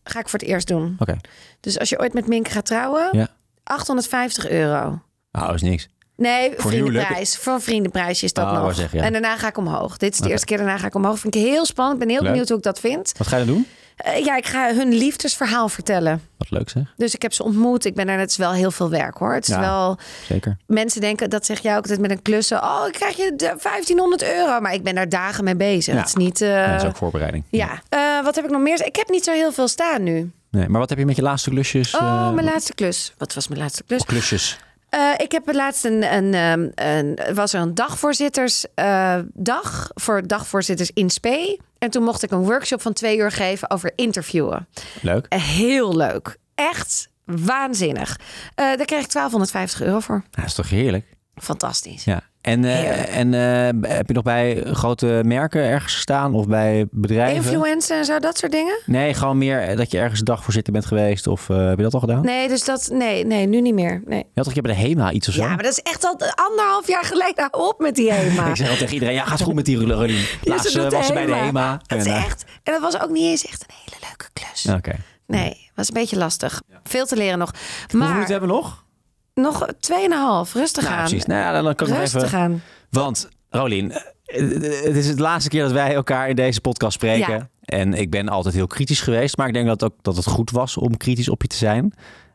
Ga 0.04 0.18
ik 0.20 0.28
voor 0.28 0.38
het 0.38 0.48
eerst 0.48 0.66
doen. 0.68 0.96
Oké. 0.98 1.16
Dus 1.60 1.78
als 1.78 1.88
je 1.88 2.00
ooit 2.00 2.12
met 2.14 2.26
Minke 2.26 2.50
gaat 2.50 2.66
trouwen, 2.66 3.08
Ja. 3.12 3.28
850 3.64 4.48
euro. 4.48 4.98
Nou, 5.32 5.54
is 5.54 5.62
niks. 5.62 5.88
Nee, 6.16 6.52
Voor 6.56 6.70
vriendenprijs. 6.70 7.36
Voor 7.36 7.52
een 7.52 7.60
vriendenprijs 7.60 8.22
is 8.22 8.32
dat 8.32 8.44
Oh, 8.46 8.52
nog. 8.62 8.92
ja. 8.92 9.02
En 9.02 9.12
daarna 9.12 9.36
ga 9.36 9.48
ik 9.48 9.56
omhoog. 9.56 9.96
Dit 9.96 10.12
is 10.12 10.18
de 10.18 10.28
eerste 10.30 10.46
keer 10.46 10.56
daarna 10.56 10.78
ga 10.78 10.86
ik 10.86 10.94
omhoog. 10.94 11.18
Vind 11.18 11.34
ik 11.34 11.42
heel 11.42 11.64
spannend. 11.64 12.00
Ik 12.00 12.06
ben 12.06 12.14
heel 12.14 12.22
Leuk. 12.22 12.30
benieuwd 12.30 12.48
hoe 12.48 12.58
ik 12.58 12.62
dat 12.64 12.80
vind. 12.80 13.12
Wat 13.18 13.26
ga 13.26 13.36
je 13.36 13.44
dan 13.44 13.54
doen? 13.54 13.66
Eh, 14.02 14.24
ja, 14.24 14.36
ik 14.36 14.46
ga 14.46 14.74
hun 14.74 14.92
liefdesverhaal 14.94 15.68
vertellen. 15.68 16.22
Wat 16.36 16.50
leuk 16.50 16.70
zeg. 16.70 16.82
Dus 16.96 17.14
ik 17.14 17.22
heb 17.22 17.32
ze 17.32 17.42
ontmoet. 17.44 17.84
Ik 17.84 17.94
ben 17.94 18.06
daar 18.06 18.16
net 18.16 18.36
wel 18.36 18.52
heel 18.52 18.70
veel 18.70 18.90
werk 18.90 19.16
hoor. 19.16 19.34
Het 19.34 19.48
is 19.48 19.54
Ja. 19.54 19.60
wel 19.60 19.98
Zeker. 20.28 20.56
mensen 20.66 21.00
denken 21.00 21.30
dat 21.30 21.46
zeg 21.46 21.60
jij 21.60 21.76
ook 21.76 21.82
altijd 21.82 22.00
met 22.00 22.10
een 22.10 22.22
klussen. 22.22 22.62
Oh, 22.62 22.82
ik 22.86 22.92
krijg 22.92 23.16
je 23.16 23.32
de 23.36 23.54
1500 23.58 24.22
euro, 24.22 24.60
maar 24.60 24.74
ik 24.74 24.82
ben 24.82 24.94
daar 24.94 25.08
dagen 25.08 25.44
mee 25.44 25.56
bezig. 25.56 25.94
Ja. 25.94 26.00
Het 26.00 26.08
is 26.08 26.14
niet. 26.14 26.40
eh, 26.40 26.48
Ja, 26.48 26.72
dat 26.72 26.82
is 26.82 26.88
ook 26.88 26.96
voorbereiding. 26.96 27.44
ja. 27.50 27.82
Eh, 27.88 28.22
wat 28.24 28.34
heb 28.34 28.44
ik 28.44 28.50
nog 28.50 28.60
meer? 28.62 28.86
Ik 28.86 28.96
heb 28.96 29.08
niet 29.08 29.24
zo 29.24 29.32
heel 29.32 29.52
veel 29.52 29.68
staan 29.68 30.02
nu. 30.02 30.30
Nee, 30.50 30.68
maar 30.68 30.80
wat 30.80 30.88
heb 30.88 30.98
je 30.98 31.04
met 31.06 31.16
je 31.16 31.22
laatste 31.22 31.50
klusjes? 31.50 31.94
Oh, 31.94 32.00
eh, 32.00 32.32
mijn 32.32 32.46
laatste 32.46 32.74
klus. 32.74 33.14
Wat 33.18 33.34
was 33.34 33.48
mijn 33.48 33.60
laatste 33.60 33.82
klus? 33.84 34.04
klusjes? 34.04 34.58
Eh, 34.88 35.00
ik 35.16 35.32
heb 35.32 35.52
laatst 35.54 35.84
een, 35.84 36.14
een, 36.14 36.34
ehm, 36.34 36.68
een 36.74 37.34
was 37.34 37.52
er 37.52 37.60
een 37.60 37.74
dagvoorzittersdag 37.74 39.90
voor 39.94 40.26
dagvoorzitters 40.26 40.90
in 40.94 41.10
spe. 41.10 41.58
En 41.80 41.90
toen 41.90 42.02
mocht 42.02 42.22
ik 42.22 42.30
een 42.30 42.44
workshop 42.44 42.82
van 42.82 42.92
twee 42.92 43.18
uur 43.18 43.30
geven 43.30 43.70
over 43.70 43.92
interviewen. 43.96 44.68
Leuk. 45.02 45.26
Eh, 45.28 45.42
Heel 45.42 45.96
leuk. 45.96 46.36
Echt 46.54 47.08
waanzinnig. 47.24 48.18
Eh, 48.54 48.64
daar 48.76 48.84
kreeg 48.84 49.04
ik 49.04 49.10
1250 49.10 49.80
euro 49.80 50.00
voor. 50.00 50.24
Dat 50.30 50.44
is 50.44 50.54
toch 50.54 50.68
heerlijk? 50.68 51.06
Fantastisch. 51.34 52.04
Ja. 52.04 52.22
En, 52.40 52.64
eh, 52.64 53.16
en 53.16 53.34
eh, 53.34 53.90
heb 53.96 54.06
je 54.06 54.14
nog 54.14 54.22
bij 54.22 54.62
grote 54.64 55.22
merken 55.24 55.62
ergens 55.62 55.94
gestaan 55.94 56.34
of 56.34 56.46
bij 56.46 56.86
bedrijven? 56.90 57.52
Influencer 57.52 57.98
en 57.98 58.04
zo, 58.04 58.18
dat 58.18 58.38
soort 58.38 58.52
dingen? 58.52 58.78
Nee, 58.86 59.14
gewoon 59.14 59.38
meer 59.38 59.76
dat 59.76 59.90
je 59.90 59.98
ergens 59.98 60.18
een 60.18 60.24
dag 60.24 60.44
voorzitter 60.44 60.72
bent 60.72 60.86
geweest 60.86 61.26
of 61.26 61.50
eh, 61.50 61.68
heb 61.68 61.76
je 61.76 61.82
dat 61.82 61.94
al 61.94 62.00
gedaan? 62.00 62.24
Nee, 62.24 62.48
dus 62.48 62.64
dat, 62.64 62.88
nee, 62.92 63.24
nee, 63.24 63.46
nu 63.46 63.60
niet 63.60 63.74
meer. 63.74 64.02
Nee. 64.04 64.18
Je 64.18 64.24
had 64.24 64.44
toch 64.44 64.46
een 64.46 64.52
keer 64.52 64.62
bij 64.62 64.72
de 64.74 64.88
HEMA 64.88 65.12
iets 65.12 65.28
of 65.28 65.34
zo? 65.34 65.42
Ja, 65.42 65.48
maar 65.48 65.62
dat 65.62 65.72
is 65.72 65.80
echt 65.82 66.04
al 66.04 66.16
anderhalf 66.34 66.88
jaar 66.88 67.04
geleden. 67.04 67.54
Op 67.54 67.78
met 67.78 67.94
die 67.94 68.12
HEMA. 68.12 68.46
Ik 68.50 68.56
zeg 68.56 68.70
al 68.70 68.76
tegen 68.76 68.94
iedereen, 68.94 69.14
ja, 69.14 69.24
gaat 69.24 69.40
goed 69.40 69.54
met 69.54 69.64
die. 69.64 69.86
Ja, 69.86 69.96
Laatst 70.42 70.74
doet 70.74 70.92
was 70.92 71.06
ze 71.06 71.12
bij 71.12 71.26
de 71.26 71.34
HEMA. 71.34 71.80
Dat 71.86 71.98
is 71.98 72.04
En, 72.04 72.12
eh, 72.12 72.24
echt. 72.24 72.44
En 72.62 72.72
dat 72.72 72.82
was 72.82 73.00
ook 73.00 73.10
niet 73.10 73.24
eens 73.24 73.46
echt 73.46 73.62
een 73.62 73.74
hele 73.84 74.06
leuke 74.06 74.26
klus. 74.32 74.74
Oké. 74.74 74.96
Nee, 75.26 75.70
was 75.74 75.88
een 75.88 75.94
beetje 75.94 76.16
lastig. 76.16 76.62
Veel 76.84 77.06
te 77.06 77.16
leren 77.16 77.38
nog. 77.38 77.50
Hoeveel 77.80 77.98
Maar 77.98 78.08
minuten 78.08 78.30
hebben 78.30 78.48
we 78.48 78.54
nog? 78.54 78.84
Nog 79.34 79.66
2,5. 79.66 80.52
Rustig 80.52 80.82
Nou, 80.82 80.94
aan. 80.94 81.00
precies. 81.04 81.24
Nou, 81.24 81.40
ja, 81.40 81.62
dan 81.62 81.74
kan 81.74 81.88
ik 81.88 81.94
Rustig 81.94 82.22
even... 82.22 82.38
aan. 82.38 82.62
Want, 82.90 83.28
Rolien, 83.48 83.90
eh, 83.92 84.40
het 84.84 84.96
is 84.96 85.08
het 85.08 85.18
laatste 85.18 85.50
keer 85.50 85.62
dat 85.62 85.72
wij 85.72 85.94
elkaar 85.94 86.28
in 86.28 86.36
deze 86.36 86.60
podcast 86.60 86.92
spreken. 86.92 87.32
Ja. 87.32 87.48
En 87.60 87.94
ik 87.94 88.10
ben 88.10 88.28
altijd 88.28 88.54
heel 88.54 88.66
kritisch 88.66 89.00
geweest. 89.00 89.36
Maar 89.36 89.46
ik 89.46 89.54
denk 89.54 89.66
dat, 89.66 89.84
ook, 89.84 89.94
dat 90.02 90.16
het 90.16 90.26
goed 90.26 90.50
was 90.50 90.76
om 90.76 90.96
kritisch 90.96 91.28
op 91.28 91.42
je 91.42 91.48
te 91.48 91.56
zijn. 91.56 91.92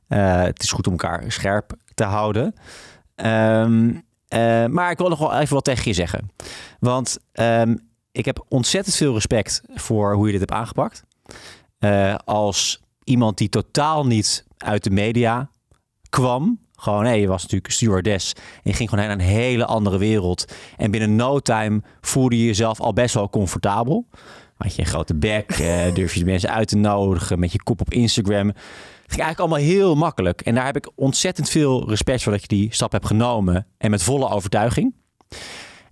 Eh, 0.08 0.42
het 0.42 0.64
is 0.64 0.72
goed 0.72 0.88
om 0.88 0.92
elkaar 0.92 1.24
scherp 1.32 1.74
te 1.94 2.04
houden. 2.04 2.54
Ehm, 3.16 3.94
eh, 4.28 4.66
maar 4.66 4.92
ik 4.92 4.98
wil 4.98 5.10
nog 5.10 5.20
wel 5.20 5.40
even 5.40 5.54
wat 5.54 5.64
tegen 5.64 5.84
je 5.86 5.94
zeggen. 5.94 6.32
Want 6.80 7.18
ehm, 7.32 7.76
ik 8.12 8.26
heb 8.26 8.46
ontzettend 8.48 8.96
veel 8.96 9.14
respect 9.14 9.62
voor 9.74 10.14
hoe 10.14 10.26
je 10.26 10.32
dit 10.32 10.42
hebt 10.42 10.52
aangepakt. 10.52 11.04
Als 12.26 12.82
iemand 13.04 13.38
die 13.38 13.50
totaal 13.50 14.06
niet 14.06 14.46
uit 14.58 14.84
de 14.84 14.90
media 14.90 15.50
kwam. 16.10 16.60
Gewoon, 16.76 17.06
hé, 17.06 17.12
je 17.12 17.28
was 17.28 17.42
natuurlijk 17.42 17.74
stewardess. 17.74 18.34
En 18.34 18.62
je 18.64 18.74
ging 18.74 18.90
gewoon 18.90 19.06
naar 19.06 19.14
een 19.14 19.26
hele 19.26 19.66
andere 19.66 19.98
wereld. 19.98 20.54
En 20.78 20.92
binnen 20.92 21.16
no 21.16 21.40
time 21.40 21.82
voelde 22.02 22.38
je 22.38 22.46
jezelf 22.46 22.80
al 22.80 22.94
best 22.94 23.14
wel 23.14 23.30
comfortabel. 23.30 24.08
Had 24.58 24.76
je 24.76 24.82
een 24.82 24.88
grote 24.88 25.16
bek, 25.16 25.52
eh, 25.52 25.94
durf 25.94 26.14
je 26.14 26.20
de 26.20 26.26
mensen 26.26 26.50
uit 26.50 26.68
te 26.68 26.78
nodigen 26.78 27.40
met 27.40 27.52
je 27.52 27.64
kop 27.64 27.82
op 27.82 27.94
Instagram. 27.94 28.48
Het 28.48 29.14
ging 29.14 29.24
eigenlijk 29.24 29.40
allemaal 29.40 29.70
heel 29.70 29.96
makkelijk. 29.96 30.42
En 30.42 30.56
daar 30.56 30.66
heb 30.66 30.76
ik 30.76 30.92
ontzettend 30.96 31.50
veel 31.50 31.90
respect 31.90 32.24
voor 32.24 32.32
dat 32.32 32.42
je 32.42 32.48
die 32.48 32.74
stap 32.74 32.92
hebt 32.92 33.06
genomen. 33.06 33.68
En 33.78 33.90
met 33.90 34.04
volle 34.04 34.30
overtuiging. 34.30 34.94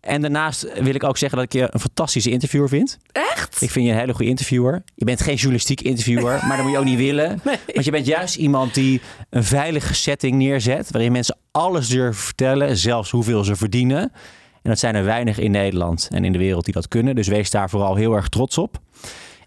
En 0.04 0.22
daarnaast 0.22 0.82
wil 0.82 0.96
ik 0.96 1.04
ook 1.04 1.18
zeggen 1.18 1.38
dat 1.38 1.54
ik 1.54 1.62
je 1.62 1.68
een 1.72 1.80
fantastische 1.80 2.30
interviewer 2.30 2.70
vind. 2.70 2.98
Echt? 3.12 3.62
Ik 3.62 3.72
vind 3.72 3.86
je 3.86 3.92
een 3.92 3.98
hele 3.98 4.14
goede 4.14 4.30
interviewer. 4.30 4.84
Je 4.96 5.06
bent 5.06 5.22
geen 5.22 5.36
journalistiek 5.36 5.82
interviewer, 5.82 6.46
maar 6.48 6.56
dat 6.56 6.66
moet 6.66 6.72
je 6.72 6.80
ook 6.80 6.86
niet 6.86 6.98
willen. 6.98 7.42
Want 7.74 7.86
je 7.86 7.92
bent 7.92 8.06
juist 8.06 8.36
iemand 8.36 8.74
die 8.74 9.02
een 9.30 9.44
veilige 9.44 9.94
setting 9.94 10.36
neerzet... 10.36 10.92
waarin 10.92 11.12
mensen 11.12 11.38
alles 11.52 11.88
durven 11.88 12.24
vertellen, 12.24 12.78
zelfs 12.78 13.12
hoeveel 13.12 13.44
ze 13.44 13.56
verdienen. 13.56 14.02
En 14.62 14.70
dat 14.70 14.80
zijn 14.80 14.96
er 14.96 15.04
weinig 15.04 15.40
in 15.40 15.52
Nederland 15.52 16.08
en 16.12 16.26
in 16.26 16.32
de 16.32 16.38
wereld 16.38 16.66
die 16.66 16.74
dat 16.74 16.88
kunnen. 16.88 17.16
Dus 17.16 17.28
wees 17.28 17.50
daar 17.50 17.70
vooral 17.70 17.96
heel 17.96 18.14
erg 18.14 18.30
trots 18.30 18.58
op. 18.58 18.80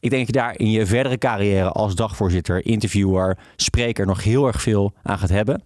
Ik 0.00 0.10
denk 0.10 0.26
dat 0.26 0.34
je 0.34 0.40
daar 0.40 0.58
in 0.58 0.70
je 0.70 0.86
verdere 0.86 1.18
carrière 1.18 1.70
als 1.70 1.94
dagvoorzitter, 1.94 2.66
interviewer, 2.66 3.38
spreker 3.56 4.06
nog 4.06 4.22
heel 4.22 4.46
erg 4.46 4.62
veel 4.62 4.92
aan 5.02 5.18
gaat 5.18 5.28
hebben. 5.28 5.62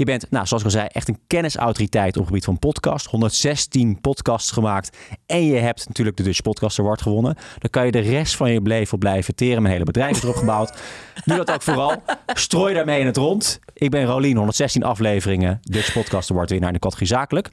Je 0.00 0.06
bent, 0.06 0.30
nou, 0.30 0.46
zoals 0.46 0.62
ik 0.62 0.68
al 0.68 0.74
zei, 0.74 0.88
echt 0.92 1.08
een 1.08 1.18
kennisautoriteit 1.26 2.08
op 2.08 2.14
het 2.14 2.26
gebied 2.26 2.44
van 2.44 2.58
podcast. 2.58 3.06
116 3.06 4.00
podcasts 4.00 4.50
gemaakt. 4.50 4.96
En 5.26 5.44
je 5.44 5.54
hebt 5.54 5.88
natuurlijk 5.88 6.16
de 6.16 6.22
Dutch 6.22 6.42
Podcast 6.42 6.78
Award 6.78 7.02
gewonnen. 7.02 7.36
Dan 7.58 7.70
kan 7.70 7.84
je 7.84 7.90
de 7.90 7.98
rest 7.98 8.36
van 8.36 8.52
je 8.52 8.60
leven 8.62 8.98
blijven 8.98 9.34
teren. 9.34 9.62
Mijn 9.62 9.72
hele 9.72 9.84
bedrijf 9.84 10.16
is 10.16 10.22
erop 10.22 10.34
gebouwd. 10.34 10.72
Doe 11.24 11.36
dat 11.36 11.50
ook 11.50 11.62
vooral. 11.62 12.02
Strooi 12.26 12.74
daarmee 12.74 13.00
in 13.00 13.06
het 13.06 13.16
rond. 13.16 13.58
Ik 13.72 13.90
ben 13.90 14.04
Rolien, 14.04 14.36
116 14.36 14.82
afleveringen. 14.82 15.58
Dutch 15.62 15.92
Podcast 15.92 16.30
Award 16.30 16.50
winnaar 16.50 16.68
in 16.68 16.74
de 16.74 16.80
categorie 16.80 17.08
zakelijk. 17.08 17.50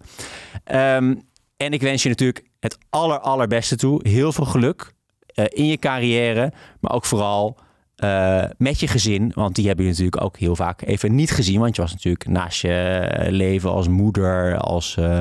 Ehm, 0.63 1.15
en 1.57 1.71
ik 1.73 1.81
wens 1.81 2.03
je 2.03 2.09
natuurlijk 2.09 2.45
het 2.59 2.77
aller, 2.89 3.19
allerbeste 3.19 3.75
toe. 3.75 4.07
Heel 4.07 4.31
veel 4.31 4.45
geluk 4.45 4.91
uh, 5.35 5.45
in 5.49 5.67
je 5.67 5.77
carrière. 5.77 6.51
Maar 6.79 6.91
ook 6.91 7.05
vooral 7.05 7.57
uh, 8.03 8.43
met 8.57 8.79
je 8.79 8.87
gezin. 8.87 9.31
Want 9.35 9.55
die 9.55 9.67
hebben 9.67 9.85
je 9.85 9.91
natuurlijk 9.91 10.21
ook 10.21 10.37
heel 10.37 10.55
vaak 10.55 10.81
even 10.81 11.15
niet 11.15 11.31
gezien. 11.31 11.59
Want 11.59 11.75
je 11.75 11.81
was 11.81 11.91
natuurlijk 11.91 12.27
naast 12.27 12.61
je 12.61 13.27
leven 13.29 13.71
als 13.71 13.87
moeder, 13.87 14.57
als 14.57 14.95
uh, 14.99 15.19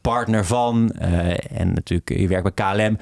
partner 0.00 0.44
van. 0.44 0.90
En 0.90 1.72
natuurlijk, 1.72 2.08
je 2.08 2.28
werkt 2.28 2.54
bij 2.54 2.66
KLM. 2.66 2.92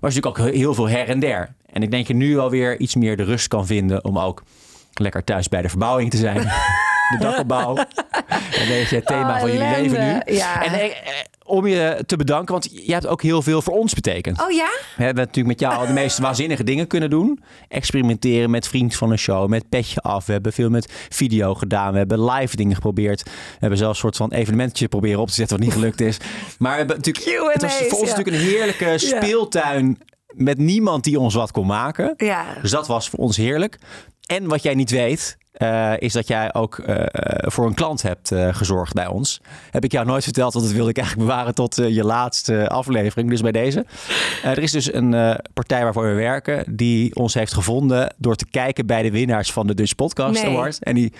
Maar 0.00 0.10
natuurlijk 0.10 0.38
ook 0.38 0.52
heel 0.52 0.74
veel 0.74 0.88
her 0.88 1.08
en 1.08 1.20
der. 1.20 1.54
En 1.72 1.82
ik 1.82 1.90
denk 1.90 2.06
je 2.06 2.14
nu 2.14 2.38
alweer 2.38 2.78
iets 2.78 2.94
meer 2.94 3.16
de 3.16 3.22
rust 3.22 3.48
kan 3.48 3.66
vinden 3.66 4.04
om 4.04 4.18
ook 4.18 4.42
lekker 4.94 5.24
thuis 5.24 5.48
bij 5.48 5.62
de 5.62 5.68
verbouwing 5.68 6.10
te 6.10 6.16
zijn. 6.16 6.48
de 7.10 7.24
dakopbouw. 7.24 7.76
en 8.60 8.66
deze 8.68 8.94
het 8.94 9.06
thema 9.06 9.34
Oh, 9.34 9.40
van 9.40 9.52
jullie 9.52 9.70
leven 9.70 10.22
nu. 10.26 10.34
Ja. 10.34 10.64
En 10.64 10.72
eh, 10.72 10.90
om 11.44 11.66
je 11.66 12.02
te 12.06 12.16
bedanken, 12.16 12.52
want 12.52 12.68
jij 12.72 12.94
hebt 12.94 13.06
ook 13.06 13.22
heel 13.22 13.42
veel 13.42 13.62
voor 13.62 13.74
ons 13.74 13.94
betekend. 13.94 14.42
Oh 14.42 14.50
ja? 14.50 14.68
We 14.96 15.04
hebben 15.04 15.24
natuurlijk 15.24 15.60
met 15.60 15.70
jou 15.70 15.86
de 15.86 15.92
meest 15.92 16.18
waanzinnige 16.18 16.64
dingen 16.64 16.86
kunnen 16.86 17.10
doen. 17.10 17.40
Experimenteren 17.68 18.50
met 18.50 18.68
vriend 18.68 18.96
van 18.96 19.10
een 19.10 19.18
show, 19.18 19.48
met 19.48 19.68
petje 19.68 20.00
af. 20.00 20.26
We 20.26 20.32
hebben 20.32 20.52
veel 20.52 20.70
met 20.70 20.92
video 21.08 21.54
gedaan. 21.54 21.92
We 21.92 21.98
hebben 21.98 22.24
live 22.24 22.56
dingen 22.56 22.74
geprobeerd. 22.74 23.22
We 23.22 23.30
hebben 23.58 23.78
zelfs 23.78 23.94
een 23.94 24.00
soort 24.00 24.16
van 24.16 24.32
evenementje 24.32 24.88
proberen 24.88 25.20
op 25.20 25.28
te 25.28 25.34
zetten 25.34 25.56
wat 25.56 25.66
niet 25.66 25.74
gelukt 25.74 26.00
is. 26.00 26.16
Maar 26.58 26.72
we 26.72 26.78
hebben 26.78 26.96
natuurlijk, 26.96 27.52
het 27.52 27.62
was 27.62 27.74
voor 27.74 27.98
ons 27.98 28.10
ja. 28.10 28.16
natuurlijk 28.16 28.36
een 28.36 28.50
heerlijke 28.50 28.98
speeltuin 28.98 29.98
met 30.26 30.58
niemand 30.58 31.04
die 31.04 31.18
ons 31.18 31.34
wat 31.34 31.50
kon 31.50 31.66
maken. 31.66 32.14
Ja. 32.16 32.44
Dus 32.62 32.70
dat 32.70 32.86
was 32.86 33.08
voor 33.08 33.18
ons 33.18 33.36
heerlijk. 33.36 33.78
En 34.26 34.46
wat 34.46 34.62
jij 34.62 34.74
niet 34.74 34.90
weet, 34.90 35.36
eh, 35.60 35.92
is 35.98 36.12
dat 36.12 36.28
jij 36.28 36.54
ook 36.54 36.78
eh, 36.78 37.04
voor 37.50 37.66
een 37.66 37.74
klant 37.74 38.02
hebt 38.02 38.32
eh, 38.32 38.54
gezorgd 38.54 38.94
bij 38.94 39.06
ons. 39.06 39.40
Heb 39.70 39.84
ik 39.84 39.92
jou 39.92 40.06
nooit 40.06 40.24
verteld, 40.24 40.52
want 40.52 40.64
dat 40.64 40.74
wilde 40.74 40.90
ik 40.90 40.96
eigenlijk 40.98 41.28
bewaren 41.28 41.54
tot 41.54 41.76
je 41.76 42.04
laatste 42.04 42.68
aflevering. 42.68 43.30
Dus 43.30 43.40
bij 43.40 43.52
deze. 43.52 43.84
Er 44.42 44.58
is 44.58 44.72
dus 44.72 44.92
een 44.92 45.38
partij 45.54 45.82
waarvoor 45.84 46.06
we 46.08 46.14
werken 46.14 46.76
die 46.76 47.14
ons 47.14 47.34
heeft 47.34 47.54
gevonden 47.54 48.14
door 48.16 48.36
te 48.36 48.46
kijken 48.50 48.86
bij 48.86 49.02
de 49.02 49.10
winnaars 49.10 49.52
van 49.52 49.66
de 49.66 49.74
Dutch 49.74 49.94
Podcast 49.94 50.42
Nee. 50.42 50.52
Awards. 50.52 50.78
En 50.78 50.94
die 50.94 51.12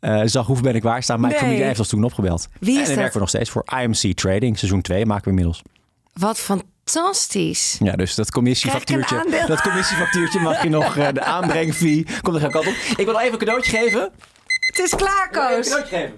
eh, 0.00 0.20
zag 0.24 0.46
hoeveel 0.46 0.64
ben 0.64 0.74
ik 0.74 0.82
waar 0.82 1.02
staan. 1.02 1.20
Mijn 1.20 1.32
Nee. 1.32 1.42
familie 1.42 1.64
heeft 1.64 1.78
ons 1.78 1.88
toen 1.88 2.04
opgebeld. 2.04 2.48
Wie 2.60 2.72
is 2.72 2.76
en 2.78 2.84
dan 2.84 2.86
dat? 2.86 2.96
werken 2.96 3.12
we 3.12 3.18
nog 3.20 3.28
steeds 3.28 3.50
voor 3.50 3.64
IMC 3.82 4.14
Trading. 4.16 4.58
Seizoen 4.58 4.82
2 4.82 5.06
maken 5.06 5.24
we 5.24 5.30
inmiddels. 5.30 5.62
Wat 6.12 6.38
fantastisch. 6.38 6.74
Ja, 7.78 7.92
dus 7.92 8.14
dat 8.14 8.30
commissiefactuurtje, 8.30 9.16
ik 9.16 9.40
een 9.40 9.46
dat 9.46 9.60
commissiefactuurtje 9.60 10.40
mag 10.40 10.62
je 10.62 10.68
nog, 10.68 10.96
eh, 10.96 11.08
de 11.12 11.22
aanbrengfee, 11.36 12.06
komt 12.22 12.34
er 12.34 12.42
geen 12.42 12.50
kant 12.50 12.66
op. 12.66 12.72
Ik 12.96 13.04
wil 13.04 13.12
nog 13.12 13.20
even 13.20 13.32
een 13.32 13.38
cadeautje 13.38 13.76
geven. 13.76 14.10
Het 14.66 14.78
is 14.78 14.94
klaar, 14.94 15.28
Even 15.30 15.42
een 15.42 15.54
Koos. 15.54 15.68
cadeautje 15.68 15.96
geven. 15.96 16.14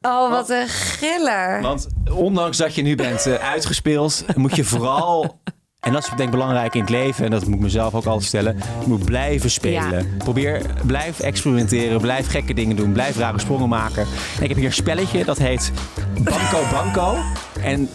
Oh, 0.00 0.30
wat 0.30 0.50
een 0.50 0.68
giller. 0.68 1.62
Want 1.62 1.86
ondanks 2.12 2.56
dat 2.56 2.74
je 2.74 2.82
nu 2.82 2.94
bent 2.94 3.26
eh, 3.26 3.34
uitgespeeld, 3.34 4.24
moet 4.36 4.56
je 4.56 4.64
vooral... 4.64 5.40
En 5.80 5.92
dat 5.92 6.02
is 6.02 6.08
denk 6.08 6.20
ik 6.20 6.30
belangrijk 6.30 6.74
in 6.74 6.80
het 6.80 6.90
leven. 6.90 7.24
En 7.24 7.30
dat 7.30 7.44
moet 7.46 7.54
ik 7.54 7.60
mezelf 7.60 7.94
ook 7.94 8.04
altijd 8.04 8.26
stellen. 8.28 8.56
Je 8.56 8.86
moet 8.86 9.04
blijven 9.04 9.50
spelen. 9.50 9.98
Ja. 9.98 10.16
Probeer, 10.18 10.62
blijf 10.86 11.20
experimenteren. 11.20 12.00
Blijf 12.00 12.30
gekke 12.30 12.54
dingen 12.54 12.76
doen. 12.76 12.92
Blijf 12.92 13.16
rare 13.16 13.40
sprongen 13.40 13.68
maken. 13.68 14.06
En 14.36 14.42
ik 14.42 14.48
heb 14.48 14.56
hier 14.56 14.66
een 14.66 14.72
spelletje. 14.72 15.24
Dat 15.24 15.38
heet 15.38 15.72
Banco 16.24 16.60
Banco. 16.70 17.16
En 17.62 17.90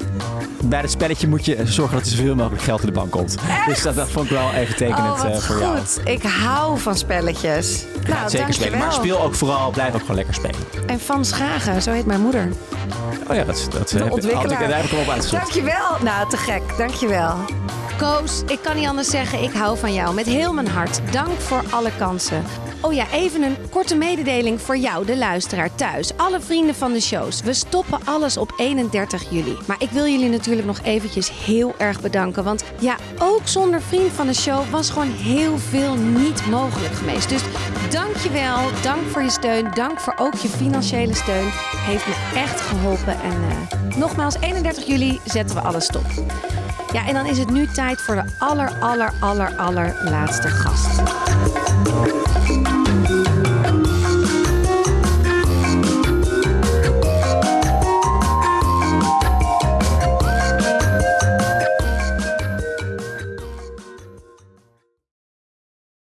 bij 0.63 0.81
dat 0.81 0.91
spelletje 0.91 1.27
moet 1.27 1.45
je 1.45 1.57
zorgen 1.63 1.97
dat 1.97 2.05
er 2.05 2.11
zoveel 2.15 2.35
mogelijk 2.35 2.61
geld 2.63 2.79
in 2.79 2.85
de 2.85 2.91
bank 2.91 3.11
komt. 3.11 3.35
Dus 3.67 3.81
dat, 3.81 3.95
dat 3.95 4.09
vond 4.09 4.25
ik 4.25 4.31
wel 4.31 4.51
even 4.51 4.75
tekenend 4.75 5.21
Oh, 5.23 5.25
eh, 5.29 5.37
voor 5.37 5.59
jou. 5.59 5.77
goed. 5.77 5.99
Ik 6.03 6.23
hou 6.23 6.79
van 6.79 6.95
spelletjes. 6.97 7.85
Nou, 8.07 8.21
het 8.21 8.31
zeker 8.31 8.53
spelen. 8.53 8.79
Maar 8.79 8.93
speel 8.93 9.19
ook 9.21 9.35
vooral, 9.35 9.71
blijf 9.71 9.93
ook 9.93 9.99
gewoon 9.99 10.15
lekker 10.15 10.33
spelen. 10.33 10.55
En 10.85 10.99
Van 10.99 11.25
Schagen, 11.25 11.81
zo 11.81 11.91
heet 11.91 12.05
mijn 12.05 12.21
moeder. 12.21 12.47
Oh 13.29 13.35
ja, 13.35 13.43
dat, 13.43 13.55
is- 13.55 13.69
dat 13.69 13.89
De 13.89 13.97
heb 13.97 14.05
ik, 14.05 14.11
had 14.13 14.23
ik, 14.23 14.31
ontwikkelaar. 14.31 14.67
daar 14.67 14.75
heb 14.77 14.85
ik 14.85 14.91
hem 14.91 14.99
op 14.99 15.09
uitgezocht. 15.09 15.41
Dankjewel. 15.41 15.97
Nou, 16.03 16.29
te 16.29 16.37
gek. 16.37 16.61
Dankjewel. 16.77 17.35
Koos, 17.97 18.41
ik 18.47 18.59
kan 18.63 18.75
niet 18.75 18.87
anders 18.87 19.07
zeggen. 19.09 19.43
Ik 19.43 19.53
hou 19.53 19.77
van 19.77 19.93
jou 19.93 20.13
met 20.15 20.25
heel 20.25 20.53
mijn 20.53 20.67
hart. 20.67 21.01
Dank 21.11 21.39
voor 21.39 21.61
alle 21.69 21.89
kansen. 21.97 22.43
Oh 22.85 22.93
ja, 22.93 23.05
even 23.11 23.41
een 23.41 23.57
korte 23.69 23.95
mededeling 23.95 24.61
voor 24.61 24.77
jou, 24.77 25.05
de 25.05 25.17
luisteraar 25.17 25.75
thuis. 25.75 26.17
Alle 26.17 26.41
vrienden 26.41 26.75
van 26.75 26.93
de 26.93 27.01
shows. 27.01 27.41
We 27.41 27.53
stoppen 27.53 27.99
alles 28.05 28.37
op 28.37 28.53
31 28.57 29.29
juli. 29.29 29.57
Maar 29.67 29.75
ik 29.79 29.89
wil 29.89 30.05
jullie 30.05 30.29
natuurlijk 30.29 30.67
nog 30.67 30.79
eventjes 30.81 31.31
heel 31.45 31.73
erg 31.77 32.01
bedanken. 32.01 32.43
Want 32.43 32.63
ja, 32.79 32.95
ook 33.19 33.41
zonder 33.43 33.81
vriend 33.81 34.11
van 34.11 34.27
de 34.27 34.33
show 34.33 34.69
was 34.69 34.89
gewoon 34.89 35.11
heel 35.11 35.57
veel 35.57 35.95
niet 35.95 36.45
mogelijk 36.45 36.93
geweest. 36.93 37.29
Dus 37.29 37.41
dankjewel. 37.89 38.57
Dank 38.81 39.07
voor 39.07 39.21
je 39.21 39.29
steun. 39.29 39.71
Dank 39.73 39.99
voor 39.99 40.15
ook 40.17 40.35
je 40.35 40.47
financiële 40.47 41.15
steun. 41.15 41.49
Heeft 41.77 42.07
me 42.07 42.39
echt 42.39 42.61
geholpen. 42.61 43.21
En 43.21 43.31
eh, 43.49 43.97
nogmaals, 43.97 44.35
31 44.39 44.85
juli 44.85 45.19
zetten 45.25 45.55
we 45.55 45.61
alles 45.61 45.85
stop. 45.85 46.05
Ja, 46.93 47.07
en 47.07 47.13
dan 47.13 47.25
is 47.25 47.37
het 47.37 47.49
nu 47.49 47.67
tijd 47.67 48.01
voor 48.01 48.15
de 48.15 48.23
aller, 48.39 48.77
aller, 48.79 49.13
aller, 49.19 49.55
aller 49.57 49.95
laatste 50.09 50.47
gast. 50.47 51.01